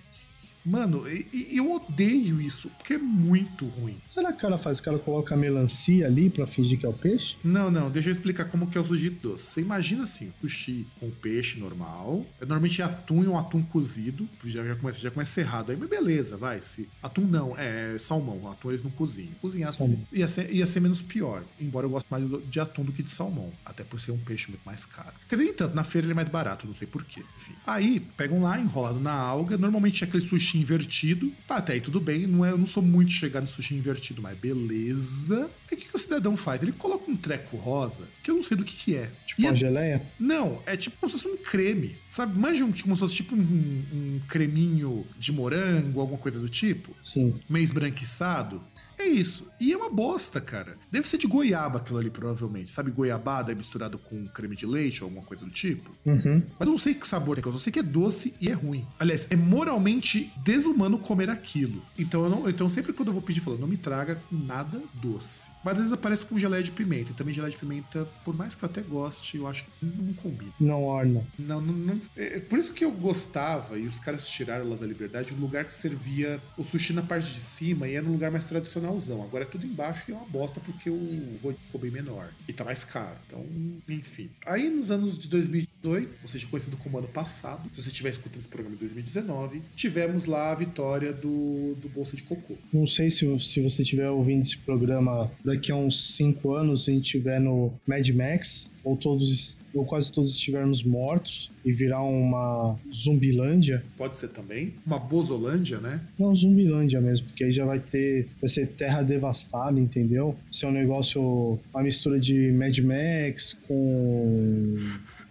Mano, 0.64 1.04
e, 1.08 1.56
eu 1.56 1.72
odeio 1.72 2.40
isso, 2.40 2.70
porque 2.70 2.94
é 2.94 2.98
muito 2.98 3.66
ruim. 3.66 4.00
Será 4.06 4.30
que 4.32 4.38
o 4.38 4.40
cara 4.40 4.58
faz? 4.58 4.78
O 4.78 4.82
cara 4.82 4.98
coloca 4.98 5.36
melancia 5.36 6.06
ali 6.06 6.30
pra 6.30 6.46
fingir 6.46 6.78
que 6.78 6.86
é 6.86 6.88
o 6.88 6.92
peixe? 6.92 7.36
Não, 7.42 7.70
não, 7.70 7.90
deixa 7.90 8.08
eu 8.08 8.12
explicar 8.12 8.44
como 8.46 8.68
que 8.68 8.78
é 8.78 8.80
o 8.80 8.84
sushi 8.84 9.10
doce. 9.10 9.44
Você 9.44 9.60
imagina 9.60 10.04
assim, 10.04 10.32
sushi 10.40 10.86
com 11.00 11.10
peixe 11.10 11.58
normal, 11.58 12.24
é 12.40 12.44
normalmente 12.44 12.82
atum 12.82 13.24
e 13.24 13.28
um 13.28 13.36
atum 13.36 13.62
cozido, 13.62 14.28
já, 14.44 14.64
já, 14.64 14.76
começa, 14.76 15.00
já 15.00 15.10
começa 15.10 15.40
errado 15.40 15.70
aí, 15.70 15.76
mas 15.76 15.88
beleza, 15.88 16.36
vai. 16.36 16.60
Se, 16.62 16.88
atum 17.02 17.22
não, 17.22 17.56
é 17.58 17.96
salmão, 17.98 18.48
atum 18.50 18.70
eles 18.70 18.82
não 18.82 18.90
cozinham. 18.90 19.32
Cozinhar 19.40 19.70
assim, 19.70 20.04
ia 20.12 20.28
ser, 20.28 20.52
ia 20.52 20.66
ser 20.66 20.80
menos 20.80 21.02
pior, 21.02 21.44
embora 21.60 21.86
eu 21.86 21.90
goste 21.90 22.08
mais 22.10 22.24
de 22.48 22.60
atum 22.60 22.84
do 22.84 22.92
que 22.92 23.02
de 23.02 23.10
salmão, 23.10 23.52
até 23.64 23.82
por 23.82 24.00
ser 24.00 24.12
um 24.12 24.18
peixe 24.18 24.48
muito 24.48 24.62
mais 24.64 24.84
caro. 24.84 25.14
Quer 25.28 25.36
dizer, 25.36 25.50
entanto, 25.50 25.74
na 25.74 25.84
feira 25.84 26.06
ele 26.06 26.12
é 26.12 26.14
mais 26.14 26.28
barato, 26.28 26.66
não 26.66 26.74
sei 26.74 26.86
porquê, 26.86 27.22
enfim. 27.36 27.54
Aí, 27.66 28.00
pegam 28.16 28.42
lá, 28.42 28.58
enrolado 28.58 29.00
na 29.00 29.12
alga, 29.12 29.58
normalmente 29.58 30.04
é 30.04 30.06
aquele 30.06 30.24
sushi 30.24 30.51
sushi 30.52 30.58
invertido. 30.58 31.32
Tá, 31.46 31.56
até 31.56 31.74
aí 31.74 31.80
tudo 31.80 32.00
bem, 32.00 32.26
não 32.26 32.44
é, 32.44 32.50
eu 32.50 32.58
não 32.58 32.66
sou 32.66 32.82
muito 32.82 33.10
chegado 33.12 33.42
no 33.42 33.48
sushi 33.48 33.74
invertido, 33.74 34.20
mas 34.20 34.36
beleza. 34.36 35.50
Aí 35.70 35.76
o 35.76 35.80
que, 35.80 35.88
que, 35.88 35.96
o 35.96 35.98
cidadão 35.98 36.36
faz? 36.36 36.62
Ele 36.62 36.72
coloca 36.72 37.10
um 37.10 37.16
treco 37.16 37.56
rosa, 37.56 38.08
que 38.22 38.30
eu 38.30 38.34
não 38.34 38.42
sei 38.42 38.56
do 38.56 38.64
que 38.64 38.76
que 38.76 38.96
é. 38.96 39.10
Tipo 39.26 39.42
e 39.42 39.44
uma 39.44 39.52
é... 39.52 39.56
geleia? 39.56 40.02
Não, 40.18 40.62
é 40.66 40.76
tipo 40.76 40.96
como 40.98 41.10
se 41.10 41.18
fosse 41.18 41.32
um 41.32 41.36
creme. 41.36 41.96
Sabe? 42.08 42.38
Manja 42.38 42.64
um, 42.64 42.72
como 42.72 42.94
se 42.94 43.00
fosse 43.00 43.14
tipo 43.14 43.34
um, 43.34 43.38
um 43.38 44.20
creminho 44.28 45.06
de 45.18 45.32
morango, 45.32 46.00
alguma 46.00 46.18
coisa 46.18 46.38
do 46.38 46.48
tipo. 46.48 46.94
Sim. 47.02 47.34
Meio 47.48 47.64
esbranquiçado. 47.64 48.62
É 49.02 49.08
isso. 49.08 49.50
E 49.58 49.72
é 49.72 49.76
uma 49.76 49.90
bosta, 49.90 50.40
cara. 50.40 50.74
Deve 50.90 51.08
ser 51.08 51.18
de 51.18 51.26
goiaba 51.26 51.78
aquilo 51.78 51.98
ali, 51.98 52.08
provavelmente. 52.08 52.70
Sabe, 52.70 52.92
goiabada 52.92 53.52
misturado 53.54 53.98
com 53.98 54.26
creme 54.28 54.54
de 54.54 54.64
leite 54.64 55.02
ou 55.02 55.08
alguma 55.08 55.24
coisa 55.24 55.44
do 55.44 55.50
tipo. 55.50 55.90
Uhum. 56.06 56.42
Mas 56.58 56.66
eu 56.66 56.70
não 56.70 56.78
sei 56.78 56.94
que 56.94 57.06
sabor 57.06 57.36
é, 57.38 57.42
eu 57.44 57.52
só 57.52 57.58
sei 57.58 57.72
que 57.72 57.80
é 57.80 57.82
doce 57.82 58.34
e 58.40 58.48
é 58.48 58.52
ruim. 58.52 58.86
Aliás, 58.98 59.26
é 59.30 59.36
moralmente 59.36 60.32
desumano 60.44 60.98
comer 60.98 61.30
aquilo. 61.30 61.82
Então, 61.98 62.24
eu 62.24 62.30
não, 62.30 62.48
então 62.48 62.68
sempre 62.68 62.92
quando 62.92 63.08
eu 63.08 63.12
vou 63.12 63.22
pedir, 63.22 63.40
eu 63.40 63.44
falo, 63.44 63.58
não 63.58 63.66
me 63.66 63.76
traga 63.76 64.20
nada 64.30 64.80
doce. 64.94 65.50
Mas 65.64 65.72
às 65.74 65.78
vezes 65.78 65.92
aparece 65.92 66.24
com 66.24 66.38
geleia 66.38 66.62
de 66.62 66.70
pimenta. 66.70 67.10
E 67.10 67.14
também 67.14 67.34
geleia 67.34 67.50
de 67.50 67.58
pimenta, 67.58 68.04
por 68.24 68.36
mais 68.36 68.54
que 68.54 68.64
eu 68.64 68.68
até 68.68 68.80
goste, 68.80 69.36
eu 69.36 69.48
acho 69.48 69.64
que 69.64 69.70
não 69.82 70.12
combina. 70.14 70.52
Não 70.60 70.84
orna. 70.84 71.26
Não, 71.36 71.60
não, 71.60 71.74
não. 71.74 72.00
É, 72.16 72.36
é 72.36 72.40
por 72.40 72.58
isso 72.58 72.72
que 72.72 72.84
eu 72.84 72.92
gostava, 72.92 73.78
e 73.78 73.86
os 73.86 73.98
caras 73.98 74.28
tiraram 74.28 74.68
lá 74.68 74.76
da 74.76 74.86
liberdade, 74.86 75.34
um 75.34 75.40
lugar 75.40 75.64
que 75.64 75.74
servia 75.74 76.40
o 76.56 76.62
sushi 76.62 76.92
na 76.92 77.02
parte 77.02 77.32
de 77.32 77.40
cima 77.40 77.88
e 77.88 77.94
era 77.94 78.06
um 78.06 78.12
lugar 78.12 78.30
mais 78.30 78.44
tradicional 78.44 78.91
finalzão. 78.92 79.22
Agora 79.22 79.44
é 79.44 79.46
tudo 79.46 79.66
embaixo 79.66 80.04
e 80.08 80.12
é 80.12 80.16
uma 80.16 80.26
bosta 80.26 80.60
porque 80.60 80.90
o 80.90 81.38
Rod 81.42 81.56
ficou 81.56 81.80
bem 81.80 81.90
menor. 81.90 82.32
E 82.48 82.52
tá 82.52 82.64
mais 82.64 82.84
caro. 82.84 83.16
Então, 83.26 83.44
enfim. 83.88 84.28
Aí 84.46 84.68
nos 84.68 84.90
anos 84.90 85.18
de 85.18 85.28
2018, 85.28 86.10
ou 86.22 86.28
seja, 86.28 86.46
conhecido 86.46 86.76
como 86.76 86.98
ano 86.98 87.08
passado, 87.08 87.68
se 87.72 87.82
você 87.82 87.88
estiver 87.88 88.10
escutando 88.10 88.40
esse 88.40 88.48
programa 88.48 88.74
em 88.74 88.78
2019, 88.78 89.62
tivemos 89.74 90.26
lá 90.26 90.52
a 90.52 90.54
vitória 90.54 91.12
do, 91.12 91.74
do 91.76 91.88
Bolsa 91.88 92.16
de 92.16 92.22
Cocô. 92.22 92.56
Não 92.72 92.86
sei 92.86 93.10
se, 93.10 93.26
se 93.40 93.60
você 93.60 93.82
estiver 93.82 94.08
ouvindo 94.10 94.42
esse 94.42 94.58
programa 94.58 95.30
daqui 95.44 95.72
a 95.72 95.76
uns 95.76 96.16
5 96.16 96.54
anos, 96.54 96.88
a 96.88 96.92
gente 96.92 97.04
estiver 97.04 97.40
no 97.40 97.72
Mad 97.86 98.08
Max, 98.10 98.70
ou 98.84 98.96
todos 98.96 99.62
ou 99.74 99.84
quase 99.84 100.12
todos 100.12 100.30
estivermos 100.32 100.82
mortos 100.82 101.50
e 101.64 101.72
virar 101.72 102.02
uma 102.02 102.78
zumbilândia. 102.92 103.82
Pode 103.96 104.16
ser 104.16 104.28
também. 104.28 104.74
Uma 104.84 104.98
bozolândia, 104.98 105.80
né? 105.80 106.00
Não, 106.18 106.34
zumbilândia 106.34 107.00
mesmo, 107.00 107.28
porque 107.28 107.44
aí 107.44 107.52
já 107.52 107.64
vai 107.64 107.80
ter. 107.80 108.28
Vai 108.40 108.48
ser 108.48 108.66
terra 108.72 109.02
devastada, 109.02 109.78
entendeu? 109.78 110.36
Ser 110.50 110.66
um 110.66 110.72
negócio. 110.72 111.58
Uma 111.72 111.82
mistura 111.82 112.18
de 112.18 112.52
Mad 112.52 112.78
Max 112.78 113.58
com. 113.66 114.76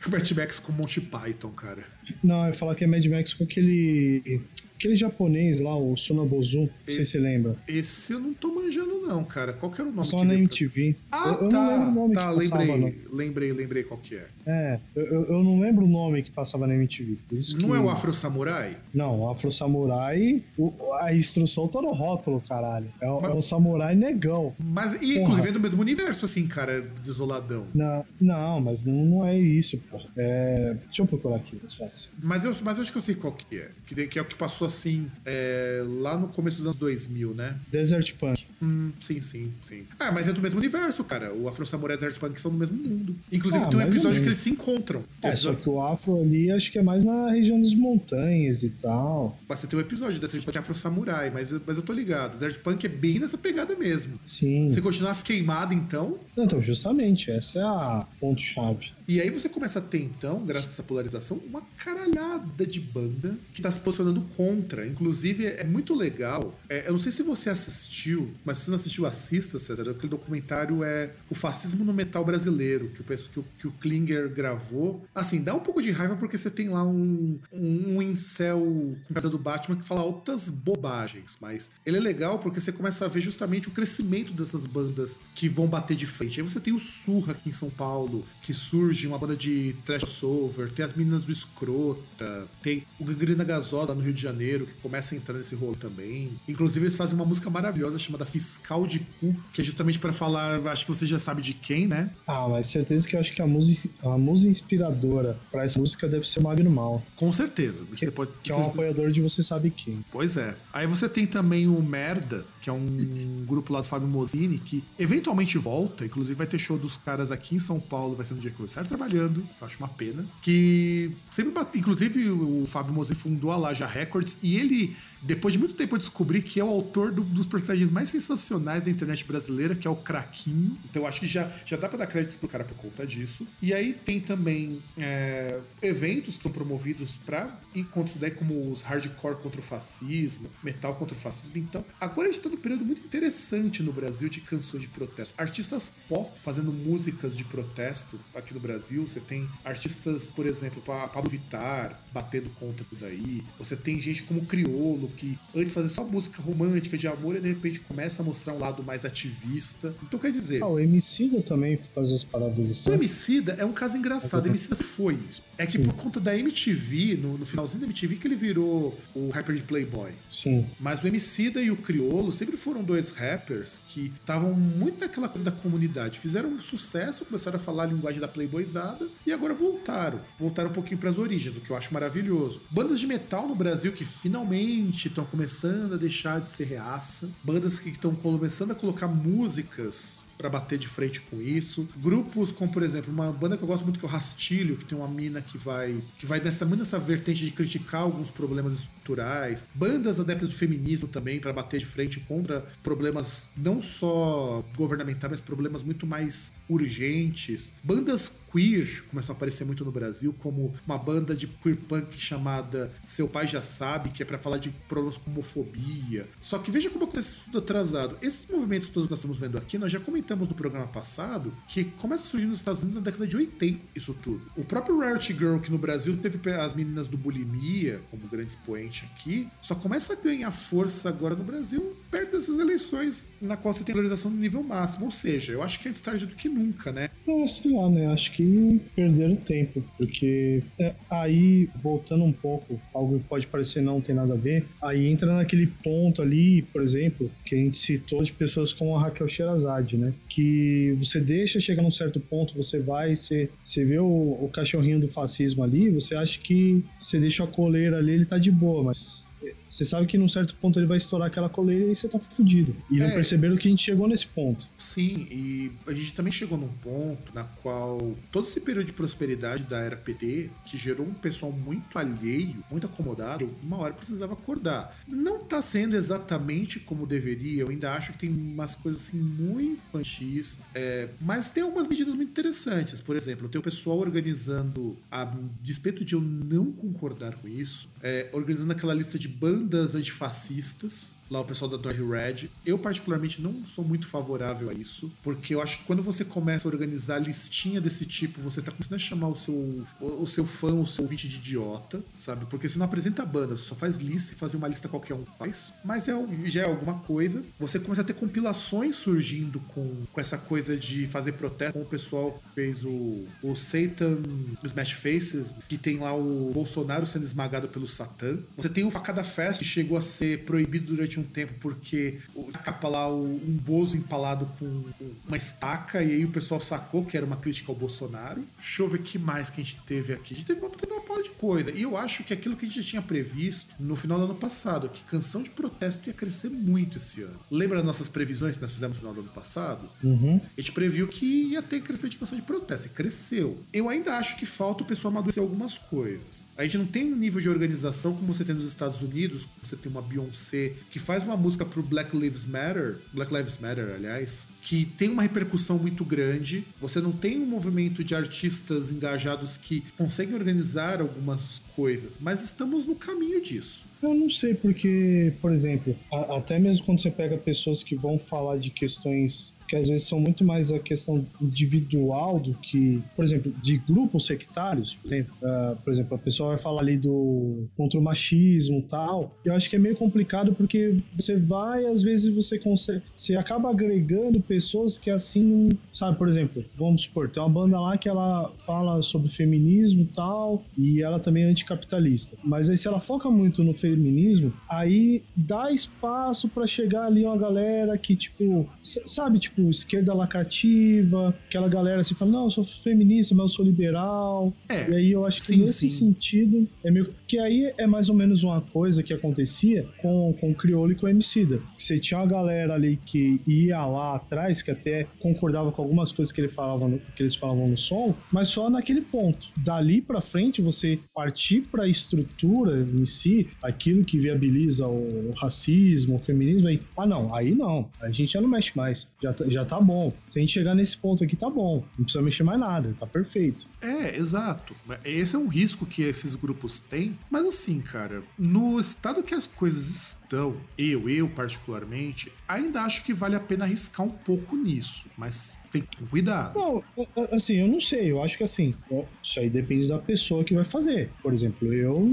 Mad 0.07 0.31
Max 0.31 0.59
com 0.59 0.71
Monty 0.71 1.01
Python, 1.01 1.49
cara. 1.49 1.83
Não, 2.23 2.43
eu 2.43 2.47
ia 2.47 2.53
falar 2.53 2.75
que 2.75 2.83
é 2.83 2.87
Mad 2.87 3.05
Max 3.05 3.33
com 3.33 3.43
aquele 3.43 4.41
Aquele 4.81 4.95
japonês 4.95 5.59
lá, 5.59 5.77
o 5.77 5.95
Sonobozu, 5.95 6.61
não 6.61 6.69
sei 6.87 7.05
se 7.05 7.19
lembra. 7.19 7.55
Esse 7.67 8.13
eu 8.13 8.19
não 8.19 8.33
tô 8.33 8.51
manjando, 8.51 8.99
não, 9.01 9.23
cara. 9.23 9.53
Qual 9.53 9.71
que 9.71 9.79
era 9.79 9.87
o 9.87 9.93
nome? 9.93 10.07
Só 10.07 10.23
na 10.23 10.33
MTV. 10.33 10.95
Ah, 11.11 11.37
eu, 11.39 11.45
eu 11.45 11.49
tá. 11.49 11.77
Não 11.77 12.11
tá, 12.11 12.31
lembrei, 12.31 12.67
passava, 12.67 12.93
lembrei, 13.11 13.53
lembrei 13.53 13.83
qual 13.83 13.99
que 13.99 14.15
é. 14.15 14.27
É, 14.43 14.79
eu, 14.95 15.25
eu 15.25 15.43
não 15.43 15.59
lembro 15.59 15.85
o 15.85 15.87
nome 15.87 16.23
que 16.23 16.31
passava 16.31 16.65
na 16.65 16.73
MTV. 16.73 17.15
não 17.59 17.69
que... 17.69 17.75
é 17.75 17.79
o 17.79 17.89
Afro 17.91 18.11
Samurai? 18.11 18.75
Não, 18.91 19.21
o 19.21 19.29
Afro 19.29 19.51
Samurai, 19.51 20.43
o, 20.57 20.73
a 20.99 21.13
instrução 21.13 21.67
tá 21.67 21.79
no 21.79 21.91
rótulo, 21.91 22.41
caralho. 22.41 22.91
É, 22.99 23.07
Mas... 23.07 23.29
é 23.29 23.33
um 23.35 23.41
samurai 23.41 23.93
negão. 23.93 24.55
Mas, 24.57 24.99
e, 24.99 25.19
inclusive, 25.19 25.49
é 25.49 25.51
do 25.51 25.59
mesmo 25.59 25.79
universo, 25.79 26.25
assim, 26.25 26.47
cara, 26.47 26.81
desoladão. 27.03 27.67
Não, 27.75 28.03
não 28.19 28.61
mas 28.61 28.83
não, 28.83 29.05
não 29.05 29.27
é 29.27 29.37
isso, 29.37 29.77
pô. 29.91 29.99
É... 30.17 30.75
Deixa 30.85 31.03
eu 31.03 31.05
procurar 31.05 31.35
aqui, 31.35 31.55
mais 31.57 31.75
fácil. 31.75 32.09
Mas 32.19 32.43
eu, 32.43 32.55
mas 32.63 32.77
eu 32.77 32.81
acho 32.81 32.91
que 32.91 32.97
eu 32.97 33.01
sei 33.01 33.13
qual 33.13 33.33
que 33.33 33.57
é. 33.57 33.69
Que, 33.85 34.07
que 34.07 34.17
é 34.17 34.21
o 34.23 34.25
que 34.25 34.35
passou 34.35 34.70
assim, 34.71 35.09
é, 35.25 35.83
lá 36.01 36.17
no 36.17 36.27
começo 36.27 36.57
dos 36.57 36.65
anos 36.65 36.77
2000, 36.77 37.33
né? 37.33 37.57
Desert 37.69 38.15
Punk. 38.15 38.45
Hum, 38.61 38.91
sim, 38.99 39.21
sim, 39.21 39.51
sim. 39.61 39.85
Ah, 39.99 40.11
mas 40.11 40.27
é 40.27 40.33
do 40.33 40.41
mesmo 40.41 40.57
universo, 40.57 41.03
cara. 41.03 41.33
O 41.33 41.47
Afro 41.47 41.65
Samurai 41.65 41.95
e 41.95 41.97
o 41.97 41.99
Desert 41.99 42.19
Punk 42.19 42.39
são 42.39 42.51
do 42.51 42.57
mesmo 42.57 42.77
mundo. 42.77 43.15
Inclusive, 43.31 43.63
ah, 43.65 43.67
tem 43.67 43.79
um 43.79 43.83
episódio 43.83 44.21
que 44.21 44.27
eles 44.27 44.37
se 44.37 44.49
encontram. 44.49 45.03
É, 45.21 45.35
só 45.35 45.53
que 45.53 45.69
o 45.69 45.81
Afro 45.81 46.21
ali 46.21 46.51
acho 46.51 46.71
que 46.71 46.79
é 46.79 46.83
mais 46.83 47.03
na 47.03 47.31
região 47.31 47.59
das 47.59 47.73
montanhas 47.73 48.63
e 48.63 48.69
tal. 48.69 49.37
Mas 49.47 49.59
você 49.59 49.67
tem 49.67 49.77
um 49.77 49.81
episódio 49.81 50.19
dessa 50.19 50.39
gente 50.39 50.57
Afro 50.57 50.75
Samurai, 50.75 51.29
mas, 51.29 51.51
mas 51.65 51.75
eu 51.75 51.81
tô 51.81 51.93
ligado. 51.93 52.37
Desert 52.37 52.61
Punk 52.61 52.85
é 52.85 52.89
bem 52.89 53.19
nessa 53.19 53.37
pegada 53.37 53.75
mesmo. 53.75 54.19
Sim. 54.23 54.67
Você 54.67 54.81
continuasse 54.81 55.23
queimado, 55.23 55.73
então. 55.73 56.17
Então, 56.37 56.61
justamente, 56.61 57.31
essa 57.31 57.59
é 57.59 57.63
a 57.63 58.05
ponto-chave. 58.19 58.91
E 59.11 59.19
aí 59.19 59.29
você 59.29 59.49
começa 59.49 59.79
a 59.79 59.81
ter, 59.81 60.01
então, 60.01 60.45
graças 60.45 60.71
essa 60.71 60.83
polarização, 60.83 61.35
uma 61.45 61.61
caralhada 61.77 62.65
de 62.65 62.79
banda 62.79 63.37
que 63.53 63.61
tá 63.61 63.69
se 63.69 63.77
posicionando 63.77 64.21
contra. 64.37 64.87
Inclusive, 64.87 65.47
é 65.47 65.65
muito 65.65 65.93
legal. 65.93 66.57
É, 66.69 66.87
eu 66.87 66.93
não 66.93 66.99
sei 66.99 67.11
se 67.11 67.21
você 67.21 67.49
assistiu, 67.49 68.31
mas 68.45 68.59
se 68.59 68.69
não 68.69 68.77
assistiu, 68.77 69.05
assista, 69.05 69.59
César. 69.59 69.89
Aquele 69.89 70.07
documentário 70.07 70.81
é 70.81 71.11
O 71.29 71.35
Fascismo 71.35 71.83
no 71.83 71.93
Metal 71.93 72.23
Brasileiro, 72.23 72.87
que 72.87 73.01
o, 73.01 73.03
que 73.03 73.39
o, 73.39 73.45
que 73.59 73.67
o 73.67 73.71
Klinger 73.73 74.29
gravou. 74.29 75.05
Assim, 75.13 75.43
dá 75.43 75.53
um 75.53 75.59
pouco 75.59 75.81
de 75.81 75.91
raiva 75.91 76.15
porque 76.15 76.37
você 76.37 76.49
tem 76.49 76.69
lá 76.69 76.85
um, 76.85 77.37
um, 77.51 77.97
um 77.97 78.01
incel 78.01 78.95
com 79.05 79.13
casa 79.13 79.29
do 79.29 79.37
Batman 79.37 79.75
que 79.75 79.83
fala 79.83 79.99
altas 79.99 80.47
bobagens, 80.47 81.37
mas 81.41 81.71
ele 81.85 81.97
é 81.97 81.99
legal 81.99 82.39
porque 82.39 82.61
você 82.61 82.71
começa 82.71 83.03
a 83.03 83.09
ver 83.09 83.19
justamente 83.19 83.67
o 83.67 83.71
crescimento 83.71 84.31
dessas 84.31 84.65
bandas 84.65 85.19
que 85.35 85.49
vão 85.49 85.67
bater 85.67 85.97
de 85.97 86.05
frente. 86.05 86.39
Aí 86.39 86.47
você 86.47 86.61
tem 86.61 86.73
o 86.73 86.79
Surra 86.79 87.33
aqui 87.33 87.49
em 87.49 87.53
São 87.53 87.69
Paulo, 87.69 88.25
que 88.41 88.53
surge 88.53 89.00
uma 89.07 89.17
banda 89.17 89.35
de 89.35 89.75
trash 89.85 90.01
crossover, 90.01 90.71
tem 90.71 90.85
as 90.85 90.93
meninas 90.93 91.23
do 91.23 91.31
Escrota, 91.31 92.47
tem 92.61 92.83
o 92.99 93.05
Gangrena 93.05 93.43
Gasosa 93.43 93.93
no 93.93 94.01
Rio 94.01 94.13
de 94.13 94.21
Janeiro, 94.21 94.65
que 94.65 94.73
começa 94.75 95.15
a 95.15 95.17
entrar 95.17 95.37
nesse 95.37 95.55
rolo 95.55 95.75
também. 95.75 96.31
Inclusive, 96.47 96.85
eles 96.85 96.95
fazem 96.95 97.15
uma 97.15 97.25
música 97.25 97.49
maravilhosa 97.49 97.97
chamada 97.97 98.25
Fiscal 98.25 98.85
de 98.85 98.99
Cu, 99.19 99.35
que 99.53 99.61
é 99.61 99.63
justamente 99.63 99.99
para 99.99 100.13
falar, 100.13 100.65
acho 100.67 100.85
que 100.85 100.93
você 100.93 101.05
já 101.05 101.19
sabe 101.19 101.41
de 101.41 101.53
quem, 101.53 101.87
né? 101.87 102.11
Ah, 102.27 102.47
mas 102.49 102.67
certeza 102.67 103.07
que 103.07 103.15
eu 103.15 103.19
acho 103.19 103.33
que 103.33 103.41
a 103.41 103.47
música, 103.47 103.89
a 104.03 104.17
música 104.17 104.49
inspiradora 104.49 105.39
para 105.51 105.63
essa 105.63 105.79
música 105.79 106.07
deve 106.07 106.27
ser 106.27 106.41
Magno 106.41 106.69
Mal. 106.69 107.01
Com 107.15 107.31
certeza. 107.31 107.79
Você 107.89 108.05
que, 108.05 108.11
pode, 108.11 108.31
que 108.43 108.51
é 108.51 108.55
um 108.55 108.65
apoiador 108.65 109.11
de 109.11 109.21
você 109.21 109.43
sabe 109.43 109.69
quem. 109.69 110.03
Pois 110.11 110.37
é. 110.37 110.55
Aí 110.73 110.87
você 110.87 111.07
tem 111.07 111.25
também 111.25 111.67
o 111.67 111.81
Merda, 111.81 112.45
que 112.61 112.69
é 112.69 112.73
um 112.73 113.43
grupo 113.45 113.73
lá 113.73 113.81
do 113.81 113.87
Fábio 113.87 114.07
Mosini, 114.07 114.59
que 114.59 114.83
eventualmente 114.97 115.57
volta, 115.57 116.05
inclusive 116.05 116.35
vai 116.35 116.47
ter 116.47 116.59
show 116.59 116.77
dos 116.77 116.97
caras 116.97 117.31
aqui 117.31 117.55
em 117.55 117.59
São 117.59 117.79
Paulo, 117.79 118.15
vai 118.15 118.25
ser 118.25 118.33
no 118.33 118.39
dia 118.39 118.49
que 118.49 118.55
eu 118.55 118.59
vou 118.59 118.67
estar 118.67 118.83
trabalhando, 118.91 119.47
acho 119.61 119.77
uma 119.77 119.87
pena. 119.87 120.25
Que 120.41 121.11
sempre 121.29 121.51
bate, 121.51 121.77
inclusive 121.77 122.29
o 122.29 122.65
Fábio 122.67 122.93
Mosini 122.93 123.17
fundou 123.17 123.51
a 123.51 123.57
Laja 123.57 123.85
Records 123.85 124.37
e 124.43 124.57
ele 124.57 124.95
depois 125.21 125.53
de 125.53 125.59
muito 125.59 125.75
tempo 125.75 125.95
eu 125.95 125.99
descobri 125.99 126.41
que 126.41 126.59
é 126.59 126.63
o 126.63 126.69
autor 126.69 127.11
do, 127.11 127.23
dos 127.23 127.45
personagens 127.45 127.91
mais 127.91 128.09
sensacionais 128.09 128.85
da 128.85 128.91
internet 128.91 129.23
brasileira, 129.23 129.75
que 129.75 129.87
é 129.87 129.91
o 129.91 129.95
Craquinho. 129.95 130.77
Então 130.85 131.03
eu 131.03 131.07
acho 131.07 131.19
que 131.19 131.27
já, 131.27 131.51
já 131.65 131.77
dá 131.77 131.87
pra 131.87 131.97
dar 131.97 132.07
crédito 132.07 132.37
pro 132.39 132.47
cara 132.47 132.63
por 132.63 132.75
conta 132.75 133.05
disso. 133.05 133.47
E 133.61 133.73
aí 133.73 133.93
tem 133.93 134.19
também 134.19 134.81
é, 134.97 135.59
eventos 135.81 136.37
que 136.37 136.43
são 136.43 136.51
promovidos 136.51 137.17
pra 137.17 137.59
ir 137.73 137.85
contra 137.85 138.19
daí, 138.19 138.31
como 138.31 138.71
os 138.71 138.81
hardcore 138.81 139.35
contra 139.37 139.59
o 139.59 139.63
fascismo, 139.63 140.49
metal 140.63 140.95
contra 140.95 141.15
o 141.15 141.19
fascismo. 141.19 141.57
Então, 141.57 141.85
agora 141.99 142.29
a 142.29 142.31
gente 142.31 142.41
tá 142.41 142.49
num 142.49 142.57
período 142.57 142.83
muito 142.83 143.01
interessante 143.01 143.83
no 143.83 143.93
Brasil 143.93 144.27
de 144.29 144.41
canções 144.41 144.81
de 144.81 144.89
protesto. 144.89 145.33
Artistas 145.37 145.93
pop 146.09 146.31
fazendo 146.41 146.71
músicas 146.71 147.37
de 147.37 147.43
protesto 147.43 148.19
aqui 148.35 148.53
no 148.53 148.59
Brasil. 148.59 149.07
Você 149.07 149.19
tem 149.19 149.47
artistas, 149.63 150.29
por 150.29 150.45
exemplo, 150.45 150.81
Pablo 150.81 151.29
Vittar 151.29 151.99
batendo 152.11 152.49
contra 152.51 152.85
tudo 152.85 153.05
aí. 153.05 153.43
Você 153.57 153.75
tem 153.75 154.01
gente 154.01 154.23
como 154.23 154.45
Criolo, 154.45 155.10
que 155.11 155.37
antes 155.55 155.73
fazia 155.73 155.89
só 155.89 156.03
música 156.03 156.41
romântica 156.41 156.97
de 156.97 157.07
amor 157.07 157.35
e 157.35 157.39
de 157.39 157.49
repente 157.49 157.79
começa 157.79 158.21
a 158.21 158.25
mostrar 158.25 158.53
um 158.53 158.59
lado 158.59 158.83
mais 158.83 159.05
ativista. 159.05 159.93
Então 160.03 160.19
quer 160.19 160.31
dizer. 160.31 160.63
Ah, 160.63 160.67
o 160.67 160.79
Emicida 160.79 161.41
também 161.41 161.79
faz 161.93 162.11
as 162.11 162.23
paradas 162.23 162.69
assim. 162.69 162.89
O 162.89 162.93
Emicida 162.93 163.55
é 163.59 163.65
um 163.65 163.73
caso 163.73 163.97
engraçado. 163.97 164.45
O 164.45 164.47
Emicida 164.47 164.75
foi 164.75 165.17
isso. 165.29 165.41
É 165.57 165.65
que 165.65 165.73
Sim. 165.73 165.83
por 165.83 165.93
conta 165.93 166.19
da 166.19 166.37
MTV, 166.37 167.17
no, 167.17 167.37
no, 167.37 167.45
finalzinho 167.45 167.81
da 167.81 167.85
MTV, 167.85 168.15
que 168.15 168.27
ele 168.27 168.35
virou 168.35 168.97
o 169.13 169.29
rapper 169.29 169.55
de 169.55 169.63
Playboy. 169.63 170.11
Sim. 170.31 170.65
Mas 170.79 171.03
o 171.03 171.07
Emicida 171.07 171.61
e 171.61 171.69
o 171.69 171.77
Criolo 171.77 172.31
sempre 172.31 172.57
foram 172.57 172.83
dois 172.83 173.09
rappers 173.09 173.81
que 173.87 174.11
estavam 174.19 174.53
muito 174.53 174.99
naquela 174.99 175.29
coisa 175.29 175.45
da 175.45 175.51
comunidade. 175.51 176.19
Fizeram 176.19 176.49
um 176.49 176.59
sucesso, 176.59 177.25
começaram 177.25 177.57
a 177.57 177.59
falar 177.59 177.83
a 177.83 177.87
linguagem 177.87 178.19
da 178.19 178.27
Playboyzada 178.27 179.07
e 179.25 179.31
agora 179.31 179.53
voltaram. 179.53 180.21
Voltaram 180.39 180.69
um 180.69 180.73
pouquinho 180.73 180.99
para 180.99 181.09
as 181.09 181.17
origens, 181.17 181.57
o 181.57 181.61
que 181.61 181.69
eu 181.69 181.77
acho 181.77 181.93
maravilhoso. 181.93 182.61
Bandas 182.69 182.99
de 182.99 183.07
metal 183.07 183.47
no 183.47 183.55
Brasil 183.55 183.91
que 183.91 184.05
finalmente 184.05 185.00
estão 185.07 185.25
começando 185.25 185.93
a 185.93 185.97
deixar 185.97 186.39
de 186.39 186.49
ser 186.49 186.65
reaça, 186.65 187.29
bandas 187.43 187.79
que 187.79 187.89
estão 187.89 188.13
começando 188.15 188.71
a 188.71 188.75
colocar 188.75 189.07
músicas 189.07 190.23
para 190.41 190.49
bater 190.49 190.79
de 190.79 190.87
frente 190.87 191.21
com 191.21 191.39
isso. 191.39 191.87
Grupos 191.97 192.51
como, 192.51 192.71
por 192.71 192.81
exemplo, 192.81 193.13
uma 193.13 193.31
banda 193.31 193.55
que 193.55 193.63
eu 193.63 193.67
gosto 193.67 193.83
muito 193.83 193.99
que 193.99 194.05
é 194.05 194.09
o 194.09 194.11
Rastilho, 194.11 194.75
que 194.75 194.85
tem 194.85 194.97
uma 194.97 195.07
mina 195.07 195.39
que 195.39 195.55
vai 195.55 196.01
que 196.17 196.25
vai 196.25 196.39
nessa 196.39 196.65
muito 196.65 196.79
nessa 196.79 196.97
vertente 196.97 197.45
de 197.45 197.51
criticar 197.51 198.01
alguns 198.01 198.31
problemas 198.31 198.73
estruturais. 198.73 199.65
Bandas 199.75 200.19
adeptas 200.19 200.49
do 200.49 200.55
feminismo 200.55 201.07
também 201.07 201.39
para 201.39 201.53
bater 201.53 201.79
de 201.79 201.85
frente 201.85 202.19
contra 202.21 202.65
problemas 202.81 203.49
não 203.55 203.81
só 203.81 204.65
governamentais, 204.75 205.31
mas 205.31 205.39
problemas 205.39 205.83
muito 205.83 206.07
mais 206.07 206.53
urgentes. 206.67 207.73
Bandas 207.83 208.41
queer 208.51 209.03
começam 209.09 209.33
a 209.33 209.37
aparecer 209.37 209.63
muito 209.63 209.85
no 209.85 209.91
Brasil, 209.91 210.33
como 210.39 210.73
uma 210.87 210.97
banda 210.97 211.35
de 211.35 211.45
queer 211.45 211.77
punk 211.77 212.19
chamada 212.19 212.91
Seu 213.05 213.27
Pai 213.27 213.47
Já 213.47 213.61
Sabe, 213.61 214.09
que 214.09 214.23
é 214.23 214.25
para 214.25 214.39
falar 214.39 214.57
de 214.57 214.71
problemas 214.89 215.17
com 215.17 215.29
homofobia. 215.29 216.27
Só 216.41 216.57
que 216.57 216.71
veja 216.71 216.89
como 216.89 217.05
acontece 217.05 217.29
isso 217.29 217.41
tudo 217.45 217.59
atrasado. 217.59 218.17
Esses 218.21 218.47
movimentos 218.49 218.89
todos 218.89 219.07
que 219.07 219.11
nós 219.11 219.19
estamos 219.19 219.37
vendo 219.37 219.57
aqui, 219.57 219.77
nós 219.77 219.91
já 219.91 219.99
comentamos 219.99 220.30
comentamos 220.31 220.47
no 220.47 220.55
programa 220.55 220.87
passado 220.87 221.53
que 221.67 221.83
começa 221.83 222.23
a 222.23 222.27
surgir 222.27 222.45
nos 222.45 222.57
Estados 222.57 222.81
Unidos 222.81 222.95
na 222.95 223.01
década 223.01 223.27
de 223.27 223.35
80 223.35 223.79
isso 223.95 224.13
tudo. 224.13 224.41
O 224.55 224.63
próprio 224.63 224.99
Rarity 224.99 225.33
Girl, 225.33 225.57
que 225.57 225.71
no 225.71 225.77
Brasil 225.77 226.15
teve 226.17 226.39
as 226.51 226.73
meninas 226.73 227.07
do 227.07 227.17
Bulimia 227.17 227.99
como 228.09 228.27
grande 228.27 228.51
expoente 228.51 229.05
aqui, 229.05 229.47
só 229.61 229.75
começa 229.75 230.13
a 230.13 230.15
ganhar 230.15 230.51
força 230.51 231.09
agora 231.09 231.35
no 231.35 231.43
Brasil 231.43 231.95
perto 232.09 232.37
dessas 232.37 232.59
eleições 232.59 233.29
na 233.41 233.55
qual 233.57 233.73
você 233.73 233.83
tem 233.83 233.93
polarização 233.93 234.31
no 234.31 234.37
nível 234.37 234.63
máximo. 234.63 235.05
Ou 235.05 235.11
seja, 235.11 235.51
eu 235.51 235.61
acho 235.61 235.79
que 235.79 235.87
é 235.87 235.89
antes 235.89 236.01
tarde 236.01 236.25
do 236.25 236.35
que 236.35 236.49
nunca, 236.49 236.91
né? 236.91 237.09
É, 237.27 237.47
sei 237.47 237.71
lá, 237.71 237.89
né? 237.89 238.07
Acho 238.07 238.31
que 238.31 238.81
perderam 238.95 239.35
tempo, 239.35 239.83
porque 239.97 240.63
é, 240.79 240.95
aí, 241.09 241.69
voltando 241.75 242.23
um 242.23 242.31
pouco, 242.33 242.79
algo 242.93 243.19
que 243.19 243.25
pode 243.25 243.47
parecer 243.47 243.81
não 243.81 244.01
tem 244.01 244.15
nada 244.15 244.33
a 244.33 244.37
ver, 244.37 244.65
aí 244.81 245.07
entra 245.07 245.33
naquele 245.33 245.67
ponto 245.67 246.21
ali, 246.21 246.61
por 246.63 246.81
exemplo, 246.81 247.31
que 247.45 247.55
a 247.55 247.57
gente 247.57 247.77
citou 247.77 248.23
de 248.23 248.33
pessoas 248.33 248.73
como 248.73 248.95
a 248.95 249.01
Raquel 249.01 249.27
Sherazade, 249.27 249.97
né? 249.97 250.10
Que 250.29 250.93
você 250.97 251.19
deixa 251.19 251.59
chegar 251.59 251.81
num 251.83 251.91
certo 251.91 252.19
ponto, 252.19 252.55
você 252.55 252.79
vai, 252.79 253.15
você, 253.15 253.49
você 253.63 253.85
vê 253.85 253.99
o, 253.99 254.05
o 254.05 254.49
cachorrinho 254.49 254.99
do 254.99 255.07
fascismo 255.07 255.63
ali, 255.63 255.89
você 255.89 256.15
acha 256.15 256.39
que 256.39 256.83
você 256.97 257.19
deixa 257.19 257.43
a 257.43 257.47
coleira 257.47 257.97
ali, 257.97 258.11
ele 258.11 258.25
tá 258.25 258.37
de 258.37 258.51
boa, 258.51 258.83
mas 258.83 259.27
você 259.67 259.85
sabe 259.85 260.05
que 260.07 260.17
num 260.17 260.27
certo 260.27 260.55
ponto 260.55 260.77
ele 260.79 260.85
vai 260.87 260.97
estourar 260.97 261.27
aquela 261.27 261.49
coleira 261.49 261.91
e 261.91 261.95
você 261.95 262.07
tá 262.07 262.19
fudido. 262.19 262.75
E 262.89 262.97
não 262.97 263.07
É. 263.07 263.11
perceberam 263.15 263.55
que 263.57 263.67
a 263.67 263.71
gente 263.71 263.83
chegou 263.83 264.07
nesse 264.07 264.27
ponto. 264.27 264.67
Sim, 264.77 265.27
e 265.31 265.71
a 265.87 265.91
gente 265.93 266.13
também 266.13 266.31
chegou 266.31 266.57
num 266.57 266.67
ponto 266.67 267.33
na 267.33 267.43
qual 267.43 268.15
todo 268.31 268.47
esse 268.47 268.59
período 268.61 268.85
de 268.87 268.93
prosperidade 268.93 269.63
da 269.63 269.79
era 269.79 269.95
PT, 269.95 270.49
que 270.65 270.77
gerou 270.77 271.05
um 271.07 271.13
pessoal 271.13 271.51
muito 271.51 271.97
alheio, 271.97 272.63
muito 272.69 272.85
acomodado, 272.85 273.49
uma 273.63 273.77
hora 273.77 273.93
precisava 273.93 274.33
acordar. 274.33 274.97
Não 275.07 275.39
tá 275.39 275.61
sendo 275.61 275.95
exatamente 275.95 276.79
como 276.79 277.05
deveria, 277.07 277.61
eu 277.61 277.69
ainda 277.69 277.93
acho 277.93 278.11
que 278.11 278.17
tem 278.19 278.29
umas 278.29 278.75
coisas 278.75 279.01
assim 279.07 279.17
muito 279.19 279.79
infantis, 279.89 280.59
é, 280.75 281.09
mas 281.19 281.49
tem 281.49 281.63
algumas 281.63 281.87
medidas 281.87 282.13
muito 282.13 282.29
interessantes. 282.29 283.01
Por 283.01 283.15
exemplo, 283.15 283.47
tem 283.49 283.59
o 283.59 283.63
pessoal 283.63 283.97
organizando, 283.99 284.97
a 285.11 285.25
despeito 285.61 286.03
de 286.05 286.13
eu 286.13 286.21
não 286.21 286.71
concordar 286.71 287.35
com 287.35 287.47
isso, 287.47 287.89
é, 288.01 288.29
organizando 288.33 288.71
aquela 288.71 288.93
lista 288.93 289.17
de 289.17 289.27
bandas 289.31 289.95
antifascistas 289.95 291.15
lá 291.31 291.39
o 291.39 291.45
pessoal 291.45 291.71
da 291.71 291.77
Dory 291.77 292.03
Red. 292.03 292.49
Eu, 292.65 292.77
particularmente, 292.77 293.41
não 293.41 293.65
sou 293.65 293.85
muito 293.85 294.05
favorável 294.05 294.69
a 294.69 294.73
isso, 294.73 295.09
porque 295.23 295.55
eu 295.55 295.61
acho 295.61 295.77
que 295.79 295.83
quando 295.85 296.03
você 296.03 296.25
começa 296.25 296.67
a 296.67 296.71
organizar 296.71 297.19
listinha 297.19 297.79
desse 297.79 298.05
tipo, 298.05 298.41
você 298.41 298.61
tá 298.61 298.71
começando 298.71 298.95
a 298.95 298.99
chamar 298.99 299.29
o 299.29 299.35
seu, 299.35 299.85
o, 299.99 300.23
o 300.23 300.27
seu 300.27 300.45
fã, 300.45 300.73
o 300.73 300.85
seu 300.85 301.03
ouvinte 301.03 301.29
de 301.29 301.37
idiota, 301.37 302.03
sabe? 302.17 302.45
Porque 302.47 302.67
você 302.67 302.77
não 302.77 302.85
apresenta 302.85 303.25
banda, 303.25 303.57
você 303.57 303.63
só 303.63 303.75
faz 303.75 303.97
lista 303.97 304.33
e 304.33 304.35
fazer 304.35 304.57
uma 304.57 304.67
lista 304.67 304.89
qualquer 304.89 305.13
um 305.13 305.25
faz. 305.39 305.73
Mas 305.85 306.09
é, 306.09 306.13
já 306.45 306.63
é 306.63 306.65
alguma 306.65 306.95
coisa. 306.95 307.43
Você 307.59 307.79
começa 307.79 308.01
a 308.01 308.03
ter 308.03 308.13
compilações 308.13 308.97
surgindo 308.97 309.61
com, 309.73 310.05
com 310.11 310.19
essa 310.19 310.37
coisa 310.37 310.75
de 310.75 311.07
fazer 311.07 311.33
protesto, 311.33 311.73
como 311.73 311.85
o 311.85 311.87
pessoal 311.87 312.41
fez 312.53 312.83
o, 312.83 313.25
o 313.41 313.55
Satan 313.55 314.21
Smash 314.63 314.91
Faces, 314.93 315.55
que 315.69 315.77
tem 315.77 315.99
lá 315.99 316.13
o 316.13 316.51
Bolsonaro 316.53 317.05
sendo 317.05 317.23
esmagado 317.23 317.69
pelo 317.69 317.87
Satã. 317.87 318.37
Você 318.57 318.67
tem 318.67 318.83
o 318.83 318.91
Facada 318.91 319.23
Fest, 319.23 319.59
que 319.59 319.65
chegou 319.65 319.97
a 319.97 320.01
ser 320.01 320.43
proibido 320.43 320.93
durante 320.93 321.19
um 321.19 321.20
tempo 321.23 321.53
porque 321.59 322.19
o- 322.35 322.51
capa 322.51 322.87
lá 322.87 323.07
o- 323.09 323.23
um 323.35 323.57
bozo 323.57 323.97
empalado 323.97 324.45
com 324.59 324.83
uma 325.27 325.37
estaca 325.37 326.03
e 326.03 326.11
aí 326.11 326.25
o 326.25 326.29
pessoal 326.29 326.59
sacou 326.61 327.05
que 327.05 327.15
era 327.17 327.25
uma 327.25 327.37
crítica 327.37 327.71
ao 327.71 327.75
Bolsonaro. 327.77 328.43
Deixa 328.57 328.81
eu 328.81 328.89
ver 328.89 329.01
que 329.01 329.17
mais 329.17 329.49
que 329.49 329.61
a 329.61 329.63
gente 329.63 329.77
teve 329.85 330.13
aqui. 330.13 330.33
A 330.33 330.37
gente 330.37 330.45
teve 330.47 330.59
uma, 330.61 330.69
teve 330.69 330.91
uma 330.91 331.01
porra 331.01 331.23
de 331.23 331.29
coisa. 331.31 331.71
E 331.71 331.81
eu 331.81 331.97
acho 331.97 332.23
que 332.23 332.33
aquilo 332.33 332.55
que 332.55 332.65
a 332.65 332.67
gente 332.67 332.81
já 332.81 332.87
tinha 332.89 333.01
previsto 333.01 333.75
no 333.79 333.95
final 333.95 334.17
do 334.19 334.25
ano 334.25 334.35
passado, 334.35 334.89
que 334.89 335.03
canção 335.03 335.43
de 335.43 335.49
protesto 335.49 336.07
ia 336.09 336.13
crescer 336.13 336.49
muito 336.49 336.97
esse 336.97 337.21
ano. 337.21 337.39
Lembra 337.49 337.77
das 337.77 337.85
nossas 337.85 338.07
previsões 338.09 338.55
que 338.55 338.61
nós 338.61 338.73
fizemos 338.73 338.97
no 338.97 338.99
final 338.99 339.13
do 339.13 339.21
ano 339.21 339.29
passado? 339.31 339.89
Uhum. 340.03 340.39
A 340.57 340.61
gente 340.61 340.71
previu 340.71 341.07
que 341.07 341.25
ia 341.25 341.61
ter 341.61 341.81
crescimento 341.81 342.11
de 342.13 342.17
canção 342.19 342.37
de 342.37 342.43
protesto 342.43 342.87
e 342.87 342.89
cresceu. 342.89 343.59
Eu 343.73 343.89
ainda 343.89 344.17
acho 344.17 344.37
que 344.37 344.45
falta 344.45 344.83
o 344.83 344.85
pessoal 344.85 345.11
amadurecer 345.11 345.41
algumas 345.41 345.77
coisas. 345.77 346.43
A 346.57 346.63
gente 346.63 346.77
não 346.77 346.85
tem 346.85 347.11
um 347.11 347.15
nível 347.15 347.41
de 347.41 347.49
organização 347.49 348.13
como 348.15 348.31
você 348.33 348.43
tem 348.45 348.53
nos 348.53 348.65
Estados 348.65 349.01
Unidos. 349.01 349.47
Você 349.63 349.75
tem 349.75 349.91
uma 349.91 350.01
Beyoncé 350.01 350.73
que 350.91 350.99
faz 350.99 351.10
uma 351.19 351.37
música 351.37 351.65
pro 351.65 351.83
Black 351.83 352.15
Lives 352.15 352.45
Matter, 352.45 352.99
Black 353.13 353.33
Lives 353.33 353.57
Matter, 353.59 353.93
aliás, 353.93 354.47
que 354.61 354.85
tem 354.85 355.09
uma 355.09 355.21
repercussão 355.21 355.77
muito 355.77 356.05
grande. 356.05 356.65
Você 356.79 357.01
não 357.01 357.11
tem 357.11 357.39
um 357.39 357.45
movimento 357.45 358.03
de 358.03 358.15
artistas 358.15 358.91
engajados 358.91 359.57
que 359.57 359.83
conseguem 359.97 360.35
organizar 360.35 361.01
algumas 361.01 361.61
coisas, 361.81 362.13
mas 362.19 362.41
estamos 362.43 362.85
no 362.85 362.95
caminho 362.95 363.41
disso. 363.41 363.87
Eu 364.03 364.13
não 364.13 364.29
sei, 364.29 364.53
porque, 364.53 365.31
por 365.41 365.51
exemplo, 365.51 365.95
a- 366.11 366.37
até 366.37 366.57
mesmo 366.59 366.85
quando 366.85 366.99
você 367.01 367.09
pega 367.11 367.37
pessoas 367.37 367.83
que 367.83 367.95
vão 367.95 368.17
falar 368.19 368.57
de 368.57 368.69
questões 368.69 369.53
que 369.67 369.75
às 369.77 369.87
vezes 369.87 370.05
são 370.05 370.19
muito 370.19 370.43
mais 370.43 370.69
a 370.69 370.79
questão 370.79 371.25
individual 371.41 372.39
do 372.39 372.53
que, 372.55 373.01
por 373.15 373.23
exemplo, 373.23 373.53
de 373.63 373.77
grupos 373.77 374.25
sectários, 374.25 374.97
ah, 375.41 375.75
por 375.81 375.93
exemplo, 375.93 376.15
a 376.15 376.17
pessoa 376.17 376.49
vai 376.49 376.57
falar 376.57 376.81
ali 376.81 376.97
do 376.97 377.63
contra 377.77 377.97
o 377.97 378.03
machismo 378.03 378.81
tal. 378.81 379.33
Eu 379.45 379.53
acho 379.53 379.69
que 379.69 379.77
é 379.77 379.79
meio 379.79 379.95
complicado 379.95 380.53
porque 380.53 380.97
você 381.15 381.37
vai, 381.37 381.85
às 381.85 382.01
vezes 382.01 382.33
você 382.35 382.59
consegue, 382.59 383.01
você 383.15 383.35
acaba 383.37 383.69
agregando 383.69 384.41
pessoas 384.41 384.99
que 384.99 385.09
assim, 385.09 385.69
sabe, 385.93 386.17
por 386.17 386.27
exemplo, 386.27 386.65
vamos 386.77 387.03
supor, 387.03 387.29
tem 387.29 387.41
uma 387.41 387.47
banda 387.49 387.79
lá 387.79 387.97
que 387.97 388.09
ela 388.09 388.51
fala 388.65 389.01
sobre 389.01 389.29
feminismo 389.29 390.05
tal, 390.13 390.65
e 390.77 391.01
ela 391.01 391.17
também 391.17 391.43
é 391.45 391.53
anticapitalista. 391.71 392.37
Mas 392.43 392.69
aí 392.69 392.77
se 392.77 392.87
ela 392.87 392.99
foca 392.99 393.29
muito 393.29 393.63
no 393.63 393.73
feminismo, 393.73 394.53
aí 394.69 395.23
dá 395.35 395.71
espaço 395.71 396.47
pra 396.49 396.67
chegar 396.67 397.05
ali 397.05 397.25
uma 397.25 397.37
galera 397.37 397.97
que, 397.97 398.15
tipo, 398.15 398.69
sabe, 398.81 399.39
tipo, 399.39 399.69
esquerda 399.69 400.13
lacativa, 400.13 401.35
aquela 401.47 401.67
galera 401.67 402.01
assim 402.01 402.15
fala, 402.15 402.31
não, 402.31 402.43
eu 402.45 402.51
sou 402.51 402.63
feminista, 402.63 403.33
mas 403.35 403.51
eu 403.51 403.55
sou 403.55 403.65
liberal. 403.65 404.53
É, 404.69 404.89
e 404.89 404.95
aí 404.95 405.11
eu 405.11 405.25
acho 405.25 405.41
que 405.41 405.47
sim, 405.47 405.57
nesse 405.57 405.89
sim. 405.89 406.05
sentido 406.05 406.67
é 406.83 406.91
meio. 406.91 407.13
Que 407.31 407.39
aí 407.39 407.73
é 407.77 407.87
mais 407.87 408.09
ou 408.09 408.15
menos 408.15 408.43
uma 408.43 408.59
coisa 408.59 409.01
que 409.01 409.13
acontecia 409.13 409.87
com, 409.99 410.35
com 410.37 410.51
o 410.51 410.53
Criolo 410.53 410.91
e 410.91 410.95
com 410.95 411.05
o 411.05 411.09
Emicida. 411.09 411.61
Você 411.77 411.97
tinha 411.97 412.19
uma 412.19 412.25
galera 412.27 412.73
ali 412.73 412.97
que 413.05 413.39
ia 413.47 413.85
lá 413.85 414.17
atrás, 414.17 414.61
que 414.61 414.69
até 414.69 415.07
concordava 415.17 415.71
com 415.71 415.81
algumas 415.81 416.11
coisas 416.11 416.33
que, 416.33 416.41
ele 416.41 416.49
falava 416.49 416.89
no- 416.89 416.99
que 417.15 417.23
eles 417.23 417.33
falavam 417.33 417.69
no 417.69 417.77
som, 417.77 418.13
mas 418.33 418.49
só 418.49 418.69
naquele 418.69 418.99
ponto. 418.99 419.47
Dali 419.55 420.01
pra 420.01 420.19
frente, 420.19 420.61
você 420.61 420.99
partir 421.15 421.61
pra 421.71 421.87
estrutura 421.87 422.81
em 422.81 423.05
si, 423.05 423.47
aquilo 423.63 424.03
que 424.03 424.19
viabiliza 424.19 424.85
o 424.85 425.31
racismo, 425.37 426.17
o 426.17 426.19
feminismo, 426.19 426.67
aí, 426.67 426.81
ah 426.97 427.05
não, 427.05 427.33
aí 427.33 427.55
não, 427.55 427.89
a 428.01 428.11
gente 428.11 428.33
já 428.33 428.41
não 428.41 428.49
mexe 428.49 428.73
mais, 428.75 429.09
já 429.23 429.31
tá, 429.31 429.45
já 429.47 429.63
tá 429.63 429.79
bom. 429.79 430.11
Se 430.27 430.37
a 430.37 430.41
gente 430.41 430.51
chegar 430.51 430.75
nesse 430.75 430.97
ponto 430.97 431.23
aqui, 431.23 431.37
tá 431.37 431.49
bom, 431.49 431.81
não 431.97 432.03
precisa 432.03 432.21
mexer 432.21 432.43
mais 432.43 432.59
nada, 432.59 432.93
tá 432.99 433.07
perfeito. 433.07 433.67
É, 433.81 434.17
exato. 434.17 434.75
Esse 435.05 435.37
é 435.37 435.39
um 435.39 435.47
risco 435.47 435.85
que 435.85 436.01
esses 436.01 436.35
grupos 436.35 436.81
têm. 436.81 437.15
Mas 437.29 437.45
assim, 437.45 437.79
cara, 437.79 438.23
no 438.37 438.79
estado 438.79 439.23
que 439.23 439.33
as 439.33 439.47
coisas 439.47 439.89
estão, 439.95 440.57
eu, 440.77 441.09
eu 441.09 441.29
particularmente, 441.29 442.31
ainda 442.47 442.81
acho 442.81 443.03
que 443.03 443.13
vale 443.13 443.35
a 443.35 443.39
pena 443.39 443.65
arriscar 443.65 444.05
um 444.05 444.09
pouco 444.09 444.55
nisso. 444.55 445.05
Mas 445.17 445.57
tem 445.71 445.81
que 445.81 445.97
ter 445.97 446.05
cuidado. 446.05 446.53
Não, 446.57 446.83
assim, 447.31 447.55
eu 447.55 447.67
não 447.67 447.79
sei. 447.79 448.11
Eu 448.11 448.21
acho 448.21 448.37
que 448.37 448.43
assim, 448.43 448.75
isso 449.23 449.39
aí 449.39 449.49
depende 449.49 449.87
da 449.87 449.97
pessoa 449.97 450.43
que 450.43 450.53
vai 450.53 450.63
fazer. 450.63 451.09
Por 451.21 451.33
exemplo, 451.33 451.73
eu, 451.73 452.07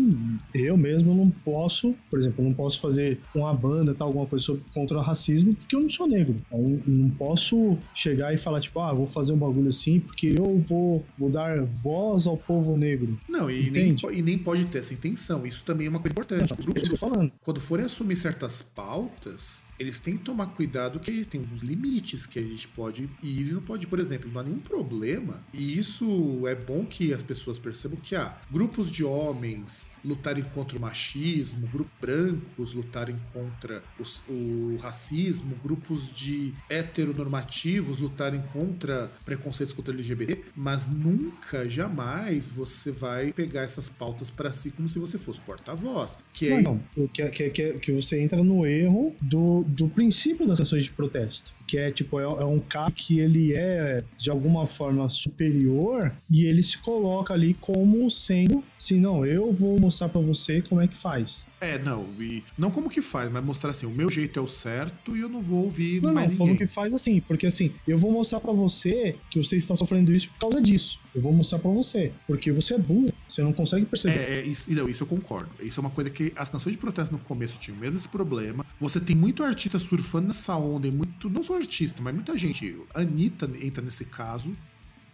eu 0.54 0.76
mesmo 0.76 1.14
não 1.14 1.30
posso, 1.30 1.94
por 2.10 2.18
exemplo, 2.18 2.44
não 2.44 2.54
posso 2.54 2.80
fazer 2.80 3.20
uma 3.34 3.52
banda, 3.52 3.94
tal, 3.94 4.08
alguma 4.08 4.26
coisa 4.26 4.44
sobre, 4.44 4.62
contra 4.72 4.98
o 4.98 5.00
racismo, 5.00 5.54
porque 5.54 5.74
eu 5.74 5.80
não 5.80 5.90
sou 5.90 6.06
negro. 6.06 6.36
Então, 6.46 6.80
não 6.86 7.10
posso 7.10 7.76
chegar 7.94 8.32
e 8.32 8.36
falar, 8.36 8.60
tipo, 8.60 8.80
ah, 8.80 8.92
vou 8.92 9.06
fazer 9.06 9.32
um 9.32 9.38
bagulho 9.38 9.68
assim, 9.68 10.00
porque 10.00 10.34
eu 10.38 10.58
vou, 10.58 11.04
vou 11.16 11.30
dar 11.30 11.62
voz 11.64 12.26
ao 12.26 12.36
povo 12.36 12.76
negro. 12.76 13.18
Não, 13.28 13.50
e 13.50 13.70
nem, 13.70 13.90
Entende? 13.90 14.18
e 14.18 14.22
nem 14.22 14.38
pode 14.38 14.66
ter 14.66 14.78
essa 14.78 14.94
intenção. 14.94 15.44
Isso 15.44 15.64
também 15.64 15.86
é 15.86 15.90
uma 15.90 16.00
coisa 16.00 16.12
importante. 16.12 16.54
Os 16.58 16.64
grupos, 16.64 16.98
falando. 16.98 17.32
quando 17.42 17.60
forem 17.60 17.84
assumir 17.84 18.16
certas 18.16 18.62
pautas, 18.62 19.64
eles 19.78 20.00
têm 20.00 20.16
que 20.16 20.24
tomar 20.24 20.46
cuidado 20.46 20.98
que 21.00 21.10
eles 21.10 21.26
têm 21.26 21.46
uns 21.52 21.62
limites 21.62 22.26
que 22.26 22.38
a 22.38 22.42
gente 22.42 22.66
pode 22.68 23.08
ir 23.22 23.48
e 23.48 23.52
não 23.52 23.62
pode, 23.62 23.86
por 23.86 23.98
exemplo, 23.98 24.30
não 24.32 24.40
há 24.40 24.44
nenhum 24.44 24.58
problema. 24.58 25.42
E 25.52 25.78
isso 25.78 26.46
é 26.46 26.54
bom 26.54 26.84
que 26.84 27.12
as 27.12 27.22
pessoas 27.22 27.58
percebam 27.58 27.98
que 28.02 28.14
há 28.16 28.36
grupos 28.50 28.90
de 28.90 29.04
homens 29.04 29.90
lutarem 30.04 30.44
contra 30.54 30.76
o 30.78 30.80
machismo, 30.80 31.66
grupos 31.68 31.92
brancos 32.00 32.72
lutarem 32.72 33.16
contra 33.32 33.82
os- 33.98 34.22
o 34.28 34.76
racismo, 34.80 35.56
grupos 35.62 36.12
de 36.12 36.54
heteronormativos 36.68 37.98
lutarem 37.98 38.42
contra 38.52 39.10
preconceitos 39.24 39.74
contra 39.74 39.92
LGBT, 39.94 40.42
mas 40.56 40.88
nunca, 40.88 41.68
jamais 41.68 42.48
você 42.48 42.90
vai 42.90 43.32
pegar 43.32 43.62
essas 43.62 43.88
pautas 43.88 44.30
para 44.30 44.52
si 44.52 44.70
como 44.70 44.88
se 44.88 44.98
você 44.98 45.18
fosse 45.18 45.40
porta-voz. 45.40 46.18
Que 46.32 46.48
é 46.48 46.62
Não, 46.62 46.80
não. 46.96 47.08
Que, 47.08 47.28
que, 47.30 47.50
que, 47.50 47.72
que 47.74 47.92
você 47.92 48.20
entra 48.20 48.42
no 48.42 48.66
erro 48.66 49.14
do, 49.20 49.64
do 49.68 49.88
princípio 49.88 50.46
das 50.46 50.60
ações 50.60 50.84
de 50.84 50.92
protesto. 50.92 51.54
Que 51.66 51.78
é 51.78 51.90
tipo, 51.90 52.18
é, 52.18 52.24
é 52.24 52.44
um 52.44 52.58
cara 52.58 52.90
que 52.90 53.20
ele 53.20 53.54
é 53.54 54.02
de 54.18 54.30
alguma 54.30 54.66
forma 54.66 55.08
superior 55.08 56.12
e 56.30 56.44
ele 56.46 56.62
se 56.62 56.78
coloca 56.78 57.34
ali 57.34 57.54
como 57.54 58.10
sendo 58.10 58.64
assim, 58.78 59.00
não, 59.00 59.26
eu 59.26 59.52
vou 59.52 59.78
mostrar 59.78 60.08
pra 60.08 60.20
você 60.20 60.62
como 60.62 60.80
é 60.80 60.88
que 60.88 60.96
faz. 60.96 61.46
É, 61.60 61.78
não, 61.78 62.06
e 62.20 62.44
não 62.56 62.70
como 62.70 62.88
que 62.88 63.00
faz, 63.00 63.30
mas 63.30 63.44
mostrar 63.44 63.70
assim, 63.70 63.86
o 63.86 63.90
meu 63.90 64.08
jeito 64.10 64.38
é 64.38 64.42
o 64.42 64.46
certo 64.46 65.16
e 65.16 65.20
eu 65.20 65.28
não 65.28 65.42
vou 65.42 65.64
ouvir 65.64 66.00
Não, 66.00 66.12
mais 66.12 66.28
não, 66.30 66.36
como 66.36 66.52
ninguém. 66.52 66.66
que 66.66 66.72
faz 66.72 66.94
assim, 66.94 67.20
porque 67.20 67.46
assim, 67.46 67.72
eu 67.86 67.98
vou 67.98 68.12
mostrar 68.12 68.38
pra 68.40 68.52
você 68.52 69.16
que 69.30 69.42
você 69.42 69.56
está 69.56 69.74
sofrendo 69.74 70.12
isso 70.12 70.30
por 70.30 70.38
causa 70.38 70.62
disso. 70.62 71.00
Eu 71.14 71.20
vou 71.20 71.32
mostrar 71.32 71.58
pra 71.58 71.70
você, 71.70 72.12
porque 72.26 72.52
você 72.52 72.74
é 72.74 72.78
burro, 72.78 73.12
você 73.28 73.42
não 73.42 73.52
consegue 73.52 73.86
perceber. 73.86 74.18
É, 74.18 74.38
é, 74.38 74.44
isso, 74.44 74.72
não, 74.72 74.88
isso 74.88 75.02
eu 75.02 75.06
concordo. 75.06 75.50
Isso 75.60 75.80
é 75.80 75.82
uma 75.82 75.90
coisa 75.90 76.10
que 76.10 76.32
as 76.36 76.48
canções 76.48 76.72
de 76.74 76.78
protesto 76.78 77.12
no 77.12 77.18
começo 77.18 77.58
tinham 77.58 77.78
mesmo 77.78 77.96
esse 77.96 78.08
problema. 78.08 78.64
Você 78.78 79.00
tem 79.00 79.16
muito 79.16 79.42
artista 79.42 79.78
surfando 79.78 80.28
nessa 80.28 80.54
onda, 80.56 80.86
e 80.86 80.92
muito. 80.92 81.28
Não 81.28 81.42
só 81.42 81.56
artista, 81.56 82.00
mas 82.02 82.14
muita 82.14 82.38
gente. 82.38 82.76
A 82.94 83.00
Anitta 83.00 83.50
entra 83.60 83.82
nesse 83.82 84.04
caso. 84.04 84.56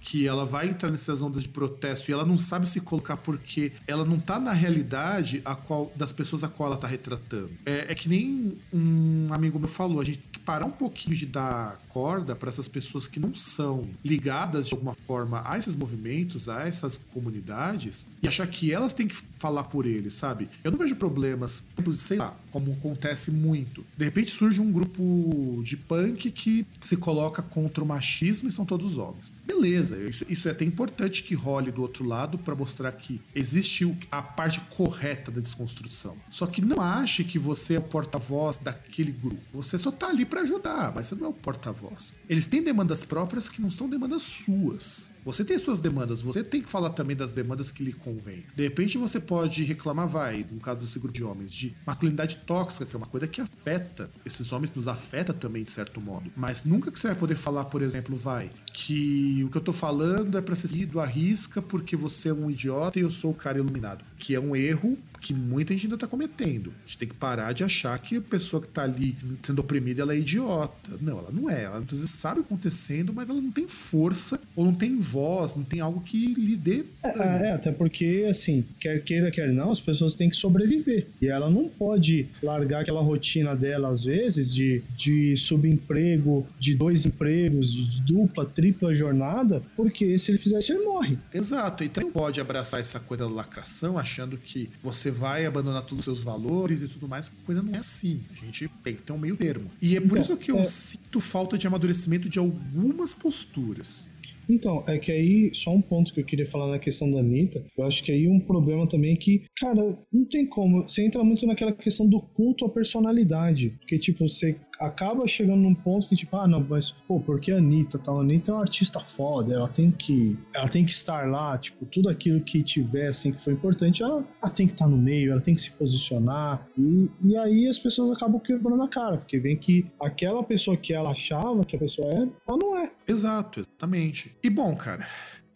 Que 0.04 0.28
ela 0.28 0.44
vai 0.44 0.68
entrar 0.68 0.90
nessas 0.90 1.22
ondas 1.22 1.42
de 1.42 1.48
protesto 1.48 2.10
e 2.10 2.12
ela 2.12 2.26
não 2.26 2.36
sabe 2.36 2.68
se 2.68 2.78
colocar 2.78 3.16
porque 3.16 3.72
ela 3.86 4.04
não 4.04 4.20
tá 4.20 4.38
na 4.38 4.52
realidade 4.52 5.40
a 5.46 5.54
qual 5.54 5.90
das 5.96 6.12
pessoas 6.12 6.44
a 6.44 6.48
qual 6.48 6.68
ela 6.68 6.76
tá 6.76 6.86
retratando. 6.86 7.50
É, 7.64 7.86
é 7.88 7.94
que 7.94 8.06
nem 8.06 8.54
um 8.72 9.28
amigo 9.30 9.58
meu 9.58 9.66
falou, 9.66 10.02
a 10.02 10.04
gente 10.04 10.20
parar 10.44 10.66
um 10.66 10.70
pouquinho 10.70 11.16
de 11.16 11.26
dar 11.26 11.80
corda 11.88 12.34
para 12.34 12.48
essas 12.48 12.68
pessoas 12.68 13.06
que 13.06 13.20
não 13.20 13.34
são 13.34 13.88
ligadas 14.04 14.68
de 14.68 14.74
alguma 14.74 14.94
forma 15.06 15.42
a 15.44 15.58
esses 15.58 15.74
movimentos, 15.74 16.48
a 16.48 16.66
essas 16.66 16.98
comunidades 17.12 18.08
e 18.22 18.28
achar 18.28 18.46
que 18.46 18.72
elas 18.72 18.92
têm 18.92 19.06
que 19.06 19.16
falar 19.36 19.64
por 19.64 19.86
eles, 19.86 20.14
sabe? 20.14 20.48
Eu 20.62 20.70
não 20.70 20.78
vejo 20.78 20.96
problemas, 20.96 21.62
sei 21.96 22.18
lá, 22.18 22.36
como 22.50 22.72
acontece 22.72 23.30
muito. 23.30 23.84
De 23.96 24.04
repente 24.04 24.30
surge 24.30 24.60
um 24.60 24.72
grupo 24.72 25.62
de 25.62 25.76
punk 25.76 26.30
que 26.30 26.66
se 26.80 26.96
coloca 26.96 27.42
contra 27.42 27.82
o 27.82 27.86
machismo 27.86 28.48
e 28.48 28.52
são 28.52 28.64
todos 28.64 28.96
homens. 28.96 29.32
Beleza, 29.46 29.96
isso, 30.08 30.24
isso 30.28 30.48
é 30.48 30.50
até 30.50 30.64
importante 30.64 31.22
que 31.22 31.34
role 31.34 31.70
do 31.70 31.82
outro 31.82 32.04
lado 32.04 32.38
para 32.38 32.54
mostrar 32.54 32.92
que 32.92 33.20
existe 33.34 33.96
a 34.10 34.22
parte 34.22 34.60
correta 34.70 35.30
da 35.30 35.40
desconstrução. 35.40 36.16
Só 36.30 36.46
que 36.46 36.60
não 36.60 36.80
ache 36.80 37.24
que 37.24 37.38
você 37.38 37.74
é 37.74 37.78
o 37.78 37.82
porta-voz 37.82 38.58
daquele 38.58 39.12
grupo. 39.12 39.40
Você 39.52 39.78
só 39.78 39.90
tá 39.90 40.08
ali 40.08 40.24
para 40.34 40.42
ajudar, 40.42 40.92
mas 40.92 41.06
você 41.06 41.14
não 41.14 41.26
é 41.26 41.28
o 41.28 41.32
porta-voz. 41.32 42.12
Eles 42.28 42.48
têm 42.48 42.60
demandas 42.60 43.04
próprias 43.04 43.48
que 43.48 43.62
não 43.62 43.70
são 43.70 43.88
demandas 43.88 44.22
suas. 44.22 45.13
Você 45.24 45.42
tem 45.42 45.58
suas 45.58 45.80
demandas, 45.80 46.20
você 46.20 46.44
tem 46.44 46.60
que 46.60 46.68
falar 46.68 46.90
também 46.90 47.16
das 47.16 47.32
demandas 47.32 47.70
que 47.70 47.82
lhe 47.82 47.92
convém. 47.92 48.44
De 48.54 48.62
repente 48.62 48.98
você 48.98 49.18
pode 49.18 49.64
reclamar, 49.64 50.06
vai, 50.06 50.46
no 50.50 50.60
caso 50.60 50.80
desse 50.80 50.98
grupo 50.98 51.14
de 51.14 51.24
homens, 51.24 51.50
de 51.50 51.74
masculinidade 51.86 52.36
tóxica, 52.46 52.84
que 52.84 52.94
é 52.94 52.98
uma 52.98 53.06
coisa 53.06 53.26
que 53.26 53.40
afeta. 53.40 54.10
Esses 54.26 54.52
homens 54.52 54.74
nos 54.74 54.86
afeta 54.86 55.32
também, 55.32 55.64
de 55.64 55.70
certo 55.70 55.98
modo. 55.98 56.30
Mas 56.36 56.64
nunca 56.64 56.90
que 56.90 56.98
você 56.98 57.08
vai 57.08 57.16
poder 57.16 57.36
falar, 57.36 57.64
por 57.64 57.80
exemplo, 57.80 58.16
vai, 58.16 58.50
que 58.72 59.42
o 59.44 59.50
que 59.50 59.56
eu 59.56 59.62
tô 59.62 59.72
falando 59.72 60.36
é 60.36 60.42
pra 60.42 60.54
ser 60.54 60.68
seguido 60.68 61.00
à 61.00 61.06
risca 61.06 61.62
porque 61.62 61.96
você 61.96 62.28
é 62.28 62.34
um 62.34 62.50
idiota 62.50 62.98
e 62.98 63.02
eu 63.02 63.10
sou 63.10 63.30
o 63.30 63.34
cara 63.34 63.58
iluminado. 63.58 64.04
Que 64.18 64.34
é 64.34 64.40
um 64.40 64.54
erro 64.54 64.98
que 65.24 65.32
muita 65.32 65.72
gente 65.72 65.86
ainda 65.86 65.96
tá 65.96 66.06
cometendo. 66.06 66.74
A 66.84 66.86
gente 66.86 66.98
tem 66.98 67.08
que 67.08 67.14
parar 67.14 67.52
de 67.52 67.64
achar 67.64 67.98
que 67.98 68.16
a 68.16 68.20
pessoa 68.20 68.60
que 68.60 68.68
tá 68.68 68.82
ali 68.82 69.16
sendo 69.42 69.60
oprimida 69.60 70.02
ela 70.02 70.12
é 70.12 70.18
idiota. 70.18 70.98
Não, 71.00 71.18
ela 71.18 71.30
não 71.32 71.48
é. 71.48 71.64
Ela 71.64 71.78
às 71.78 71.84
vezes 71.86 72.10
sabe 72.10 72.40
o 72.40 72.42
que 72.42 72.48
tá 72.50 72.54
acontecendo, 72.54 73.14
mas 73.14 73.28
ela 73.28 73.40
não 73.40 73.50
tem 73.50 73.66
força 73.66 74.38
ou 74.54 74.66
não 74.66 74.74
tem 74.74 75.00
voz, 75.14 75.54
não 75.54 75.62
tem 75.62 75.78
algo 75.78 76.00
que 76.00 76.34
lhe 76.34 76.56
dê. 76.56 76.84
É, 77.04 77.48
é, 77.48 77.52
até 77.52 77.70
porque, 77.70 78.26
assim, 78.28 78.64
quer 78.80 79.00
queira, 79.04 79.30
quer 79.30 79.52
não, 79.52 79.70
as 79.70 79.78
pessoas 79.78 80.16
têm 80.16 80.28
que 80.28 80.34
sobreviver. 80.34 81.06
E 81.22 81.28
ela 81.28 81.48
não 81.48 81.68
pode 81.68 82.26
largar 82.42 82.80
aquela 82.80 83.00
rotina 83.00 83.54
dela, 83.54 83.88
às 83.88 84.02
vezes, 84.02 84.52
de, 84.52 84.82
de 84.96 85.36
subemprego, 85.36 86.44
de 86.58 86.74
dois 86.74 87.06
empregos, 87.06 87.72
de 87.72 88.02
dupla, 88.02 88.44
tripla 88.44 88.92
jornada, 88.92 89.62
porque 89.76 90.18
se 90.18 90.32
ele 90.32 90.38
fizer 90.38 90.58
isso, 90.58 90.72
ele 90.72 90.84
morre. 90.84 91.16
Exato. 91.32 91.84
Então 91.84 92.02
não 92.02 92.10
pode 92.10 92.40
abraçar 92.40 92.80
essa 92.80 92.98
coisa 92.98 93.24
da 93.24 93.30
lacração 93.30 93.96
achando 93.96 94.36
que 94.36 94.68
você 94.82 95.10
vai 95.10 95.46
abandonar 95.46 95.82
todos 95.82 96.00
os 96.00 96.04
seus 96.04 96.22
valores 96.22 96.82
e 96.82 96.88
tudo 96.88 97.06
mais. 97.06 97.28
A 97.28 97.46
coisa 97.46 97.62
não 97.62 97.72
é 97.72 97.78
assim. 97.78 98.20
A 98.32 98.44
gente 98.44 98.68
tem 98.82 98.94
que 98.94 99.02
ter 99.02 99.12
um 99.12 99.18
meio 99.18 99.36
termo. 99.36 99.70
E 99.80 99.96
é 99.96 100.00
por 100.00 100.18
então, 100.18 100.22
isso 100.22 100.36
que 100.36 100.50
eu 100.50 100.58
é... 100.58 100.64
sinto 100.64 101.20
falta 101.20 101.56
de 101.56 101.66
amadurecimento 101.66 102.28
de 102.28 102.38
algumas 102.38 103.14
posturas. 103.14 104.08
Então, 104.48 104.82
é 104.86 104.98
que 104.98 105.10
aí, 105.10 105.50
só 105.54 105.72
um 105.72 105.80
ponto 105.80 106.12
que 106.12 106.20
eu 106.20 106.24
queria 106.24 106.48
falar 106.48 106.70
na 106.70 106.78
questão 106.78 107.10
da 107.10 107.20
Anitta, 107.20 107.64
eu 107.76 107.84
acho 107.84 108.02
que 108.02 108.12
aí 108.12 108.28
um 108.28 108.40
problema 108.40 108.86
também 108.86 109.12
é 109.12 109.16
que, 109.16 109.42
cara, 109.56 109.98
não 110.12 110.24
tem 110.24 110.46
como. 110.46 110.82
Você 110.82 111.04
entra 111.04 111.22
muito 111.24 111.46
naquela 111.46 111.72
questão 111.72 112.08
do 112.08 112.20
culto 112.20 112.64
à 112.64 112.68
personalidade. 112.68 113.70
Porque, 113.80 113.98
tipo, 113.98 114.28
você 114.28 114.56
acaba 114.86 115.26
chegando 115.26 115.62
num 115.62 115.74
ponto 115.74 116.08
que, 116.08 116.16
tipo, 116.16 116.36
ah, 116.36 116.46
não, 116.46 116.64
mas, 116.68 116.90
pô, 116.90 117.20
porque 117.20 117.52
a 117.52 117.56
Anitta 117.56 117.98
tal? 117.98 118.18
A 118.18 118.22
Anitta 118.22 118.50
é 118.50 118.54
uma 118.54 118.62
artista 118.62 119.00
foda, 119.00 119.54
ela 119.54 119.68
tem 119.68 119.90
que. 119.90 120.38
Ela 120.54 120.68
tem 120.68 120.84
que 120.84 120.90
estar 120.90 121.28
lá, 121.28 121.56
tipo, 121.58 121.84
tudo 121.86 122.08
aquilo 122.08 122.40
que 122.40 122.62
tiver, 122.62 123.08
assim, 123.08 123.32
que 123.32 123.40
foi 123.40 123.52
importante, 123.52 124.02
ela, 124.02 124.24
ela 124.42 124.52
tem 124.52 124.66
que 124.66 124.72
estar 124.72 124.86
no 124.86 124.96
meio, 124.96 125.32
ela 125.32 125.40
tem 125.40 125.54
que 125.54 125.60
se 125.60 125.70
posicionar. 125.70 126.64
E, 126.78 127.08
e 127.22 127.36
aí 127.36 127.68
as 127.68 127.78
pessoas 127.78 128.16
acabam 128.16 128.40
quebrando 128.40 128.82
a 128.82 128.88
cara, 128.88 129.18
porque 129.18 129.38
vem 129.38 129.56
que 129.56 129.86
aquela 130.00 130.42
pessoa 130.42 130.76
que 130.76 130.92
ela 130.92 131.10
achava 131.10 131.64
que 131.64 131.76
a 131.76 131.78
pessoa 131.78 132.08
é, 132.10 132.28
ela 132.48 132.58
não 132.60 132.78
é. 132.78 132.90
Exato, 133.06 133.60
exatamente. 133.60 134.34
E 134.42 134.50
bom, 134.50 134.74
cara. 134.74 135.06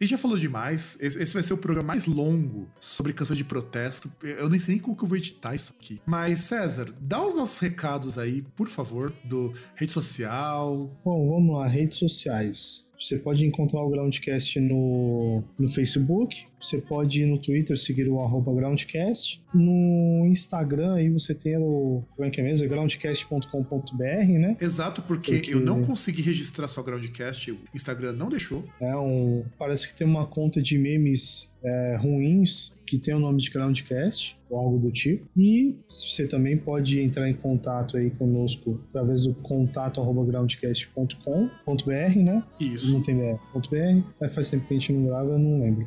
E 0.01 0.07
já 0.07 0.17
falou 0.17 0.39
demais. 0.39 0.97
Esse 1.01 1.35
vai 1.35 1.43
ser 1.43 1.55
o 1.55 1.59
programa 1.59 1.89
mais 1.89 2.07
longo 2.07 2.69
sobre 2.81 3.13
canções 3.13 3.37
de 3.37 3.45
protesto. 3.45 4.11
Eu 4.23 4.49
nem 4.49 4.61
sei 4.61 4.75
nem 4.75 4.83
como 4.83 4.97
que 4.97 5.03
eu 5.03 5.09
vou 5.09 5.19
editar 5.19 5.55
isso 5.55 5.75
aqui. 5.79 6.01
Mas, 6.07 6.41
César, 6.41 6.89
dá 7.01 7.25
os 7.25 7.35
nossos 7.35 7.59
recados 7.59 8.17
aí, 8.17 8.43
por 8.55 8.69
favor, 8.69 9.13
do 9.25 9.53
rede 9.75 9.93
social. 9.93 10.91
Bom, 11.05 11.29
vamos 11.29 11.57
lá, 11.57 11.67
redes 11.67 11.97
sociais. 11.97 12.87
Você 12.99 13.17
pode 13.17 13.47
encontrar 13.47 13.81
o 13.81 13.91
Groundcast 13.91 14.59
no, 14.61 15.45
no 15.59 15.69
Facebook, 15.69 16.47
você 16.61 16.79
pode 16.79 17.23
ir 17.23 17.27
no 17.27 17.39
Twitter, 17.39 17.79
seguir 17.79 18.09
o 18.09 18.21
arroba 18.21 18.53
Groundcast. 18.53 19.43
No 19.55 20.25
Instagram 20.27 20.95
aí 20.95 21.09
você 21.11 21.35
tem 21.35 21.57
o. 21.57 22.03
Como 22.17 22.27
é 22.27 22.31
que 22.31 22.41
é 22.41 22.45
mesmo? 22.45 22.69
groundcast.com.br, 22.69 24.05
né? 24.39 24.57
Exato, 24.61 25.03
porque, 25.03 25.33
porque, 25.33 25.55
eu 25.55 25.61
não 25.61 25.83
consegui 25.83 26.23
registrar 26.23 26.69
só 26.69 26.83
Groundcast, 26.83 27.53
o 27.53 27.59
Instagram 27.75 28.13
não 28.13 28.29
deixou. 28.29 28.65
É 28.81 28.97
um. 28.97 29.45
Parece 29.59 29.89
que 29.89 29.95
tem 29.95 30.07
uma 30.07 30.27
conta 30.27 30.61
de 30.61 30.79
memes 30.79 31.49
é, 31.63 31.97
ruins 31.97 32.77
que 32.87 32.99
tem 32.99 33.15
o 33.15 33.19
nome 33.19 33.39
de 33.39 33.51
Groundcast 33.51 34.39
ou 34.49 34.59
algo 34.59 34.79
do 34.79 34.91
tipo. 34.91 35.29
E 35.37 35.77
você 35.91 36.27
também 36.27 36.57
pode 36.57 37.01
entrar 37.01 37.29
em 37.29 37.35
contato 37.35 37.99
aí 37.99 38.11
conosco 38.11 38.81
através 38.89 39.25
do 39.25 39.35
contato 39.35 40.03
groundcast.com.br, 40.25 42.19
né? 42.23 42.43
Isso. 42.59 42.93
Não 42.93 43.03
tem 43.03 43.17
BR.br. 43.17 44.09
Mas 44.19 44.35
faz 44.35 44.51
tempo 44.51 44.67
que 44.67 44.75
a 44.75 44.79
gente 44.79 44.93
não 44.93 45.07
grava, 45.07 45.31
eu 45.33 45.39
não 45.39 45.61
lembro. 45.61 45.87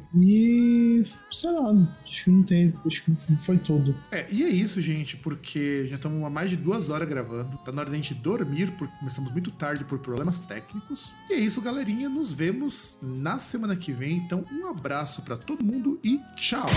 Sei 1.29 1.51
lá, 1.51 1.71
acho 2.07 2.23
que 2.25 2.29
não 2.29 2.43
tem, 2.43 2.73
acho 2.85 3.03
que 3.03 3.15
foi 3.37 3.57
tudo. 3.57 3.95
É, 4.11 4.27
e 4.29 4.43
é 4.43 4.49
isso, 4.49 4.81
gente, 4.81 5.17
porque 5.17 5.87
já 5.87 5.95
estamos 5.95 6.23
há 6.23 6.29
mais 6.29 6.49
de 6.49 6.57
duas 6.57 6.89
horas 6.89 7.07
gravando. 7.07 7.57
Tá 7.57 7.71
na 7.71 7.81
hora 7.81 7.89
da 7.89 7.95
gente 7.95 8.13
dormir, 8.13 8.71
porque 8.71 8.95
começamos 8.97 9.31
muito 9.31 9.51
tarde 9.51 9.83
por 9.83 9.99
problemas 9.99 10.41
técnicos. 10.41 11.13
E 11.29 11.33
é 11.33 11.39
isso, 11.39 11.61
galerinha. 11.61 12.09
Nos 12.09 12.31
vemos 12.31 12.97
na 13.01 13.39
semana 13.39 13.75
que 13.75 13.91
vem. 13.91 14.17
Então, 14.17 14.45
um 14.51 14.67
abraço 14.67 15.21
para 15.21 15.37
todo 15.37 15.65
mundo 15.65 15.99
e 16.03 16.19
tchau! 16.35 16.69